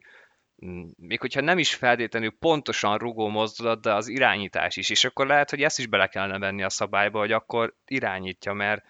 mm, 0.66 0.88
még 0.96 1.20
hogyha 1.20 1.40
nem 1.40 1.58
is 1.58 1.74
feltétlenül 1.74 2.38
pontosan 2.38 2.98
rugó 2.98 3.28
mozdulat, 3.28 3.80
de 3.80 3.94
az 3.94 4.08
irányítás 4.08 4.76
is. 4.76 4.90
És 4.90 5.04
akkor 5.04 5.26
lehet, 5.26 5.50
hogy 5.50 5.62
ezt 5.62 5.78
is 5.78 5.86
bele 5.86 6.06
kellene 6.06 6.38
venni 6.38 6.62
a 6.62 6.68
szabályba, 6.68 7.18
hogy 7.18 7.32
akkor 7.32 7.74
irányítja, 7.84 8.52
mert, 8.52 8.84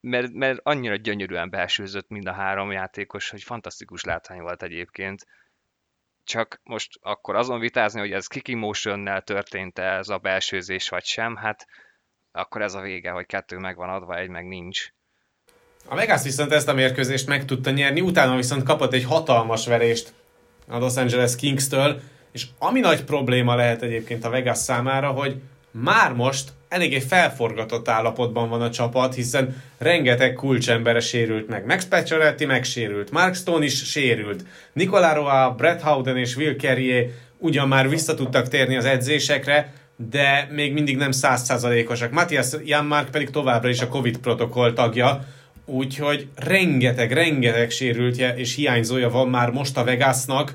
mert, 0.00 0.32
mert 0.32 0.60
annyira 0.62 0.96
gyönyörűen 0.96 1.50
belsőzött 1.50 2.08
mind 2.08 2.26
a 2.26 2.32
három 2.32 2.72
játékos, 2.72 3.30
hogy 3.30 3.42
fantasztikus 3.42 4.04
látvány 4.04 4.40
volt 4.40 4.62
egyébként. 4.62 5.26
Csak 6.30 6.60
most 6.62 6.88
akkor 7.00 7.34
azon 7.36 7.60
vitázni, 7.60 8.00
hogy 8.00 8.12
ez 8.12 8.26
kiki 8.26 8.54
motionnel 8.54 9.22
történt-e 9.22 9.82
ez 9.82 10.08
a 10.08 10.18
belsőzés 10.18 10.88
vagy 10.88 11.04
sem, 11.04 11.36
hát 11.36 11.66
akkor 12.32 12.62
ez 12.62 12.74
a 12.74 12.80
vége, 12.80 13.10
hogy 13.10 13.26
kettő 13.26 13.58
meg 13.58 13.76
van 13.76 13.88
adva, 13.88 14.16
egy 14.16 14.28
meg 14.28 14.46
nincs. 14.46 14.86
A 15.88 15.94
Vegas 15.94 16.22
viszont 16.22 16.52
ezt 16.52 16.68
a 16.68 16.74
mérkőzést 16.74 17.26
meg 17.26 17.44
tudta 17.44 17.70
nyerni, 17.70 18.00
utána 18.00 18.36
viszont 18.36 18.62
kapott 18.62 18.92
egy 18.92 19.04
hatalmas 19.04 19.66
verést 19.66 20.12
a 20.68 20.78
Los 20.78 20.96
Angeles 20.96 21.36
Kings-től, 21.36 22.00
és 22.32 22.46
ami 22.58 22.80
nagy 22.80 23.04
probléma 23.04 23.54
lehet 23.54 23.82
egyébként 23.82 24.24
a 24.24 24.30
Vegas 24.30 24.58
számára, 24.58 25.10
hogy 25.10 25.42
már 25.70 26.12
most 26.12 26.52
eléggé 26.70 26.98
felforgatott 26.98 27.88
állapotban 27.88 28.48
van 28.48 28.62
a 28.62 28.70
csapat, 28.70 29.14
hiszen 29.14 29.62
rengeteg 29.78 30.34
kulcsembere 30.34 31.00
sérült 31.00 31.48
meg. 31.48 31.66
Max 31.66 31.84
Pacioretty 31.84 32.44
megsérült, 32.44 33.10
Mark 33.10 33.34
Stone 33.34 33.64
is 33.64 33.84
sérült, 33.84 34.44
Nicolás 34.72 35.14
Roa, 35.14 35.54
Brett 35.56 35.80
Howden 35.80 36.16
és 36.16 36.36
Will 36.36 36.56
Carrier 36.56 37.06
ugyan 37.38 37.68
már 37.68 37.88
vissza 37.88 38.14
tudtak 38.14 38.48
térni 38.48 38.76
az 38.76 38.84
edzésekre, 38.84 39.72
de 39.96 40.48
még 40.50 40.72
mindig 40.72 40.96
nem 40.96 41.10
százszázalékosak. 41.10 42.12
Matthias 42.12 42.48
Janmark 42.64 43.10
pedig 43.10 43.30
továbbra 43.30 43.68
is 43.68 43.80
a 43.80 43.88
Covid 43.88 44.18
protokoll 44.18 44.72
tagja, 44.72 45.24
úgyhogy 45.64 46.28
rengeteg, 46.34 47.12
rengeteg 47.12 47.70
sérültje 47.70 48.34
és 48.36 48.54
hiányzója 48.54 49.10
van 49.10 49.28
már 49.28 49.50
most 49.50 49.76
a 49.76 49.84
Vegasnak, 49.84 50.54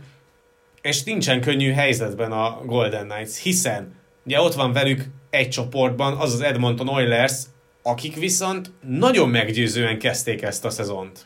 és 0.82 1.04
nincsen 1.04 1.42
könnyű 1.42 1.72
helyzetben 1.72 2.32
a 2.32 2.62
Golden 2.66 3.08
Knights, 3.08 3.38
hiszen 3.42 4.04
ugye 4.26 4.42
ott 4.42 4.54
van 4.54 4.74
velük 4.74 5.02
egy 5.30 5.50
csoportban 5.50 6.18
az 6.18 6.34
az 6.34 6.42
Edmonton 6.42 6.90
Oilers, 6.90 7.44
akik 7.84 8.16
viszont 8.16 8.72
nagyon 8.82 9.30
meggyőzően 9.30 10.00
kezdték 10.00 10.42
ezt 10.42 10.66
a 10.66 10.70
szezont. 10.70 11.26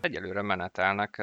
Egyelőre 0.00 0.42
menetelnek 0.42 1.22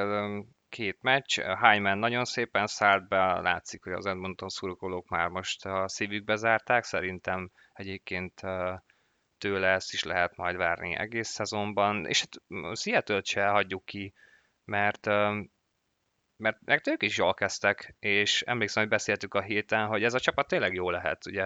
két 0.69 0.97
meccs. 1.01 1.39
Hyman 1.39 1.97
nagyon 1.97 2.25
szépen 2.25 2.67
szállt 2.67 3.07
be, 3.07 3.39
látszik, 3.39 3.83
hogy 3.83 3.93
az 3.93 4.05
Edmonton 4.05 4.49
szurkolók 4.49 5.09
már 5.09 5.27
most 5.27 5.65
a 5.65 5.87
szívükbe 5.87 6.35
zárták. 6.35 6.83
Szerintem 6.83 7.51
egyébként 7.73 8.41
tőle 9.37 9.67
ezt 9.67 9.93
is 9.93 10.03
lehet 10.03 10.35
majd 10.35 10.55
várni 10.55 10.95
egész 10.95 11.29
szezonban, 11.29 12.05
és 12.05 12.19
hát 12.19 12.77
Seattle-t 12.77 13.25
se 13.25 13.47
hagyjuk 13.47 13.85
ki, 13.85 14.13
mert 14.65 15.07
mert, 16.41 16.57
mert 16.65 16.87
ők 16.87 17.03
is 17.03 17.17
jól 17.17 17.33
kezdtek, 17.33 17.95
és 17.99 18.41
emlékszem, 18.41 18.83
hogy 18.83 18.91
beszéltük 18.91 19.33
a 19.33 19.41
héten, 19.41 19.87
hogy 19.87 20.03
ez 20.03 20.13
a 20.13 20.19
csapat 20.19 20.47
tényleg 20.47 20.73
jó 20.73 20.89
lehet. 20.89 21.25
Ugye 21.25 21.43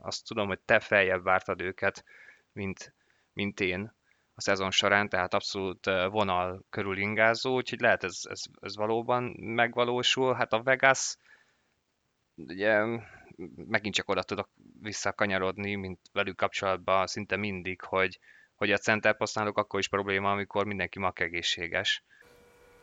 azt 0.00 0.26
tudom, 0.26 0.46
hogy 0.46 0.58
te 0.58 0.80
feljebb 0.80 1.22
vártad 1.22 1.60
őket, 1.60 2.04
mint, 2.52 2.94
mint 3.32 3.60
én 3.60 3.92
a 4.34 4.40
szezon 4.40 4.70
során, 4.70 5.08
tehát 5.08 5.34
abszolút 5.34 5.84
vonal 6.10 6.64
körül 6.70 6.98
ingázó, 6.98 7.54
úgyhogy 7.54 7.80
lehet 7.80 8.04
ez, 8.04 8.20
ez, 8.22 8.42
ez 8.60 8.76
valóban 8.76 9.22
megvalósul. 9.38 10.34
Hát 10.34 10.52
a 10.52 10.62
Vegas, 10.62 11.16
ugye 12.34 12.84
megint 13.56 13.94
csak 13.94 14.08
oda 14.08 14.22
tudok 14.22 14.48
visszakanyarodni, 14.80 15.74
mint 15.74 16.00
velük 16.12 16.36
kapcsolatban 16.36 17.06
szinte 17.06 17.36
mindig, 17.36 17.80
hogy, 17.82 18.18
hogy 18.54 18.72
a 18.72 18.78
center 18.78 19.14
használók 19.18 19.58
akkor 19.58 19.80
is 19.80 19.88
probléma, 19.88 20.30
amikor 20.30 20.66
mindenki 20.66 20.98
mak 20.98 21.20
egészséges. 21.20 22.04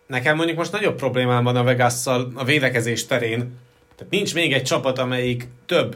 Nekem 0.07 0.35
mondjuk 0.35 0.57
most 0.57 0.71
nagyobb 0.71 0.95
problémám 0.95 1.43
van 1.43 1.55
a 1.55 1.63
vegas 1.63 2.07
a 2.33 2.43
védekezés 2.45 3.05
terén. 3.05 3.57
Tehát 3.95 4.13
nincs 4.13 4.33
még 4.33 4.53
egy 4.53 4.63
csapat, 4.63 4.99
amelyik 4.99 5.47
több 5.65 5.95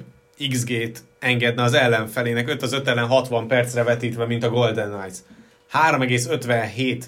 XG-t 0.50 1.04
engedne 1.20 1.64
az 1.64 1.74
ellenfelének 1.74 2.50
5 2.50 2.62
az 2.62 2.74
5 2.74 2.88
ellen 2.88 3.08
60 3.08 3.48
percre 3.48 3.84
vetítve, 3.84 4.26
mint 4.26 4.44
a 4.44 4.50
Golden 4.50 4.92
Knights. 4.92 5.18
3,57 5.74 7.04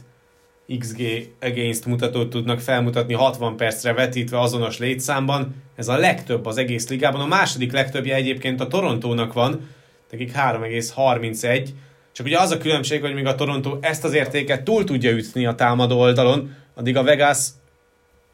XG 0.80 1.02
against 1.42 1.86
mutatót 1.86 2.30
tudnak 2.30 2.60
felmutatni 2.60 3.14
60 3.14 3.56
percre 3.56 3.94
vetítve 3.94 4.40
azonos 4.40 4.78
létszámban. 4.78 5.56
Ez 5.76 5.88
a 5.88 5.98
legtöbb 5.98 6.46
az 6.46 6.58
egész 6.58 6.90
ligában. 6.90 7.22
A 7.22 7.26
második 7.26 7.72
legtöbbje 7.72 8.16
egyébként 8.16 8.62
a 8.62 8.68
Torontónak 8.68 9.34
van, 9.34 9.70
nekik 10.12 10.32
3,31. 10.32 11.68
Csak 12.12 12.26
ugye 12.26 12.40
az 12.40 12.52
a 12.52 12.58
különbség, 12.58 13.02
hogy 13.02 13.14
még 13.14 13.26
a 13.26 13.36
Toronto 13.36 13.78
ezt 13.82 14.04
az 14.04 14.14
értéket 14.14 14.64
túl 14.64 14.84
tudja 14.84 15.12
ütni 15.12 15.46
a 15.46 15.56
támadó 15.56 16.00
oldalon, 16.00 16.56
addig 16.74 16.98
a 16.98 17.04
Vegas 17.04 17.48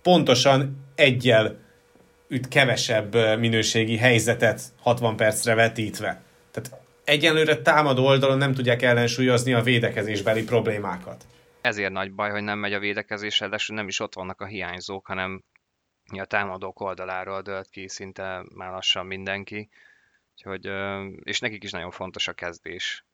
pontosan 0.02 0.86
egyel 0.96 1.60
üt 2.28 2.48
kevesebb 2.48 3.40
minőségi 3.40 3.98
helyzetet 3.98 4.62
60 4.80 5.16
percre 5.16 5.56
vetítve. 5.56 6.22
Tehát 6.52 6.82
egyenlőre 7.04 7.62
támadó 7.62 8.06
oldalon 8.06 8.38
nem 8.38 8.54
tudják 8.54 8.82
ellensúlyozni 8.82 9.54
a 9.54 9.62
védekezésbeli 9.62 10.44
problémákat. 10.44 11.26
Ezért 11.62 11.92
nagy 11.92 12.14
baj, 12.14 12.30
hogy 12.30 12.44
nem 12.44 12.60
megy 12.60 12.74
a 12.74 12.80
védekezés, 12.80 13.40
de 13.40 13.58
nem 13.68 13.88
is 13.88 14.00
ott 14.00 14.14
vannak 14.14 14.42
a 14.42 14.46
hiányzók, 14.46 15.08
hanem 15.08 15.44
a 16.18 16.26
támadók 16.26 16.80
oldaláról 16.80 17.42
dölt 17.42 17.70
ki 17.70 17.88
szinte 17.88 18.44
már 18.56 18.72
lassan 18.72 19.06
mindenki. 19.06 19.70
Úgyhogy, 20.36 20.70
és 21.24 21.40
nekik 21.40 21.64
is 21.64 21.72
nagyon 21.72 21.92
fontos 21.92 22.28
a 22.28 22.34
kezdés. 22.34 23.06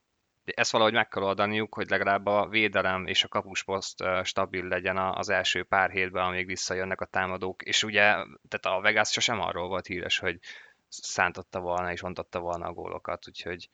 Ezt 0.45 0.71
valahogy 0.71 0.93
meg 0.93 1.07
kell 1.07 1.23
oldaniuk, 1.23 1.73
hogy 1.73 1.89
legalább 1.89 2.25
a 2.25 2.47
védelem 2.47 3.05
és 3.05 3.23
a 3.23 3.27
kapusposzt 3.27 4.03
stabil 4.23 4.67
legyen 4.67 4.97
az 4.97 5.29
első 5.29 5.63
pár 5.63 5.89
hétben, 5.89 6.25
amíg 6.25 6.45
visszajönnek 6.45 7.01
a 7.01 7.05
támadók. 7.05 7.63
És 7.63 7.83
ugye, 7.83 8.01
tehát 8.47 8.65
a 8.77 8.79
Vegas 8.81 9.11
sosem 9.11 9.41
arról 9.41 9.67
volt 9.67 9.87
híres, 9.87 10.19
hogy 10.19 10.39
szántotta 10.87 11.59
volna 11.59 11.91
és 11.91 12.03
ontotta 12.03 12.39
volna 12.39 12.67
a 12.67 12.73
gólokat, 12.73 13.27
úgyhogy 13.27 13.69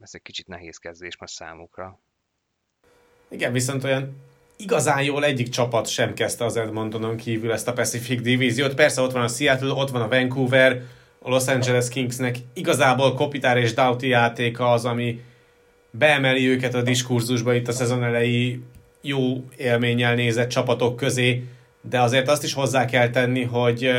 ez 0.00 0.10
egy 0.12 0.22
kicsit 0.22 0.46
nehéz 0.46 0.76
kezdés 0.76 1.16
most 1.16 1.34
számukra. 1.34 2.00
Igen, 3.28 3.52
viszont 3.52 3.84
olyan 3.84 4.16
igazán 4.56 5.02
jól 5.02 5.24
egyik 5.24 5.48
csapat 5.48 5.86
sem 5.86 6.14
kezdte 6.14 6.44
az 6.44 6.56
Edmontonon 6.56 7.16
kívül 7.16 7.52
ezt 7.52 7.68
a 7.68 7.72
Pacific 7.72 8.22
divíziót. 8.22 8.74
Persze 8.74 9.00
ott 9.00 9.12
van 9.12 9.22
a 9.22 9.28
Seattle, 9.28 9.72
ott 9.72 9.90
van 9.90 10.02
a 10.02 10.08
Vancouver, 10.08 10.82
a 11.22 11.28
Los 11.28 11.46
Angeles 11.46 11.88
Kingsnek 11.88 12.36
igazából 12.54 13.14
Kopitár 13.14 13.56
és 13.56 13.74
Doughty 13.74 14.06
játéka 14.06 14.72
az, 14.72 14.84
ami 14.84 15.22
beemeli 15.90 16.48
őket 16.48 16.74
a 16.74 16.82
diskurzusba 16.82 17.54
itt 17.54 17.68
a 17.68 17.72
szezon 17.72 18.04
elejé 18.04 18.60
jó 19.00 19.44
élménnyel 19.56 20.14
nézett 20.14 20.48
csapatok 20.48 20.96
közé, 20.96 21.44
de 21.80 22.00
azért 22.00 22.28
azt 22.28 22.44
is 22.44 22.52
hozzá 22.52 22.84
kell 22.84 23.10
tenni, 23.10 23.42
hogy 23.42 23.90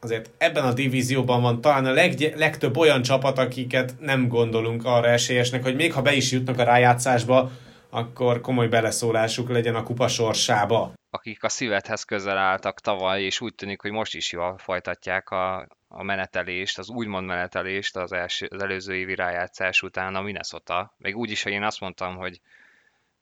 azért 0.00 0.30
ebben 0.38 0.64
a 0.64 0.72
divízióban 0.72 1.42
van 1.42 1.60
talán 1.60 1.86
a 1.86 1.92
leg, 1.92 2.34
legtöbb 2.36 2.76
olyan 2.76 3.02
csapat, 3.02 3.38
akiket 3.38 3.94
nem 3.98 4.28
gondolunk 4.28 4.84
arra 4.84 5.08
esélyesnek, 5.08 5.62
hogy 5.62 5.74
még 5.74 5.92
ha 5.92 6.02
be 6.02 6.12
is 6.12 6.32
jutnak 6.32 6.58
a 6.58 6.64
rájátszásba, 6.64 7.50
akkor 7.90 8.40
komoly 8.40 8.68
beleszólásuk 8.68 9.50
legyen 9.50 9.74
a 9.74 9.82
kupa 9.82 10.08
sorsába. 10.08 10.92
Akik 11.10 11.42
a 11.42 11.48
szívedhez 11.48 12.02
közel 12.02 12.38
álltak 12.38 12.80
tavaly, 12.80 13.22
és 13.22 13.40
úgy 13.40 13.54
tűnik, 13.54 13.80
hogy 13.80 13.90
most 13.90 14.14
is 14.14 14.32
jól 14.32 14.58
folytatják 14.58 15.30
a, 15.30 15.66
a 15.92 16.02
menetelést, 16.02 16.78
az 16.78 16.88
úgymond 16.88 17.26
menetelést 17.26 17.96
az, 17.96 18.12
első, 18.12 18.48
az 18.50 18.62
előző 18.62 18.94
évi 18.94 19.14
rájátszás 19.14 19.82
után 19.82 20.14
a 20.14 20.22
Minnesota. 20.22 20.94
Még 20.98 21.16
úgy 21.16 21.30
is, 21.30 21.42
hogy 21.42 21.52
én 21.52 21.62
azt 21.62 21.80
mondtam, 21.80 22.16
hogy 22.16 22.40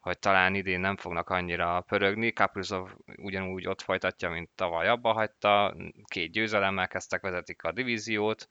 hogy 0.01 0.19
talán 0.19 0.55
idén 0.55 0.81
nem 0.81 0.97
fognak 0.97 1.31
annyira 1.31 1.85
pörögni. 1.89 2.33
Kaprizov 2.33 2.89
ugyanúgy 3.17 3.67
ott 3.67 3.83
folytatja, 3.83 4.31
mint 4.31 4.49
tavaly 4.55 4.89
abba 4.89 5.13
hagyta. 5.13 5.77
Két 6.05 6.33
győzelemmel 6.33 6.89
kezdtek, 6.89 7.21
vezetik 7.21 7.63
a 7.63 7.73
divíziót. 7.73 8.49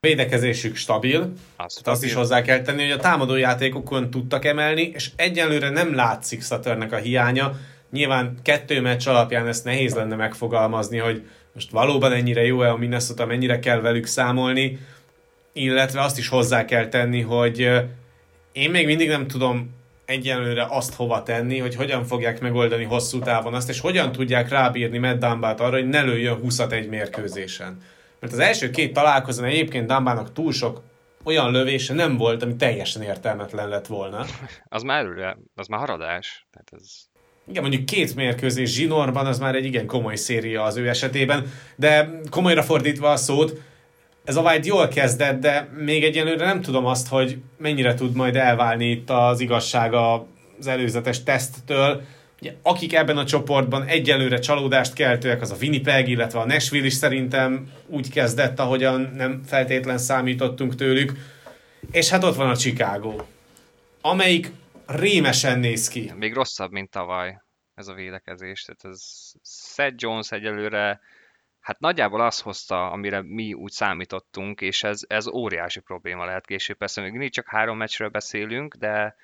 A 0.00 0.06
védekezésük 0.06 0.76
stabil, 0.76 1.32
azt, 1.56 1.78
stabil. 1.78 1.92
azt 1.92 2.04
is 2.04 2.14
hozzá 2.14 2.42
kell 2.42 2.62
tenni, 2.62 2.82
hogy 2.82 2.98
a 2.98 3.00
támadó 3.00 3.34
játékokon 3.34 4.10
tudtak 4.10 4.44
emelni, 4.44 4.82
és 4.82 5.10
egyelőre 5.16 5.70
nem 5.70 5.94
látszik 5.94 6.42
Saturnnek 6.42 6.92
a 6.92 6.96
hiánya. 6.96 7.52
Nyilván 7.90 8.38
kettő 8.42 8.80
meccs 8.80 9.08
alapján 9.08 9.46
ezt 9.46 9.64
nehéz 9.64 9.94
lenne 9.94 10.16
megfogalmazni, 10.16 10.98
hogy 10.98 11.28
most 11.52 11.70
valóban 11.70 12.12
ennyire 12.12 12.44
jó-e 12.44 12.70
a 12.70 12.76
Minnesota, 12.76 13.26
mennyire 13.26 13.58
kell 13.58 13.80
velük 13.80 14.06
számolni, 14.06 14.78
illetve 15.52 16.00
azt 16.00 16.18
is 16.18 16.28
hozzá 16.28 16.64
kell 16.64 16.88
tenni, 16.88 17.20
hogy 17.20 17.70
én 18.52 18.70
még 18.70 18.86
mindig 18.86 19.08
nem 19.08 19.26
tudom 19.26 19.78
egyelőre 20.04 20.66
azt 20.68 20.94
hova 20.94 21.22
tenni, 21.22 21.58
hogy 21.58 21.74
hogyan 21.74 22.04
fogják 22.04 22.40
megoldani 22.40 22.84
hosszú 22.84 23.18
távon 23.18 23.54
azt, 23.54 23.68
és 23.68 23.80
hogyan 23.80 24.12
tudják 24.12 24.48
rábírni 24.48 24.98
Matt 24.98 25.18
Dumbát 25.18 25.60
arra, 25.60 25.76
hogy 25.76 25.88
ne 25.88 26.02
lőjön 26.02 26.36
20 26.36 26.58
egy 26.58 26.88
mérkőzésen. 26.88 27.82
Mert 28.20 28.32
az 28.32 28.38
első 28.38 28.70
két 28.70 28.92
találkozón 28.92 29.44
egyébként 29.44 29.86
Dumbának 29.86 30.32
túl 30.32 30.52
sok 30.52 30.82
olyan 31.24 31.50
lövése 31.50 31.94
nem 31.94 32.16
volt, 32.16 32.42
ami 32.42 32.56
teljesen 32.56 33.02
értelmetlen 33.02 33.68
lett 33.68 33.86
volna. 33.86 34.24
Az 34.64 34.82
már 34.82 34.98
előre, 34.98 35.36
az 35.54 35.66
már 35.66 35.80
haradás. 35.80 36.46
Tehát 36.50 36.68
ez... 36.70 37.09
Igen, 37.50 37.62
mondjuk 37.62 37.84
két 37.84 38.14
mérkőzés 38.14 38.70
zsinórban, 38.70 39.26
az 39.26 39.38
már 39.38 39.54
egy 39.54 39.64
igen 39.64 39.86
komoly 39.86 40.16
széria 40.16 40.62
az 40.62 40.76
ő 40.76 40.88
esetében, 40.88 41.52
de 41.76 42.20
komolyra 42.30 42.62
fordítva 42.62 43.10
a 43.10 43.16
szót, 43.16 43.60
ez 44.24 44.36
a 44.36 44.40
White 44.40 44.66
jól 44.66 44.88
kezdett, 44.88 45.40
de 45.40 45.68
még 45.78 46.04
egyelőre 46.04 46.44
nem 46.44 46.60
tudom 46.60 46.86
azt, 46.86 47.08
hogy 47.08 47.38
mennyire 47.58 47.94
tud 47.94 48.14
majd 48.14 48.36
elválni 48.36 48.90
itt 48.90 49.10
az 49.10 49.40
igazság 49.40 49.94
az 49.94 50.66
előzetes 50.66 51.22
teszttől. 51.22 52.02
Ugye, 52.40 52.54
akik 52.62 52.94
ebben 52.94 53.16
a 53.16 53.24
csoportban 53.24 53.84
egyelőre 53.84 54.38
csalódást 54.38 54.92
keltőek, 54.92 55.40
az 55.40 55.50
a 55.50 55.56
Winnipeg, 55.60 56.08
illetve 56.08 56.38
a 56.38 56.46
Nashville 56.46 56.86
is 56.86 56.94
szerintem 56.94 57.70
úgy 57.86 58.10
kezdett, 58.10 58.60
ahogyan 58.60 59.12
nem 59.16 59.40
feltétlen 59.46 59.98
számítottunk 59.98 60.74
tőlük. 60.74 61.12
És 61.90 62.08
hát 62.08 62.24
ott 62.24 62.36
van 62.36 62.50
a 62.50 62.56
Chicago, 62.56 63.14
amelyik 64.00 64.52
rémesen 64.90 65.58
néz 65.58 65.88
ki. 65.88 66.12
Még 66.16 66.34
rosszabb, 66.34 66.70
mint 66.70 66.90
tavaly 66.90 67.42
ez 67.74 67.88
a 67.88 67.94
védekezés. 67.94 68.62
Tehát 68.62 68.96
ez 68.96 69.02
Seth 69.42 69.94
Jones 69.96 70.32
egyelőre 70.32 71.00
hát 71.60 71.78
nagyjából 71.78 72.20
azt 72.20 72.40
hozta, 72.40 72.90
amire 72.90 73.22
mi 73.22 73.52
úgy 73.52 73.70
számítottunk, 73.70 74.60
és 74.60 74.82
ez, 74.82 75.00
ez 75.06 75.28
óriási 75.28 75.80
probléma 75.80 76.24
lehet 76.24 76.46
később. 76.46 76.76
Persze 76.76 77.00
még 77.00 77.10
mindig 77.10 77.32
csak 77.32 77.48
három 77.48 77.76
meccsről 77.76 78.08
beszélünk, 78.08 78.74
de, 78.74 79.16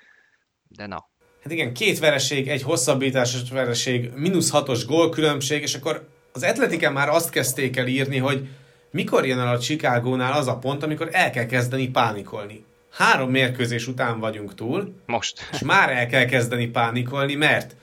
de 0.67 0.85
na. 0.85 1.09
Hát 1.43 1.51
igen, 1.53 1.73
két 1.73 1.99
vereség, 1.99 2.47
egy 2.47 2.61
hosszabbításos 2.61 3.49
vereség, 3.49 4.11
mínusz 4.15 4.49
hatos 4.49 4.85
gólkülönbség, 4.85 5.61
és 5.61 5.75
akkor 5.75 6.09
az 6.31 6.43
Atletiken 6.43 6.93
már 6.93 7.09
azt 7.09 7.29
kezdték 7.29 7.77
el 7.77 7.87
írni, 7.87 8.17
hogy 8.17 8.47
mikor 8.91 9.25
jön 9.25 9.39
el 9.39 9.55
a 9.55 9.59
Chicagónál 9.59 10.33
az 10.33 10.47
a 10.47 10.57
pont, 10.57 10.83
amikor 10.83 11.09
el 11.11 11.29
kell 11.29 11.45
kezdeni 11.45 11.89
pánikolni. 11.89 12.65
Három 12.91 13.31
mérkőzés 13.31 13.87
után 13.87 14.19
vagyunk 14.19 14.55
túl. 14.55 15.01
Most. 15.05 15.49
És 15.51 15.59
már 15.59 15.89
el 15.89 16.07
kell 16.07 16.25
kezdeni 16.25 16.67
pánikolni, 16.67 17.35
mert 17.35 17.75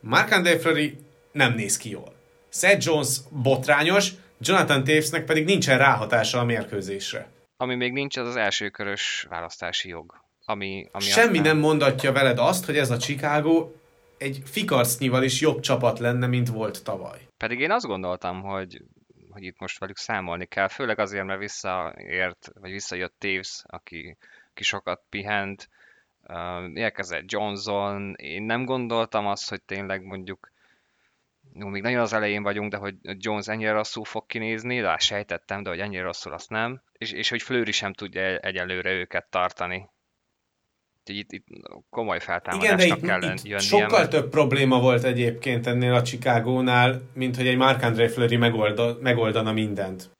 Mark 0.00 0.30
Andre 0.30 0.58
Fleury 0.58 0.98
nem 1.32 1.52
néz 1.52 1.76
ki 1.76 1.90
jól. 1.90 2.14
Seth 2.48 2.86
Jones 2.86 3.16
botrányos, 3.30 4.10
Jonathan 4.40 4.84
Tavesnek 4.84 5.24
pedig 5.24 5.44
nincsen 5.44 5.78
ráhatása 5.78 6.38
a 6.38 6.44
mérkőzésre. 6.44 7.28
Ami 7.56 7.74
még 7.74 7.92
nincs, 7.92 8.16
az 8.16 8.26
az 8.26 8.36
elsőkörös 8.36 9.26
választási 9.28 9.88
jog. 9.88 10.24
Ami, 10.44 10.88
ami 10.92 11.04
Semmi 11.04 11.38
aztán... 11.38 11.42
nem 11.42 11.58
mondatja 11.58 12.12
veled 12.12 12.38
azt, 12.38 12.64
hogy 12.64 12.76
ez 12.76 12.90
a 12.90 12.96
Chicago 12.96 13.70
egy 14.18 14.42
fikarcnyival 14.44 15.22
is 15.22 15.40
jobb 15.40 15.60
csapat 15.60 15.98
lenne, 15.98 16.26
mint 16.26 16.48
volt 16.48 16.84
tavaly. 16.84 17.18
Pedig 17.36 17.60
én 17.60 17.70
azt 17.70 17.86
gondoltam, 17.86 18.42
hogy, 18.42 18.82
hogy 19.30 19.42
itt 19.42 19.58
most 19.58 19.78
velük 19.78 19.96
számolni 19.96 20.46
kell, 20.46 20.68
főleg 20.68 20.98
azért, 20.98 21.24
mert 21.24 21.40
visszaért, 21.40 22.50
vagy 22.60 22.70
visszajött 22.70 23.14
Taves, 23.18 23.62
aki, 23.66 24.16
aki 24.56 24.64
sokat 24.64 25.02
pihent, 25.08 25.68
érkezett 26.74 27.30
Johnson, 27.30 28.14
én 28.16 28.42
nem 28.42 28.64
gondoltam 28.64 29.26
azt, 29.26 29.48
hogy 29.48 29.62
tényleg 29.62 30.02
mondjuk 30.02 30.50
jó, 31.54 31.68
még 31.68 31.82
nagyon 31.82 32.00
az 32.00 32.12
elején 32.12 32.42
vagyunk, 32.42 32.70
de 32.70 32.76
hogy 32.76 32.94
Jones 33.02 33.46
ennyire 33.46 33.72
rosszul 33.72 34.04
fog 34.04 34.26
kinézni, 34.26 34.80
de 34.80 34.96
sejtettem, 34.98 35.62
de 35.62 35.68
hogy 35.68 35.78
ennyire 35.78 36.02
rosszul 36.02 36.32
azt 36.32 36.50
nem, 36.50 36.82
és, 36.92 37.12
és 37.12 37.28
hogy 37.28 37.42
Fleury 37.42 37.72
sem 37.72 37.92
tudja 37.92 38.36
egyelőre 38.36 38.90
őket 38.92 39.26
tartani. 39.30 39.88
Úgyhogy 41.00 41.16
itt, 41.16 41.32
itt 41.32 41.46
komoly 41.90 42.20
feltámadásnak 42.20 42.98
Igen, 42.98 43.20
kell 43.20 43.30
itt, 43.30 43.38
itt 43.38 43.44
jönnie. 43.44 43.58
sokkal 43.58 43.98
mert... 43.98 44.10
több 44.10 44.30
probléma 44.30 44.80
volt 44.80 45.04
egyébként 45.04 45.66
ennél 45.66 45.94
a 45.94 46.02
Chicagónál, 46.02 47.02
mint 47.14 47.36
hogy 47.36 47.46
egy 47.46 47.56
Marc-André 47.56 48.06
Fleury 48.06 48.36
megolda, 48.36 48.96
megoldana 49.00 49.52
mindent. 49.52 50.10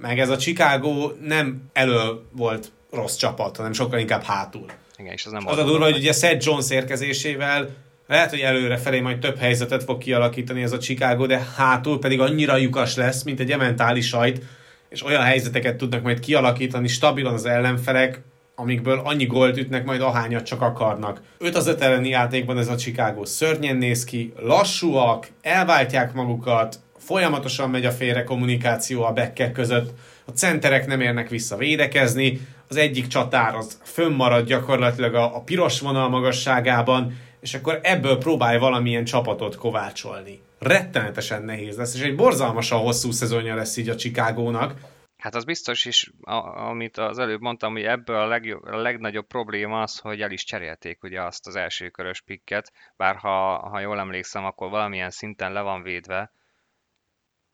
Meg 0.00 0.18
ez 0.18 0.28
a 0.28 0.36
Chicago 0.36 1.12
nem 1.20 1.70
elő 1.72 2.20
volt 2.32 2.72
rossz 2.92 3.16
csapat, 3.16 3.56
hanem 3.56 3.72
sokkal 3.72 3.98
inkább 3.98 4.22
hátul. 4.22 4.66
Igen, 4.96 5.12
és 5.12 5.26
az 5.26 5.32
nem 5.32 5.48
Az 5.48 5.58
a 5.58 5.64
durva, 5.64 5.84
hogy 5.84 5.96
ugye 5.96 6.12
Seth 6.12 6.46
Jones 6.46 6.70
érkezésével 6.70 7.68
lehet, 8.06 8.30
hogy 8.30 8.40
előre 8.40 8.76
felé 8.76 9.00
majd 9.00 9.18
több 9.18 9.38
helyzetet 9.38 9.84
fog 9.84 9.98
kialakítani 9.98 10.62
ez 10.62 10.72
a 10.72 10.78
Chicago, 10.78 11.26
de 11.26 11.46
hátul 11.56 11.98
pedig 11.98 12.20
annyira 12.20 12.56
lyukas 12.56 12.96
lesz, 12.96 13.22
mint 13.22 13.40
egy 13.40 13.50
ementális 13.50 14.06
sajt, 14.06 14.44
és 14.88 15.04
olyan 15.04 15.22
helyzeteket 15.22 15.76
tudnak 15.76 16.02
majd 16.02 16.20
kialakítani 16.20 16.88
stabilan 16.88 17.34
az 17.34 17.46
ellenfelek, 17.46 18.20
amikből 18.54 19.00
annyi 19.04 19.26
gólt 19.26 19.56
ütnek 19.56 19.84
majd 19.84 20.00
ahányat 20.00 20.44
csak 20.44 20.62
akarnak. 20.62 21.20
5 21.38 21.56
az 21.56 21.66
5 21.66 21.80
elleni 21.80 22.08
játékban 22.08 22.58
ez 22.58 22.68
a 22.68 22.76
Chicago 22.76 23.24
szörnyen 23.24 23.76
néz 23.76 24.04
ki, 24.04 24.32
lassúak, 24.36 25.28
elváltják 25.42 26.12
magukat, 26.12 26.78
folyamatosan 26.98 27.70
megy 27.70 27.84
a 27.84 27.90
félre 27.90 28.24
kommunikáció 28.24 29.02
a 29.02 29.12
bekkek 29.12 29.52
között, 29.52 29.90
a 30.24 30.30
centerek 30.30 30.86
nem 30.86 31.00
érnek 31.00 31.28
vissza 31.28 31.56
védekezni, 31.56 32.40
az 32.72 32.78
egyik 32.78 33.06
csatár 33.06 33.54
az 33.54 33.80
fönnmarad 33.84 34.46
gyakorlatilag 34.46 35.14
a, 35.14 35.36
a 35.36 35.42
piros 35.42 35.80
vonal 35.80 36.08
magasságában, 36.08 37.18
és 37.40 37.54
akkor 37.54 37.80
ebből 37.82 38.18
próbálj 38.18 38.58
valamilyen 38.58 39.04
csapatot 39.04 39.56
kovácsolni. 39.56 40.40
Rettenetesen 40.58 41.42
nehéz 41.42 41.76
lesz, 41.76 41.94
és 41.94 42.00
egy 42.00 42.16
borzalmasan 42.16 42.78
hosszú 42.78 43.10
szezonja 43.10 43.54
lesz 43.54 43.76
így 43.76 43.88
a 43.88 43.94
Chicagónak. 43.94 44.74
Hát 45.16 45.34
az 45.34 45.44
biztos 45.44 45.84
is, 45.84 46.10
a, 46.20 46.34
amit 46.68 46.96
az 46.96 47.18
előbb 47.18 47.40
mondtam, 47.40 47.72
hogy 47.72 47.82
ebből 47.82 48.16
a, 48.16 48.26
legjobb, 48.26 48.62
a 48.64 48.76
legnagyobb 48.76 49.26
probléma 49.26 49.80
az, 49.80 49.98
hogy 49.98 50.20
el 50.20 50.30
is 50.30 50.44
cserélték 50.44 51.02
ugye 51.02 51.22
azt 51.22 51.46
az 51.46 51.56
első 51.56 51.88
körös 51.88 52.20
pikket, 52.20 52.72
bár 52.96 53.16
ha, 53.16 53.68
ha 53.68 53.80
jól 53.80 53.98
emlékszem, 53.98 54.44
akkor 54.44 54.70
valamilyen 54.70 55.10
szinten 55.10 55.52
le 55.52 55.60
van 55.60 55.82
védve, 55.82 56.32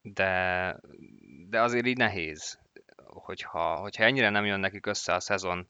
de, 0.03 0.77
de 1.49 1.61
azért 1.61 1.87
így 1.87 1.97
nehéz, 1.97 2.59
hogyha, 3.11 3.77
hogyha 3.77 4.05
ennyire 4.05 4.31
nem 4.31 4.45
jön 4.45 4.61
nekik 4.61 4.87
össze 4.87 5.15
a 5.15 5.21
szezon, 5.21 5.69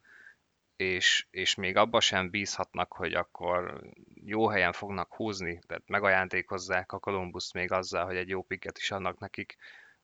és, 0.77 1.27
és 1.31 1.55
még 1.55 1.77
abba 1.77 2.01
sem 2.01 2.31
bízhatnak, 2.31 2.93
hogy 2.93 3.15
akkor 3.15 3.81
jó 4.25 4.49
helyen 4.49 4.73
fognak 4.73 5.15
húzni, 5.15 5.61
tehát 5.67 5.89
megajándékozzák 5.89 6.93
a 6.93 6.99
Columbus 6.99 7.53
még 7.53 7.73
azzal, 7.73 8.05
hogy 8.05 8.17
egy 8.17 8.29
jó 8.29 8.43
piket 8.43 8.79
is 8.79 8.91
adnak 8.91 9.19
nekik, 9.19 9.57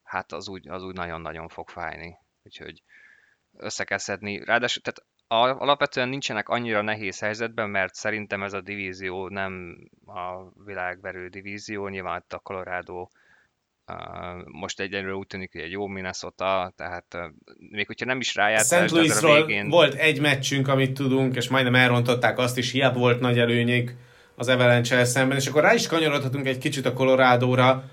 hát 0.02 0.32
az 0.32 0.48
úgy, 0.48 0.68
az 0.68 0.82
úgy 0.82 0.94
nagyon-nagyon 0.94 1.48
fog 1.48 1.68
fájni. 1.68 2.18
Úgyhogy 2.42 2.82
össze 3.56 3.84
kell 3.84 3.98
szedni. 3.98 4.44
Ráadásul 4.44 4.82
tehát 4.82 5.10
alapvetően 5.58 6.08
nincsenek 6.08 6.48
annyira 6.48 6.82
nehéz 6.82 7.18
helyzetben, 7.18 7.70
mert 7.70 7.94
szerintem 7.94 8.42
ez 8.42 8.52
a 8.52 8.60
divízió 8.60 9.28
nem 9.28 9.76
a 10.06 10.50
világverő 10.64 11.28
divízió, 11.28 11.88
nyilván 11.88 12.20
itt 12.20 12.32
a 12.32 12.38
Colorado 12.38 13.08
most 14.46 14.80
egyenlőre 14.80 15.14
úgy 15.14 15.26
tűnik, 15.26 15.52
hogy 15.52 15.60
egy 15.60 15.70
jó 15.70 15.86
Minnesota, 15.86 16.72
tehát 16.76 17.16
még 17.70 17.86
hogyha 17.86 18.06
nem 18.06 18.20
is 18.20 18.34
rájátszás, 18.34 18.88
St. 18.88 18.94
Louisról 18.94 19.46
végén... 19.46 19.68
volt 19.68 19.94
egy 19.94 20.20
meccsünk, 20.20 20.68
amit 20.68 20.92
tudunk, 20.92 21.36
és 21.36 21.48
majdnem 21.48 21.74
elrontották 21.74 22.38
azt 22.38 22.58
is, 22.58 22.70
hiába 22.70 22.98
volt 22.98 23.20
nagy 23.20 23.38
előnyék 23.38 23.96
az 24.34 24.48
avalanche 24.48 25.04
szemben, 25.04 25.36
és 25.36 25.46
akkor 25.46 25.62
rá 25.62 25.74
is 25.74 25.86
kanyarodhatunk 25.86 26.46
egy 26.46 26.58
kicsit 26.58 26.86
a 26.86 26.92
Colorado-ra, 26.92 27.84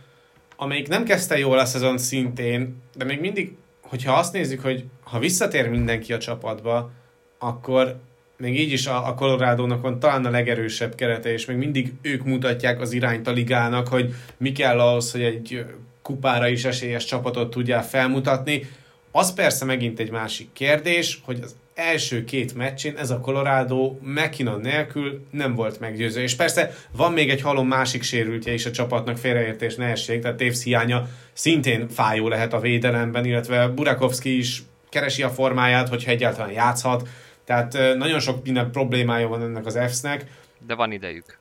amelyik 0.55 0.87
nem 0.87 1.03
kezdte 1.03 1.37
jól 1.37 1.59
a 1.59 1.65
szezon 1.65 1.97
szintén, 1.97 2.81
de 2.95 3.05
még 3.05 3.19
mindig, 3.19 3.55
hogyha 3.81 4.13
azt 4.13 4.33
nézzük, 4.33 4.61
hogy 4.61 4.85
ha 5.03 5.19
visszatér 5.19 5.69
mindenki 5.69 6.13
a 6.13 6.17
csapatba, 6.17 6.91
akkor 7.39 7.99
még 8.41 8.59
így 8.59 8.71
is 8.71 8.87
a, 8.87 9.07
a 9.07 9.13
Colorado-nak 9.13 9.81
van 9.81 9.99
talán 9.99 10.25
a 10.25 10.29
legerősebb 10.29 10.95
kerete, 10.95 11.31
és 11.31 11.45
még 11.45 11.57
mindig 11.57 11.93
ők 12.01 12.23
mutatják 12.23 12.81
az 12.81 12.91
irányt 12.91 13.27
a 13.27 13.31
ligának, 13.31 13.87
hogy 13.87 14.13
mi 14.37 14.51
kell 14.51 14.79
ahhoz, 14.79 15.11
hogy 15.11 15.21
egy 15.21 15.65
kupára 16.01 16.47
is 16.47 16.65
esélyes 16.65 17.05
csapatot 17.05 17.49
tudjál 17.49 17.83
felmutatni. 17.83 18.69
Az 19.11 19.33
persze 19.33 19.65
megint 19.65 19.99
egy 19.99 20.11
másik 20.11 20.49
kérdés, 20.53 21.21
hogy 21.23 21.39
az 21.43 21.55
első 21.73 22.23
két 22.23 22.55
meccsén 22.55 22.97
ez 22.97 23.09
a 23.09 23.19
Colorado 23.19 23.95
McKinnon 24.01 24.59
nélkül 24.59 25.25
nem 25.31 25.55
volt 25.55 25.79
meggyőző. 25.79 26.21
És 26.21 26.35
persze 26.35 26.75
van 26.91 27.13
még 27.13 27.29
egy 27.29 27.41
halom 27.41 27.67
másik 27.67 28.03
sérültje 28.03 28.53
is 28.53 28.65
a 28.65 28.71
csapatnak, 28.71 29.17
félreértés 29.17 29.75
ne 29.75 29.93
tehát 29.93 30.37
Tévsz 30.37 30.63
hiánya 30.63 31.07
szintén 31.33 31.89
fájó 31.89 32.27
lehet 32.27 32.53
a 32.53 32.59
védelemben, 32.59 33.25
illetve 33.25 33.67
Burakovsky 33.67 34.37
is 34.37 34.63
keresi 34.89 35.23
a 35.23 35.29
formáját, 35.29 35.89
hogyha 35.89 36.11
egyáltalán 36.11 36.51
játszhat. 36.51 37.07
Tehát 37.51 37.97
nagyon 37.97 38.19
sok 38.19 38.43
minden 38.43 38.71
problémája 38.71 39.27
van 39.27 39.41
ennek 39.41 39.65
az 39.65 39.79
Fs-nek. 39.87 40.25
De 40.67 40.75
van 40.75 40.91
idejük. 40.91 41.37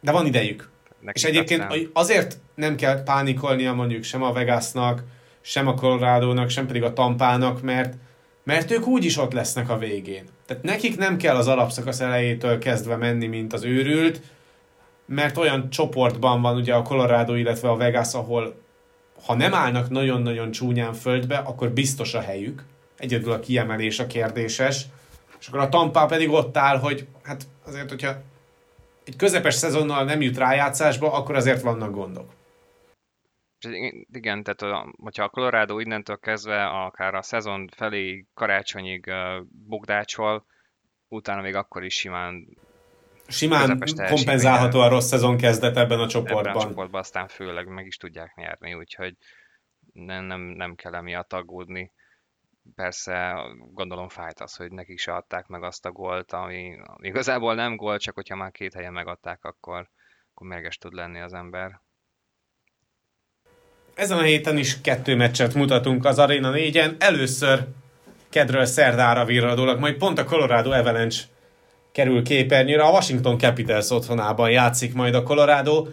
De 0.00 0.12
van 0.12 0.26
idejük. 0.26 0.68
Neki 1.00 1.18
és 1.18 1.24
egyébként 1.24 1.62
aztán... 1.62 1.90
azért 1.92 2.38
nem 2.54 2.76
kell 2.76 3.02
pánikolnia 3.02 3.72
mondjuk 3.72 4.02
sem 4.02 4.22
a 4.22 4.32
Vegasnak, 4.32 5.02
sem 5.40 5.68
a 5.68 5.74
Colorado-nak, 5.74 6.48
sem 6.48 6.66
pedig 6.66 6.82
a 6.82 6.92
Tampának, 6.92 7.62
mert, 7.62 7.94
mert 8.42 8.70
ők 8.70 8.86
úgyis 8.86 9.18
ott 9.18 9.32
lesznek 9.32 9.68
a 9.70 9.78
végén. 9.78 10.24
Tehát 10.46 10.62
nekik 10.62 10.96
nem 10.98 11.16
kell 11.16 11.36
az 11.36 11.48
alapszakasz 11.48 12.00
elejétől 12.00 12.58
kezdve 12.58 12.96
menni, 12.96 13.26
mint 13.26 13.52
az 13.52 13.64
őrült, 13.64 14.20
mert 15.06 15.36
olyan 15.36 15.70
csoportban 15.70 16.42
van 16.42 16.56
ugye 16.56 16.74
a 16.74 16.82
Colorado, 16.82 17.34
illetve 17.34 17.68
a 17.68 17.76
Vegas, 17.76 18.14
ahol 18.14 18.54
ha 19.24 19.34
nem 19.34 19.54
állnak 19.54 19.90
nagyon-nagyon 19.90 20.50
csúnyán 20.50 20.92
földbe, 20.92 21.36
akkor 21.36 21.70
biztos 21.70 22.14
a 22.14 22.20
helyük. 22.20 22.64
Egyedül 22.98 23.32
a 23.32 23.40
kiemelés 23.40 23.98
a 23.98 24.06
kérdéses. 24.06 24.86
És 25.44 25.50
akkor 25.50 25.62
a 25.62 25.68
Tampa 25.68 26.06
pedig 26.06 26.30
ott 26.30 26.56
áll, 26.56 26.78
hogy 26.78 27.06
hát 27.22 27.42
azért, 27.64 27.88
hogyha 27.88 28.14
egy 29.04 29.16
közepes 29.16 29.54
szezonnal 29.54 30.04
nem 30.04 30.20
jut 30.20 30.36
rájátszásba, 30.36 31.12
akkor 31.12 31.34
azért 31.34 31.62
vannak 31.62 31.90
gondok. 31.90 32.32
Igen, 34.12 34.42
tehát 34.42 34.62
a, 34.62 34.94
hogyha 35.02 35.24
a 35.24 35.28
Colorado 35.28 35.78
innentől 35.78 36.18
kezdve 36.18 36.66
akár 36.66 37.14
a 37.14 37.22
szezon 37.22 37.68
felé 37.76 38.26
karácsonyig 38.34 39.06
uh, 39.06 39.46
bukdácsol, 39.66 40.46
utána 41.08 41.40
még 41.40 41.54
akkor 41.54 41.84
is 41.84 41.94
simán 41.94 42.56
Simán 43.26 43.82
kompenzálható 44.08 44.80
a 44.80 44.88
rossz 44.88 45.08
szezon 45.08 45.36
kezdet 45.36 45.76
ebben 45.76 46.00
a 46.00 46.08
csoportban. 46.08 46.46
Ebben 46.46 46.56
a 46.56 46.60
csoportban 46.60 47.00
aztán 47.00 47.28
főleg 47.28 47.66
meg 47.66 47.86
is 47.86 47.96
tudják 47.96 48.34
nyerni, 48.34 48.74
úgyhogy 48.74 49.16
nem, 49.92 50.24
nem, 50.24 50.40
nem 50.40 50.74
kell 50.74 50.94
emiatt 50.94 51.32
aggódni. 51.32 51.92
Persze 52.74 53.34
gondolom 53.72 54.08
fájt 54.08 54.40
az, 54.40 54.56
hogy 54.56 54.72
nekik 54.72 54.98
se 54.98 55.14
adták 55.14 55.46
meg 55.46 55.62
azt 55.62 55.86
a 55.86 55.92
gólt, 55.92 56.32
ami 56.32 56.76
igazából 56.96 57.54
nem 57.54 57.76
gól, 57.76 57.98
csak 57.98 58.14
hogyha 58.14 58.36
már 58.36 58.50
két 58.50 58.74
helyen 58.74 58.92
megadták, 58.92 59.44
akkor, 59.44 59.88
akkor 60.34 60.46
mérges 60.46 60.76
tud 60.76 60.92
lenni 60.92 61.20
az 61.20 61.32
ember. 61.32 61.80
Ezen 63.94 64.18
a 64.18 64.22
héten 64.22 64.58
is 64.58 64.80
kettő 64.80 65.16
meccset 65.16 65.54
mutatunk 65.54 66.04
az 66.04 66.18
Arena 66.18 66.50
4-en. 66.54 66.94
Először 66.98 67.66
kedről 68.28 68.64
szerdára 68.64 69.24
virradólag, 69.24 69.78
majd 69.78 69.96
pont 69.96 70.18
a 70.18 70.24
Colorado 70.24 70.70
Avalanche 70.70 71.24
kerül 71.92 72.22
képernyőre. 72.22 72.82
A 72.82 72.90
Washington 72.90 73.38
Capitals 73.38 73.90
otthonában 73.90 74.50
játszik 74.50 74.94
majd 74.94 75.14
a 75.14 75.22
Colorado. 75.22 75.86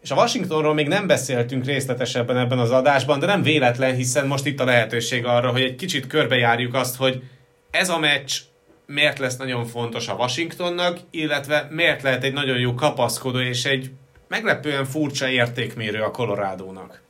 És 0.00 0.10
a 0.10 0.14
Washingtonról 0.14 0.74
még 0.74 0.88
nem 0.88 1.06
beszéltünk 1.06 1.64
részletesebben 1.64 2.36
ebben 2.36 2.58
az 2.58 2.70
adásban, 2.70 3.18
de 3.18 3.26
nem 3.26 3.42
véletlen, 3.42 3.94
hiszen 3.94 4.26
most 4.26 4.46
itt 4.46 4.60
a 4.60 4.64
lehetőség 4.64 5.24
arra, 5.24 5.50
hogy 5.50 5.62
egy 5.62 5.74
kicsit 5.74 6.06
körbejárjuk 6.06 6.74
azt, 6.74 6.96
hogy 6.96 7.22
ez 7.70 7.88
a 7.88 7.98
meccs 7.98 8.40
miért 8.86 9.18
lesz 9.18 9.36
nagyon 9.36 9.64
fontos 9.64 10.08
a 10.08 10.14
Washingtonnak, 10.14 10.98
illetve 11.10 11.66
miért 11.70 12.02
lehet 12.02 12.24
egy 12.24 12.32
nagyon 12.32 12.58
jó 12.58 12.74
kapaszkodó 12.74 13.38
és 13.38 13.64
egy 13.64 13.90
meglepően 14.28 14.84
furcsa 14.84 15.28
értékmérő 15.28 16.02
a 16.02 16.10
Colorado-nak. 16.10 17.02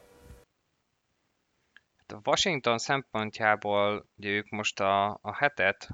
Hát 1.96 2.12
a 2.12 2.20
Washington 2.24 2.78
szempontjából 2.78 4.06
ugye 4.16 4.28
ők 4.28 4.48
most 4.48 4.80
a, 4.80 5.18
a 5.22 5.36
hetet 5.36 5.88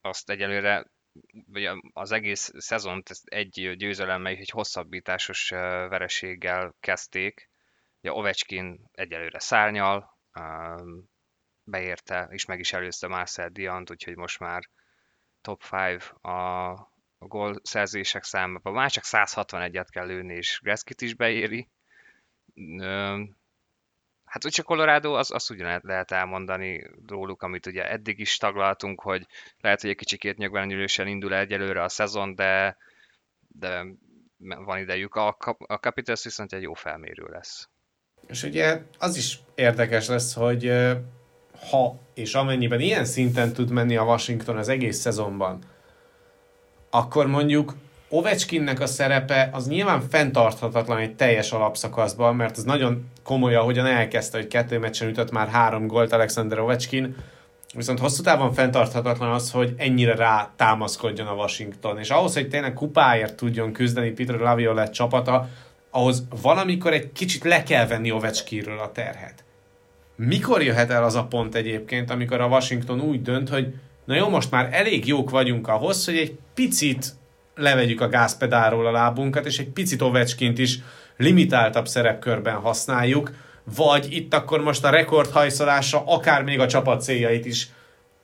azt 0.00 0.30
egyelőre 0.30 0.86
vagy 1.46 1.68
az 1.92 2.12
egész 2.12 2.50
szezont 2.56 3.10
egy 3.24 3.74
győzelemmel 3.76 4.32
egy 4.32 4.50
hosszabbításos 4.50 5.48
vereséggel 5.88 6.74
kezdték. 6.80 7.50
Ugye 8.00 8.12
Ovechkin 8.12 8.88
egyelőre 8.92 9.38
szárnyal, 9.38 10.18
beérte, 11.64 12.28
és 12.30 12.44
meg 12.44 12.58
is 12.58 12.72
előzte 12.72 13.06
Marcel 13.06 13.48
Diant, 13.48 13.90
úgyhogy 13.90 14.16
most 14.16 14.38
már 14.38 14.68
top 15.40 15.62
5 15.70 16.14
a, 16.20 16.70
a 17.18 17.26
gól 17.26 17.60
szerzések 17.62 18.24
számában. 18.24 18.72
Már 18.72 18.90
csak 18.90 19.04
161-et 19.06 19.86
kell 19.90 20.06
lőni, 20.06 20.34
és 20.34 20.60
Greskit 20.62 21.00
is 21.00 21.14
beéri. 21.14 21.68
Hát 24.36 24.44
úgy 24.44 24.52
csak 24.52 24.66
Colorado, 24.66 25.12
az, 25.12 25.30
azt 25.30 25.50
ugyan 25.50 25.80
lehet 25.82 26.10
elmondani 26.10 26.90
róluk, 27.06 27.42
amit 27.42 27.66
ugye 27.66 27.90
eddig 27.90 28.18
is 28.18 28.36
taglaltunk, 28.36 29.00
hogy 29.00 29.26
lehet, 29.60 29.80
hogy 29.80 29.90
egy 29.90 29.96
kicsikét 29.96 30.36
nyögvenyülősen 30.36 31.06
indul 31.06 31.34
egyelőre 31.34 31.82
a 31.82 31.88
szezon, 31.88 32.34
de, 32.34 32.76
de 33.48 33.84
van 34.38 34.78
idejük. 34.78 35.14
A, 35.14 35.36
a 35.66 35.74
Capitals 35.74 36.24
viszont 36.24 36.52
egy 36.52 36.62
jó 36.62 36.74
felmérő 36.74 37.24
lesz. 37.30 37.68
És 38.26 38.42
ugye 38.42 38.82
az 38.98 39.16
is 39.16 39.38
érdekes 39.54 40.08
lesz, 40.08 40.34
hogy 40.34 40.72
ha 41.70 41.98
és 42.14 42.34
amennyiben 42.34 42.80
ilyen 42.80 43.04
szinten 43.04 43.52
tud 43.52 43.70
menni 43.70 43.96
a 43.96 44.04
Washington 44.04 44.56
az 44.56 44.68
egész 44.68 44.98
szezonban, 44.98 45.62
akkor 46.90 47.26
mondjuk 47.26 47.74
Ovechkinnek 48.08 48.80
a 48.80 48.86
szerepe 48.86 49.50
az 49.52 49.68
nyilván 49.68 50.00
fenntarthatatlan 50.00 50.98
egy 50.98 51.14
teljes 51.14 51.52
alapszakaszban, 51.52 52.36
mert 52.36 52.56
az 52.56 52.64
nagyon 52.64 53.10
komoly, 53.22 53.54
ahogyan 53.54 53.86
elkezdte, 53.86 54.38
hogy 54.38 54.46
kettő 54.46 54.78
meccsen 54.78 55.08
ütött 55.08 55.30
már 55.30 55.48
három 55.48 55.86
gólt 55.86 56.12
Alexander 56.12 56.58
Ovechkin, 56.58 57.16
viszont 57.74 57.98
hosszú 57.98 58.22
távon 58.22 58.52
fenntarthatatlan 58.52 59.32
az, 59.32 59.50
hogy 59.50 59.74
ennyire 59.76 60.14
rá 60.14 60.50
támaszkodjon 60.56 61.26
a 61.26 61.34
Washington, 61.34 61.98
és 61.98 62.10
ahhoz, 62.10 62.34
hogy 62.34 62.48
tényleg 62.48 62.72
kupáért 62.72 63.36
tudjon 63.36 63.72
küzdeni 63.72 64.10
Peter 64.10 64.38
Laviolette 64.38 64.92
csapata, 64.92 65.48
ahhoz 65.90 66.24
valamikor 66.42 66.92
egy 66.92 67.12
kicsit 67.12 67.44
le 67.44 67.62
kell 67.62 67.86
venni 67.86 68.10
Ovechkinről 68.10 68.78
a 68.78 68.92
terhet. 68.92 69.44
Mikor 70.16 70.62
jöhet 70.62 70.90
el 70.90 71.04
az 71.04 71.14
a 71.14 71.24
pont 71.24 71.54
egyébként, 71.54 72.10
amikor 72.10 72.40
a 72.40 72.46
Washington 72.46 73.00
úgy 73.00 73.22
dönt, 73.22 73.48
hogy 73.48 73.74
na 74.04 74.14
jó, 74.14 74.28
most 74.28 74.50
már 74.50 74.68
elég 74.72 75.06
jók 75.06 75.30
vagyunk 75.30 75.68
ahhoz, 75.68 76.04
hogy 76.04 76.16
egy 76.16 76.38
picit 76.54 77.14
levegyük 77.56 78.00
a 78.00 78.08
gázpedálról 78.08 78.86
a 78.86 78.90
lábunkat, 78.90 79.46
és 79.46 79.58
egy 79.58 79.68
picit 79.68 80.02
Ovecskint 80.02 80.58
is 80.58 80.78
limitáltabb 81.16 81.86
szerepkörben 81.86 82.56
használjuk, 82.56 83.30
vagy 83.76 84.12
itt 84.12 84.34
akkor 84.34 84.62
most 84.62 84.84
a 84.84 84.90
rekordhajszolása 84.90 86.02
akár 86.06 86.42
még 86.42 86.60
a 86.60 86.66
csapat 86.66 87.02
céljait 87.02 87.44
is 87.44 87.68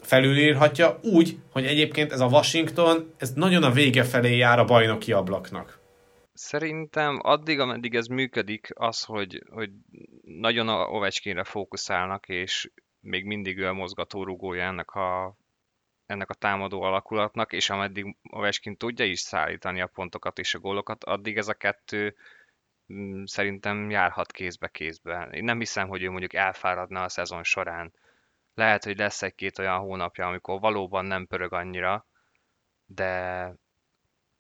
felülírhatja, 0.01 0.99
úgy, 1.03 1.37
hogy 1.53 1.65
egyébként 1.65 2.13
ez 2.13 2.21
a 2.21 2.27
Washington, 2.27 3.15
ez 3.17 3.33
nagyon 3.33 3.63
a 3.63 3.71
vége 3.71 4.05
felé 4.05 4.37
jár 4.37 4.59
a 4.59 4.65
bajnoki 4.65 5.13
ablaknak. 5.13 5.81
Szerintem 6.33 7.19
addig, 7.23 7.59
ameddig 7.59 7.95
ez 7.95 8.07
működik, 8.07 8.69
az, 8.75 9.03
hogy, 9.03 9.43
hogy 9.51 9.71
nagyon 10.23 10.69
a 10.69 10.87
Ovechkinre 10.87 11.45
fókuszálnak, 11.45 12.29
és 12.29 12.71
még 13.01 13.25
mindig 13.25 13.59
ő 13.59 13.67
a 13.67 13.73
mozgatórugója 13.73 14.63
ennek 14.63 14.91
a 14.91 15.37
ennek 16.13 16.31
a 16.31 16.35
támadó 16.35 16.83
alakulatnak, 16.83 17.53
és 17.53 17.71
ameddig 17.71 18.17
Ovechkin 18.23 18.77
tudja 18.77 19.05
is 19.05 19.21
szállítani 19.21 19.81
a 19.81 19.87
pontokat 19.87 20.39
és 20.39 20.55
a 20.55 20.59
gólokat, 20.59 21.05
addig 21.05 21.37
ez 21.37 21.49
a 21.49 21.55
kettő 21.55 22.17
mm, 22.93 23.25
szerintem 23.25 23.91
járhat 23.91 24.33
kézbe 24.33 24.69
kézbe. 24.69 25.29
Én 25.33 25.45
nem 25.45 25.59
hiszem, 25.59 25.89
hogy 25.89 26.03
ő 26.03 26.11
mondjuk 26.11 26.35
elfáradna 26.35 27.03
a 27.03 27.09
szezon 27.09 27.43
során. 27.43 27.93
Lehet, 28.55 28.85
hogy 28.85 28.99
lesz 28.99 29.23
egy-két 29.23 29.59
olyan 29.59 29.79
hónapja, 29.79 30.27
amikor 30.27 30.61
valóban 30.61 31.05
nem 31.05 31.27
pörög 31.27 31.53
annyira, 31.53 32.07
de 32.87 33.55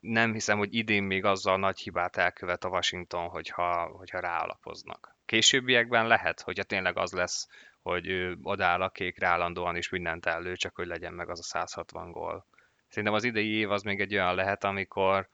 nem 0.00 0.32
hiszem, 0.32 0.58
hogy 0.58 0.74
idén 0.74 1.02
még 1.02 1.24
azzal 1.24 1.58
nagy 1.58 1.78
hibát 1.78 2.16
elkövet 2.16 2.64
a 2.64 2.68
Washington, 2.68 3.28
hogyha, 3.28 3.86
hogyha 3.86 4.20
ráalapoznak. 4.20 5.16
Későbbiekben 5.24 6.06
lehet, 6.06 6.40
hogyha 6.40 6.62
tényleg 6.62 6.96
az 6.96 7.12
lesz, 7.12 7.48
hogy 7.82 8.06
ő 8.06 8.38
odáll 8.42 8.82
a 8.82 8.90
kékre 8.90 9.26
állandóan 9.26 9.76
is 9.76 9.88
mindent 9.88 10.26
elő, 10.26 10.56
csak 10.56 10.74
hogy 10.74 10.86
legyen 10.86 11.12
meg 11.12 11.30
az 11.30 11.38
a 11.38 11.42
160 11.42 12.10
gól. 12.10 12.46
Szerintem 12.88 13.14
az 13.14 13.24
idei 13.24 13.56
év 13.56 13.70
az 13.70 13.82
még 13.82 14.00
egy 14.00 14.14
olyan 14.14 14.34
lehet, 14.34 14.64
amikor, 14.64 15.28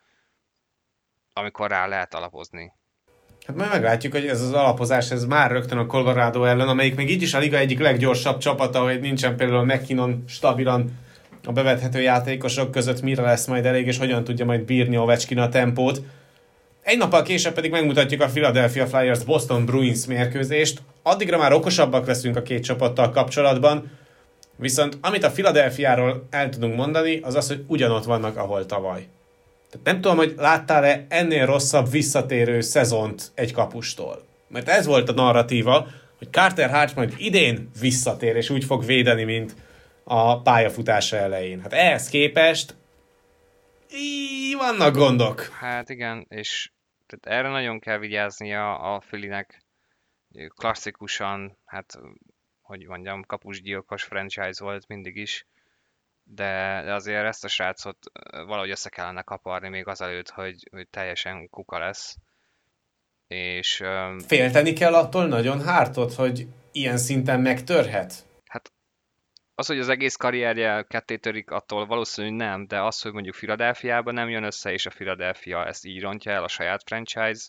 amikor 1.32 1.70
rá 1.70 1.86
lehet 1.86 2.14
alapozni. 2.14 2.72
Hát 3.46 3.56
majd 3.56 3.70
meglátjuk, 3.70 4.12
hogy 4.12 4.26
ez 4.26 4.40
az 4.40 4.52
alapozás, 4.52 5.10
ez 5.10 5.24
már 5.24 5.50
rögtön 5.50 5.78
a 5.78 5.86
Colorado 5.86 6.44
ellen, 6.44 6.68
amelyik 6.68 6.96
még 6.96 7.10
így 7.10 7.22
is 7.22 7.34
a 7.34 7.38
liga 7.38 7.56
egyik 7.56 7.78
leggyorsabb 7.78 8.38
csapata, 8.38 8.82
hogy 8.82 9.00
nincsen 9.00 9.36
például 9.36 9.64
McKinnon 9.64 10.24
stabilan 10.26 10.90
a 11.44 11.52
bevethető 11.52 12.00
játékosok 12.00 12.70
között 12.70 13.02
mire 13.02 13.22
lesz 13.22 13.46
majd 13.46 13.66
elég, 13.66 13.86
és 13.86 13.98
hogyan 13.98 14.24
tudja 14.24 14.44
majd 14.44 14.64
bírni 14.64 14.96
Ovechkin 14.96 15.38
a 15.38 15.48
tempót. 15.48 16.00
Egy 16.82 16.98
nappal 16.98 17.22
később 17.22 17.52
pedig 17.52 17.70
megmutatjuk 17.70 18.20
a 18.20 18.26
Philadelphia 18.26 18.86
Flyers 18.86 19.24
Boston 19.24 19.64
Bruins 19.64 20.06
mérkőzést. 20.06 20.82
Addigra 21.02 21.38
már 21.38 21.52
okosabbak 21.52 22.06
leszünk 22.06 22.36
a 22.36 22.42
két 22.42 22.64
csapattal 22.64 23.10
kapcsolatban, 23.10 23.90
viszont 24.56 24.98
amit 25.00 25.24
a 25.24 25.30
Philadelphiáról 25.30 26.26
el 26.30 26.48
tudunk 26.48 26.76
mondani, 26.76 27.20
az 27.22 27.34
az, 27.34 27.48
hogy 27.48 27.64
ugyanott 27.66 28.04
vannak, 28.04 28.36
ahol 28.36 28.66
tavaly. 28.66 29.06
Tehát 29.70 29.86
nem 29.86 30.00
tudom, 30.00 30.16
hogy 30.16 30.34
láttál-e 30.36 31.06
ennél 31.08 31.46
rosszabb 31.46 31.90
visszatérő 31.90 32.60
szezont 32.60 33.30
egy 33.34 33.52
kapustól. 33.52 34.22
Mert 34.48 34.68
ez 34.68 34.86
volt 34.86 35.08
a 35.08 35.12
narratíva, 35.12 35.86
hogy 36.18 36.28
Carter 36.30 36.70
Hart 36.70 36.94
majd 36.94 37.14
idén 37.16 37.70
visszatér, 37.80 38.36
és 38.36 38.50
úgy 38.50 38.64
fog 38.64 38.84
védeni, 38.84 39.24
mint 39.24 39.54
a 40.04 40.40
pályafutása 40.40 41.16
elején. 41.16 41.60
Hát 41.60 41.72
ehhez 41.72 42.08
képest 42.08 42.74
így 43.92 44.56
vannak 44.56 44.94
gondok. 44.94 45.40
Hát 45.40 45.88
igen, 45.88 46.26
és 46.28 46.70
tehát 47.06 47.40
erre 47.40 47.48
nagyon 47.48 47.80
kell 47.80 47.98
vigyáznia 47.98 48.78
a 48.78 49.00
Filinek. 49.00 49.62
Klasszikusan, 50.48 51.56
hát 51.64 51.98
hogy 52.60 52.86
mondjam, 52.86 53.22
kapusgyilkos 53.22 54.02
franchise 54.02 54.64
volt 54.64 54.88
mindig 54.88 55.16
is, 55.16 55.46
de, 56.22 56.82
de 56.84 56.94
azért 56.94 57.24
ezt 57.24 57.44
a 57.44 57.48
srácot 57.48 57.98
valahogy 58.30 58.70
össze 58.70 58.88
kellene 58.88 59.22
kaparni 59.22 59.68
még 59.68 59.86
azelőtt, 59.86 60.30
hogy, 60.30 60.68
hogy 60.70 60.88
teljesen 60.88 61.48
kuka 61.50 61.78
lesz. 61.78 62.16
És, 63.26 63.84
Félteni 64.26 64.72
kell 64.72 64.94
attól 64.94 65.26
nagyon 65.26 65.62
hártot, 65.62 66.12
hogy 66.12 66.46
ilyen 66.72 66.96
szinten 66.96 67.40
megtörhet? 67.40 68.26
Az, 69.58 69.66
hogy 69.66 69.78
az 69.78 69.88
egész 69.88 70.16
karrierje 70.16 70.82
ketté 70.82 71.16
törik, 71.16 71.50
attól 71.50 71.86
valószínűleg 71.86 72.48
nem, 72.48 72.66
de 72.66 72.82
az, 72.82 73.02
hogy 73.02 73.12
mondjuk 73.12 73.34
Philadelphiában 73.34 74.14
nem 74.14 74.28
jön 74.28 74.44
össze, 74.44 74.72
és 74.72 74.86
a 74.86 74.90
Philadelphia 74.90 75.66
ezt 75.66 75.84
így 75.84 76.00
rontja 76.00 76.32
el 76.32 76.44
a 76.44 76.48
saját 76.48 76.82
franchise 76.82 77.48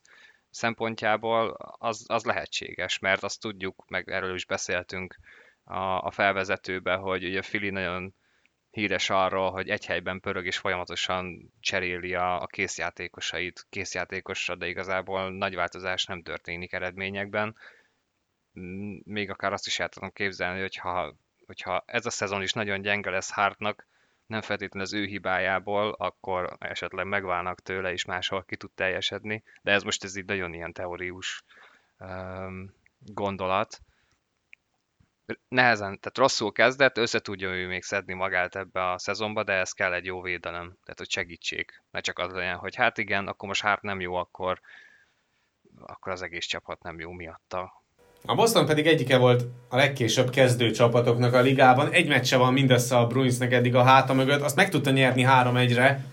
szempontjából, 0.49 1.57
az, 1.79 2.05
az 2.07 2.23
lehetséges, 2.23 2.99
mert 2.99 3.23
azt 3.23 3.41
tudjuk, 3.41 3.85
meg 3.87 4.09
erről 4.09 4.35
is 4.35 4.45
beszéltünk 4.45 5.15
a, 5.63 5.79
a 5.79 6.11
felvezetőbe, 6.11 6.95
hogy 6.95 7.25
ugye 7.25 7.41
Philly 7.41 7.69
nagyon 7.69 8.15
híres 8.69 9.09
arról, 9.09 9.51
hogy 9.51 9.69
egy 9.69 9.85
helyben 9.85 10.19
pörög 10.19 10.45
és 10.45 10.57
folyamatosan 10.57 11.53
cseréli 11.59 12.13
a, 12.13 12.41
a 12.41 12.45
készjátékosait 12.45 13.65
készjátékosra, 13.69 14.55
de 14.55 14.67
igazából 14.67 15.31
nagy 15.31 15.55
változás 15.55 16.05
nem 16.05 16.21
történik 16.21 16.73
eredményekben. 16.73 17.55
Még 19.03 19.29
akár 19.29 19.53
azt 19.53 19.67
is 19.67 19.79
el 19.79 19.89
tudom 19.89 20.11
képzelni, 20.11 20.59
hogyha, 20.59 21.15
hogyha 21.49 21.83
ez 21.85 22.05
a 22.05 22.09
szezon 22.09 22.41
is 22.41 22.53
nagyon 22.53 22.81
gyenge 22.81 23.09
lesz 23.09 23.31
Hartnak, 23.31 23.87
nem 24.25 24.41
feltétlenül 24.41 24.87
az 24.87 24.93
ő 24.93 25.05
hibájából, 25.05 25.91
akkor 25.91 26.55
esetleg 26.59 27.05
megválnak 27.05 27.61
tőle, 27.61 27.91
és 27.91 28.05
máshol 28.05 28.43
ki 28.43 28.55
tud 28.55 28.71
teljesedni. 28.71 29.43
De 29.61 29.71
ez 29.71 29.83
most 29.83 30.03
ez 30.03 30.15
így 30.15 30.25
nagyon 30.25 30.53
ilyen 30.53 30.73
teórius 30.73 31.43
um, 31.99 32.73
gondolat. 32.99 33.81
Nehezen, 35.47 35.99
tehát 35.99 36.17
rosszul 36.17 36.51
kezdett, 36.51 36.97
össze 36.97 37.19
tudja 37.19 37.49
ő 37.49 37.67
még 37.67 37.83
szedni 37.83 38.13
magát 38.13 38.55
ebbe 38.55 38.91
a 38.91 38.97
szezonba, 38.97 39.43
de 39.43 39.53
ez 39.53 39.71
kell 39.71 39.93
egy 39.93 40.05
jó 40.05 40.21
védelem, 40.21 40.77
tehát 40.83 40.97
hogy 40.97 41.09
segítség. 41.09 41.81
Ne 41.91 41.99
csak 41.99 42.19
az 42.19 42.33
legyen, 42.33 42.57
hogy 42.57 42.75
hát 42.75 42.97
igen, 42.97 43.27
akkor 43.27 43.47
most 43.47 43.61
hát 43.61 43.81
nem 43.81 43.99
jó, 43.99 44.15
akkor, 44.15 44.61
akkor 45.79 46.11
az 46.11 46.21
egész 46.21 46.45
csapat 46.45 46.83
nem 46.83 46.99
jó 46.99 47.11
miatta. 47.11 47.83
A 48.25 48.35
Boston 48.35 48.65
pedig 48.65 48.87
egyike 48.87 49.17
volt 49.17 49.45
a 49.69 49.75
legkésőbb 49.75 50.29
kezdő 50.29 50.71
csapatoknak 50.71 51.33
a 51.33 51.41
ligában. 51.41 51.91
Egy 51.91 52.07
meccse 52.07 52.37
van 52.37 52.53
mindössze 52.53 52.97
a 52.97 53.07
Bruinsnek 53.07 53.53
eddig 53.53 53.75
a 53.75 53.83
háta 53.83 54.13
mögött, 54.13 54.41
azt 54.41 54.55
meg 54.55 54.69
tudta 54.69 54.91
nyerni 54.91 55.25
3-1-re, 55.29 56.03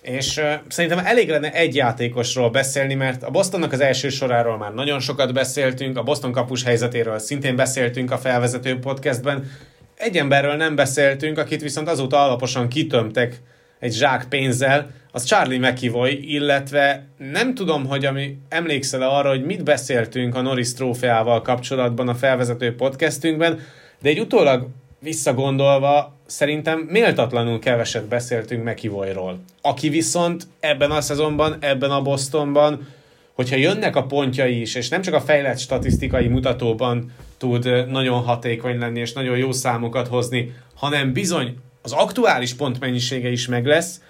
és 0.00 0.36
uh, 0.36 0.52
szerintem 0.68 0.98
elég 0.98 1.28
lenne 1.28 1.52
egy 1.52 1.74
játékosról 1.74 2.50
beszélni, 2.50 2.94
mert 2.94 3.22
a 3.22 3.30
Bostonnak 3.30 3.72
az 3.72 3.80
első 3.80 4.08
soráról 4.08 4.58
már 4.58 4.74
nagyon 4.74 5.00
sokat 5.00 5.32
beszéltünk, 5.32 5.98
a 5.98 6.02
Boston 6.02 6.32
kapus 6.32 6.62
helyzetéről 6.62 7.18
szintén 7.18 7.56
beszéltünk 7.56 8.10
a 8.10 8.18
felvezető 8.18 8.78
podcastben. 8.78 9.50
Egy 9.94 10.16
emberről 10.16 10.54
nem 10.54 10.74
beszéltünk, 10.74 11.38
akit 11.38 11.62
viszont 11.62 11.88
azóta 11.88 12.24
alaposan 12.24 12.68
kitömtek 12.68 13.40
egy 13.78 13.92
zsák 13.92 14.26
pénzzel, 14.28 14.90
az 15.14 15.24
Charlie 15.24 15.58
McEvoy, 15.58 16.32
illetve 16.32 17.06
nem 17.32 17.54
tudom, 17.54 17.86
hogy 17.86 18.04
ami 18.04 18.38
emlékszel 18.48 19.02
arra, 19.02 19.28
hogy 19.28 19.44
mit 19.44 19.64
beszéltünk 19.64 20.34
a 20.34 20.40
Norris 20.40 20.72
trófeával 20.72 21.42
kapcsolatban 21.42 22.08
a 22.08 22.14
felvezető 22.14 22.74
podcastünkben, 22.74 23.60
de 24.00 24.08
egy 24.08 24.20
utólag 24.20 24.68
visszagondolva 24.98 26.16
szerintem 26.26 26.78
méltatlanul 26.78 27.58
keveset 27.58 28.04
beszéltünk 28.04 28.64
McEvoyról. 28.64 29.38
Aki 29.60 29.88
viszont 29.88 30.46
ebben 30.60 30.90
a 30.90 31.00
szezonban, 31.00 31.56
ebben 31.60 31.90
a 31.90 32.02
Bostonban, 32.02 32.88
hogyha 33.32 33.56
jönnek 33.56 33.96
a 33.96 34.06
pontjai 34.06 34.60
is, 34.60 34.74
és 34.74 34.88
nem 34.88 35.02
csak 35.02 35.14
a 35.14 35.20
fejlett 35.20 35.58
statisztikai 35.58 36.28
mutatóban 36.28 37.12
tud 37.38 37.88
nagyon 37.88 38.22
hatékony 38.22 38.78
lenni, 38.78 39.00
és 39.00 39.12
nagyon 39.12 39.36
jó 39.36 39.52
számokat 39.52 40.08
hozni, 40.08 40.54
hanem 40.74 41.12
bizony 41.12 41.56
az 41.82 41.92
aktuális 41.92 42.54
pontmennyisége 42.54 43.30
is 43.30 43.46
meg 43.46 43.66
lesz, 43.66 44.00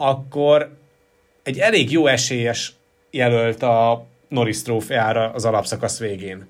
akkor 0.00 0.78
egy 1.42 1.58
elég 1.58 1.90
jó 1.90 2.06
esélyes 2.06 2.72
jelölt 3.10 3.62
a 3.62 4.06
Norris 4.28 4.62
trófeára 4.62 5.32
az 5.32 5.44
alapszakasz 5.44 5.98
végén. 5.98 6.48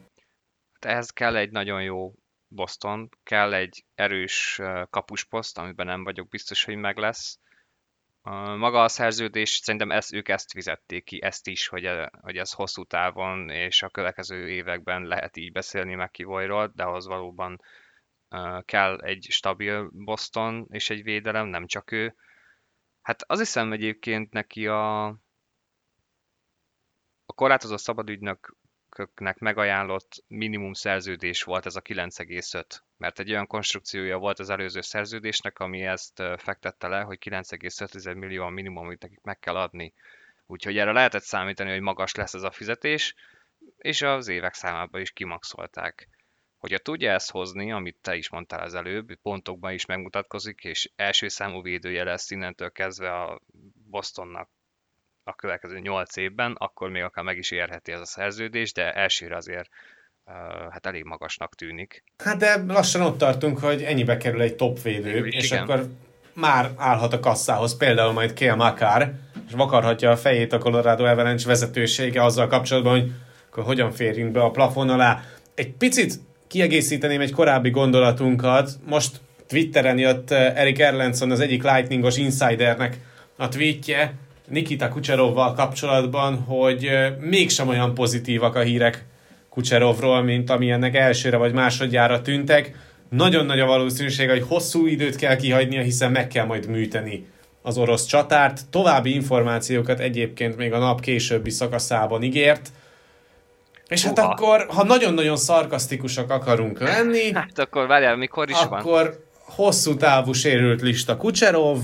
Ehhez 0.80 1.10
kell 1.10 1.36
egy 1.36 1.50
nagyon 1.50 1.82
jó 1.82 2.12
Boston, 2.48 3.08
kell 3.22 3.54
egy 3.54 3.84
erős 3.94 4.60
kapusposzt, 4.90 5.58
amiben 5.58 5.86
nem 5.86 6.04
vagyok 6.04 6.28
biztos, 6.28 6.64
hogy 6.64 6.76
meg 6.76 6.96
lesz. 6.96 7.38
Maga 8.56 8.82
a 8.82 8.88
szerződés, 8.88 9.50
szerintem 9.50 9.90
ezt, 9.90 10.12
ők 10.12 10.28
ezt 10.28 10.52
fizették 10.52 11.04
ki, 11.04 11.22
ezt 11.22 11.46
is, 11.46 11.68
hogy, 11.68 11.88
hogy 12.20 12.36
ez 12.36 12.52
hosszú 12.52 12.84
távon 12.84 13.50
és 13.50 13.82
a 13.82 13.88
következő 13.88 14.48
években 14.48 15.02
lehet 15.02 15.36
így 15.36 15.52
beszélni 15.52 15.94
McKivoyról, 15.94 16.72
de 16.74 16.82
ahhoz 16.82 17.06
valóban 17.06 17.60
kell 18.64 19.00
egy 19.00 19.26
stabil 19.30 19.90
Boston 19.92 20.66
és 20.70 20.90
egy 20.90 21.02
védelem, 21.02 21.46
nem 21.46 21.66
csak 21.66 21.92
ő. 21.92 22.14
Hát 23.02 23.22
az 23.26 23.38
hiszem 23.38 23.72
egyébként 23.72 24.32
neki 24.32 24.66
a, 24.66 25.06
a 27.26 27.32
korlátozott 27.34 27.78
szabadügynököknek 27.78 29.38
megajánlott 29.38 30.24
minimum 30.26 30.72
szerződés 30.72 31.42
volt 31.42 31.66
ez 31.66 31.76
a 31.76 31.82
9,5, 31.82 32.64
mert 32.96 33.18
egy 33.18 33.30
olyan 33.30 33.46
konstrukciója 33.46 34.18
volt 34.18 34.38
az 34.38 34.50
előző 34.50 34.80
szerződésnek, 34.80 35.58
ami 35.58 35.82
ezt 35.82 36.22
fektette 36.36 36.88
le, 36.88 37.00
hogy 37.00 37.18
9,5 37.20 38.16
millió 38.16 38.44
a 38.44 38.48
minimum, 38.48 38.84
amit 38.84 39.02
nekik 39.02 39.20
meg 39.22 39.38
kell 39.38 39.56
adni. 39.56 39.94
Úgyhogy 40.46 40.78
erre 40.78 40.92
lehetett 40.92 41.22
számítani, 41.22 41.70
hogy 41.70 41.80
magas 41.80 42.14
lesz 42.14 42.34
ez 42.34 42.42
a 42.42 42.50
fizetés, 42.50 43.14
és 43.76 44.02
az 44.02 44.28
évek 44.28 44.54
számában 44.54 45.00
is 45.00 45.10
kimaxolták. 45.10 46.08
Hogyha 46.60 46.78
tudja 46.78 47.12
ezt 47.12 47.30
hozni, 47.30 47.72
amit 47.72 47.96
te 48.00 48.16
is 48.16 48.30
mondtál 48.30 48.60
az 48.60 48.74
előbb, 48.74 49.14
pontokban 49.22 49.72
is 49.72 49.86
megmutatkozik, 49.86 50.64
és 50.64 50.90
első 50.96 51.28
számú 51.28 51.62
védője 51.62 52.04
lesz 52.04 52.30
innentől 52.30 52.70
kezdve 52.70 53.12
a 53.12 53.40
Bostonnak 53.90 54.50
a 55.24 55.34
következő 55.34 55.78
nyolc 55.78 56.16
évben, 56.16 56.54
akkor 56.58 56.90
még 56.90 57.02
akár 57.02 57.24
meg 57.24 57.38
is 57.38 57.50
érheti 57.50 57.92
ez 57.92 58.00
a 58.00 58.06
szerződés, 58.06 58.72
de 58.72 58.92
elsőre 58.92 59.36
azért 59.36 59.68
hát 60.70 60.86
elég 60.86 61.04
magasnak 61.04 61.54
tűnik. 61.54 62.04
Hát 62.24 62.36
de 62.36 62.64
lassan 62.66 63.02
ott 63.02 63.18
tartunk, 63.18 63.58
hogy 63.58 63.82
ennyibe 63.82 64.16
kerül 64.16 64.40
egy 64.40 64.56
top 64.56 64.82
védő, 64.82 65.26
és 65.26 65.50
igen. 65.50 65.62
akkor 65.62 65.86
már 66.32 66.70
állhat 66.76 67.12
a 67.12 67.20
kasszához, 67.20 67.76
például 67.76 68.12
majd 68.12 68.32
Kél 68.32 68.54
Makár, 68.54 69.14
és 69.46 69.52
vakarhatja 69.52 70.10
a 70.10 70.16
fejét 70.16 70.52
a 70.52 70.58
Colorado 70.58 71.04
Avalanche 71.04 71.46
vezetősége 71.46 72.22
azzal 72.22 72.46
kapcsolatban, 72.46 73.00
hogy 73.00 73.10
akkor 73.50 73.64
hogyan 73.64 73.90
férjünk 73.90 74.32
be 74.32 74.40
a 74.40 74.50
plafon 74.50 74.88
alá. 74.88 75.22
Egy 75.54 75.72
picit 75.72 76.14
kiegészíteném 76.50 77.20
egy 77.20 77.32
korábbi 77.32 77.70
gondolatunkat. 77.70 78.70
Most 78.88 79.20
Twitteren 79.48 79.98
jött 79.98 80.30
eh, 80.30 80.56
Erik 80.56 80.78
Erlenson, 80.78 81.30
az 81.30 81.40
egyik 81.40 81.62
Lightningos 81.62 82.16
insidernek 82.16 82.98
a 83.36 83.48
tweetje 83.48 84.14
Nikita 84.48 84.88
Kucserovval 84.88 85.52
kapcsolatban, 85.52 86.36
hogy 86.36 86.84
eh, 86.84 87.12
mégsem 87.20 87.68
olyan 87.68 87.94
pozitívak 87.94 88.54
a 88.54 88.60
hírek 88.60 89.04
Kucserovról, 89.48 90.22
mint 90.22 90.50
amilyennek 90.50 90.94
elsőre 90.94 91.36
vagy 91.36 91.52
másodjára 91.52 92.22
tűntek. 92.22 92.74
Nagyon 93.08 93.46
nagy 93.46 93.60
a 93.60 93.66
valószínűség, 93.66 94.28
hogy 94.28 94.44
hosszú 94.48 94.86
időt 94.86 95.16
kell 95.16 95.36
kihagynia, 95.36 95.82
hiszen 95.82 96.10
meg 96.10 96.28
kell 96.28 96.46
majd 96.46 96.68
műteni 96.68 97.26
az 97.62 97.78
orosz 97.78 98.06
csatárt. 98.06 98.60
További 98.70 99.14
információkat 99.14 100.00
egyébként 100.00 100.56
még 100.56 100.72
a 100.72 100.78
nap 100.78 101.00
későbbi 101.00 101.50
szakaszában 101.50 102.22
ígért. 102.22 102.70
És 103.90 104.04
hát 104.04 104.18
Uha. 104.18 104.28
akkor, 104.28 104.66
ha 104.68 104.84
nagyon-nagyon 104.84 105.36
szarkasztikusak 105.36 106.30
akarunk 106.30 106.80
lenni... 106.80 107.32
Hát 107.34 107.58
akkor 107.58 107.86
várjál, 107.86 108.16
mikor 108.16 108.48
is 108.48 108.56
akkor 108.56 108.68
van? 108.68 108.80
Akkor 108.80 109.24
hosszú 109.42 109.96
távú 109.96 110.32
sérült 110.32 110.80
lista 110.80 111.16
Kucserov, 111.16 111.78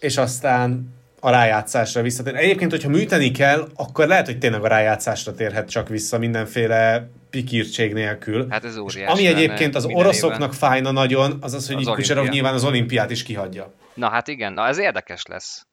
és 0.00 0.16
aztán 0.16 0.94
a 1.20 1.30
rájátszásra 1.30 2.02
visszatér. 2.02 2.34
Egyébként, 2.34 2.70
hogyha 2.70 2.88
műteni 2.88 3.30
kell, 3.30 3.68
akkor 3.74 4.06
lehet, 4.06 4.26
hogy 4.26 4.38
tényleg 4.38 4.64
a 4.64 4.68
rájátszásra 4.68 5.34
térhet 5.34 5.70
csak 5.70 5.88
vissza 5.88 6.18
mindenféle 6.18 7.10
pikírtség 7.30 7.92
nélkül. 7.92 8.46
Hát 8.50 8.64
ez 8.64 8.76
óriás. 8.76 9.10
Ami 9.10 9.26
egyébként 9.26 9.74
az 9.74 9.84
oroszoknak 9.84 10.52
évben. 10.52 10.70
fájna 10.70 10.90
nagyon, 10.90 11.38
az 11.40 11.54
az, 11.54 11.66
hogy 11.66 11.86
az 11.86 11.94
Kucserov 11.94 12.28
nyilván 12.28 12.54
az 12.54 12.64
olimpiát 12.64 13.10
is 13.10 13.22
kihagyja. 13.22 13.74
Na 13.94 14.08
hát 14.08 14.28
igen, 14.28 14.52
na 14.52 14.66
ez 14.66 14.78
érdekes 14.78 15.22
lesz. 15.26 15.66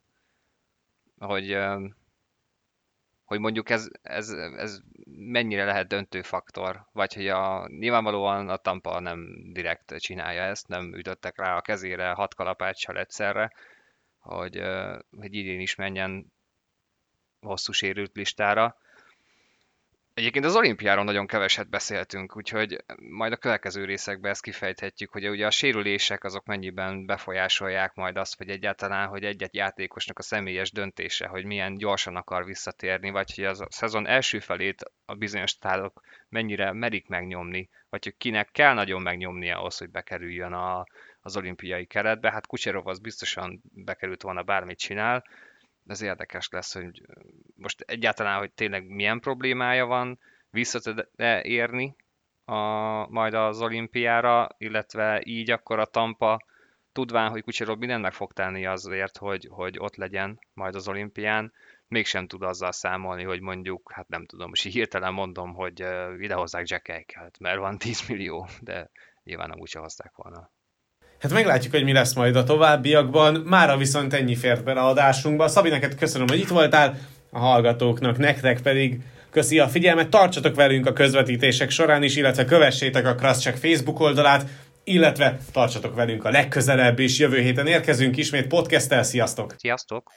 Hogy 1.18 1.56
hogy 3.28 3.40
mondjuk 3.40 3.70
ez, 3.70 3.88
ez, 4.02 4.28
ez 4.56 4.78
mennyire 5.20 5.64
lehet 5.64 5.88
döntő 5.88 6.22
faktor, 6.22 6.86
vagy 6.92 7.14
hogy 7.14 7.28
a, 7.28 7.68
nyilvánvalóan 7.68 8.48
a 8.48 8.56
Tampa 8.56 9.00
nem 9.00 9.52
direkt 9.52 9.94
csinálja 9.96 10.42
ezt, 10.42 10.68
nem 10.68 10.94
ütöttek 10.94 11.38
rá 11.38 11.56
a 11.56 11.60
kezére 11.60 12.10
hat 12.10 12.34
kalapáccsal 12.34 12.98
egyszerre, 12.98 13.52
hogy, 14.18 14.62
hogy 15.16 15.34
idén 15.34 15.60
is 15.60 15.74
menjen 15.74 16.32
hosszú 17.40 17.72
sérült 17.72 18.16
listára, 18.16 18.76
Egyébként 20.18 20.44
az 20.44 20.56
olimpiáról 20.56 21.04
nagyon 21.04 21.26
keveset 21.26 21.68
beszéltünk, 21.68 22.36
úgyhogy 22.36 22.84
majd 23.10 23.32
a 23.32 23.36
következő 23.36 23.84
részekben 23.84 24.30
ezt 24.30 24.42
kifejthetjük, 24.42 25.10
hogy 25.10 25.28
ugye 25.28 25.46
a 25.46 25.50
sérülések 25.50 26.24
azok 26.24 26.44
mennyiben 26.46 27.06
befolyásolják 27.06 27.94
majd 27.94 28.16
azt, 28.16 28.36
hogy 28.36 28.48
egyáltalán, 28.48 29.08
hogy 29.08 29.24
egy-egy 29.24 29.54
játékosnak 29.54 30.18
a 30.18 30.22
személyes 30.22 30.72
döntése, 30.72 31.26
hogy 31.26 31.44
milyen 31.44 31.76
gyorsan 31.76 32.16
akar 32.16 32.44
visszatérni, 32.44 33.10
vagy 33.10 33.34
hogy 33.34 33.44
az 33.44 33.60
a 33.60 33.66
szezon 33.70 34.06
első 34.06 34.38
felét 34.38 34.82
a 35.06 35.14
bizonyos 35.14 35.58
tálok 35.58 36.00
mennyire 36.28 36.72
merik 36.72 37.08
megnyomni, 37.08 37.68
vagy 37.88 38.04
hogy 38.04 38.16
kinek 38.16 38.50
kell 38.52 38.74
nagyon 38.74 39.02
megnyomnia 39.02 39.58
ahhoz, 39.58 39.78
hogy 39.78 39.90
bekerüljön 39.90 40.52
a, 40.52 40.84
az 41.20 41.36
olimpiai 41.36 41.86
keretbe. 41.86 42.30
Hát 42.30 42.46
Kucserov 42.46 42.86
az 42.86 42.98
biztosan 42.98 43.62
bekerült 43.74 44.22
volna 44.22 44.42
bármit 44.42 44.78
csinál, 44.78 45.24
ez 45.88 46.02
érdekes 46.02 46.48
lesz, 46.48 46.74
hogy 46.74 47.02
most 47.54 47.80
egyáltalán, 47.80 48.38
hogy 48.38 48.52
tényleg 48.52 48.86
milyen 48.86 49.20
problémája 49.20 49.86
van, 49.86 50.18
vissza 50.50 50.80
tud 50.80 51.08
-e 51.16 51.42
érni 51.42 51.96
a, 52.44 52.56
majd 53.08 53.34
az 53.34 53.60
olimpiára, 53.60 54.48
illetve 54.58 55.20
így 55.24 55.50
akkor 55.50 55.78
a 55.78 55.86
Tampa 55.86 56.46
tudván, 56.92 57.30
hogy 57.30 57.42
Kucserov 57.42 57.78
mindent 57.78 58.02
meg 58.02 58.12
fog 58.12 58.32
tenni 58.32 58.66
azért, 58.66 59.16
hogy, 59.16 59.48
hogy 59.50 59.78
ott 59.78 59.96
legyen 59.96 60.38
majd 60.54 60.74
az 60.74 60.88
olimpián, 60.88 61.52
mégsem 61.88 62.26
tud 62.26 62.42
azzal 62.42 62.72
számolni, 62.72 63.22
hogy 63.22 63.40
mondjuk, 63.40 63.92
hát 63.92 64.08
nem 64.08 64.26
tudom, 64.26 64.48
most 64.48 64.62
hirtelen 64.62 65.12
mondom, 65.12 65.54
hogy 65.54 65.86
idehozzák 66.18 66.68
Jack 66.68 66.88
Eichelt, 66.88 67.38
mert 67.38 67.58
van 67.58 67.78
10 67.78 68.08
millió, 68.08 68.48
de 68.60 68.90
nyilván 69.22 69.54
úgy 69.58 69.68
se 69.68 69.78
hozták 69.78 70.12
volna. 70.14 70.50
Hát 71.18 71.32
meglátjuk, 71.32 71.72
hogy 71.72 71.84
mi 71.84 71.92
lesz 71.92 72.14
majd 72.14 72.36
a 72.36 72.44
továbbiakban. 72.44 73.34
Mára 73.34 73.76
viszont 73.76 74.14
ennyi 74.14 74.34
fért 74.34 74.64
bele 74.64 74.80
a 74.80 74.88
adásunkba. 74.88 75.48
Szabi, 75.48 75.68
neked 75.68 75.94
köszönöm, 75.94 76.28
hogy 76.28 76.38
itt 76.38 76.48
voltál, 76.48 76.98
a 77.30 77.38
hallgatóknak, 77.38 78.18
nektek 78.18 78.60
pedig 78.60 79.00
köszi 79.30 79.58
a 79.58 79.68
figyelmet, 79.68 80.08
tartsatok 80.08 80.54
velünk 80.54 80.86
a 80.86 80.92
közvetítések 80.92 81.70
során 81.70 82.02
is, 82.02 82.16
illetve 82.16 82.44
kövessétek 82.44 83.06
a 83.06 83.14
Crosscheck 83.14 83.56
Facebook 83.56 84.00
oldalát, 84.00 84.46
illetve 84.84 85.38
tartsatok 85.52 85.94
velünk 85.94 86.24
a 86.24 86.30
legközelebb 86.30 86.98
is. 86.98 87.18
Jövő 87.18 87.40
héten 87.40 87.66
érkezünk 87.66 88.16
ismét 88.16 88.46
podcasttel. 88.46 89.02
Sziasztok! 89.02 89.54
Sziasztok! 89.58 90.12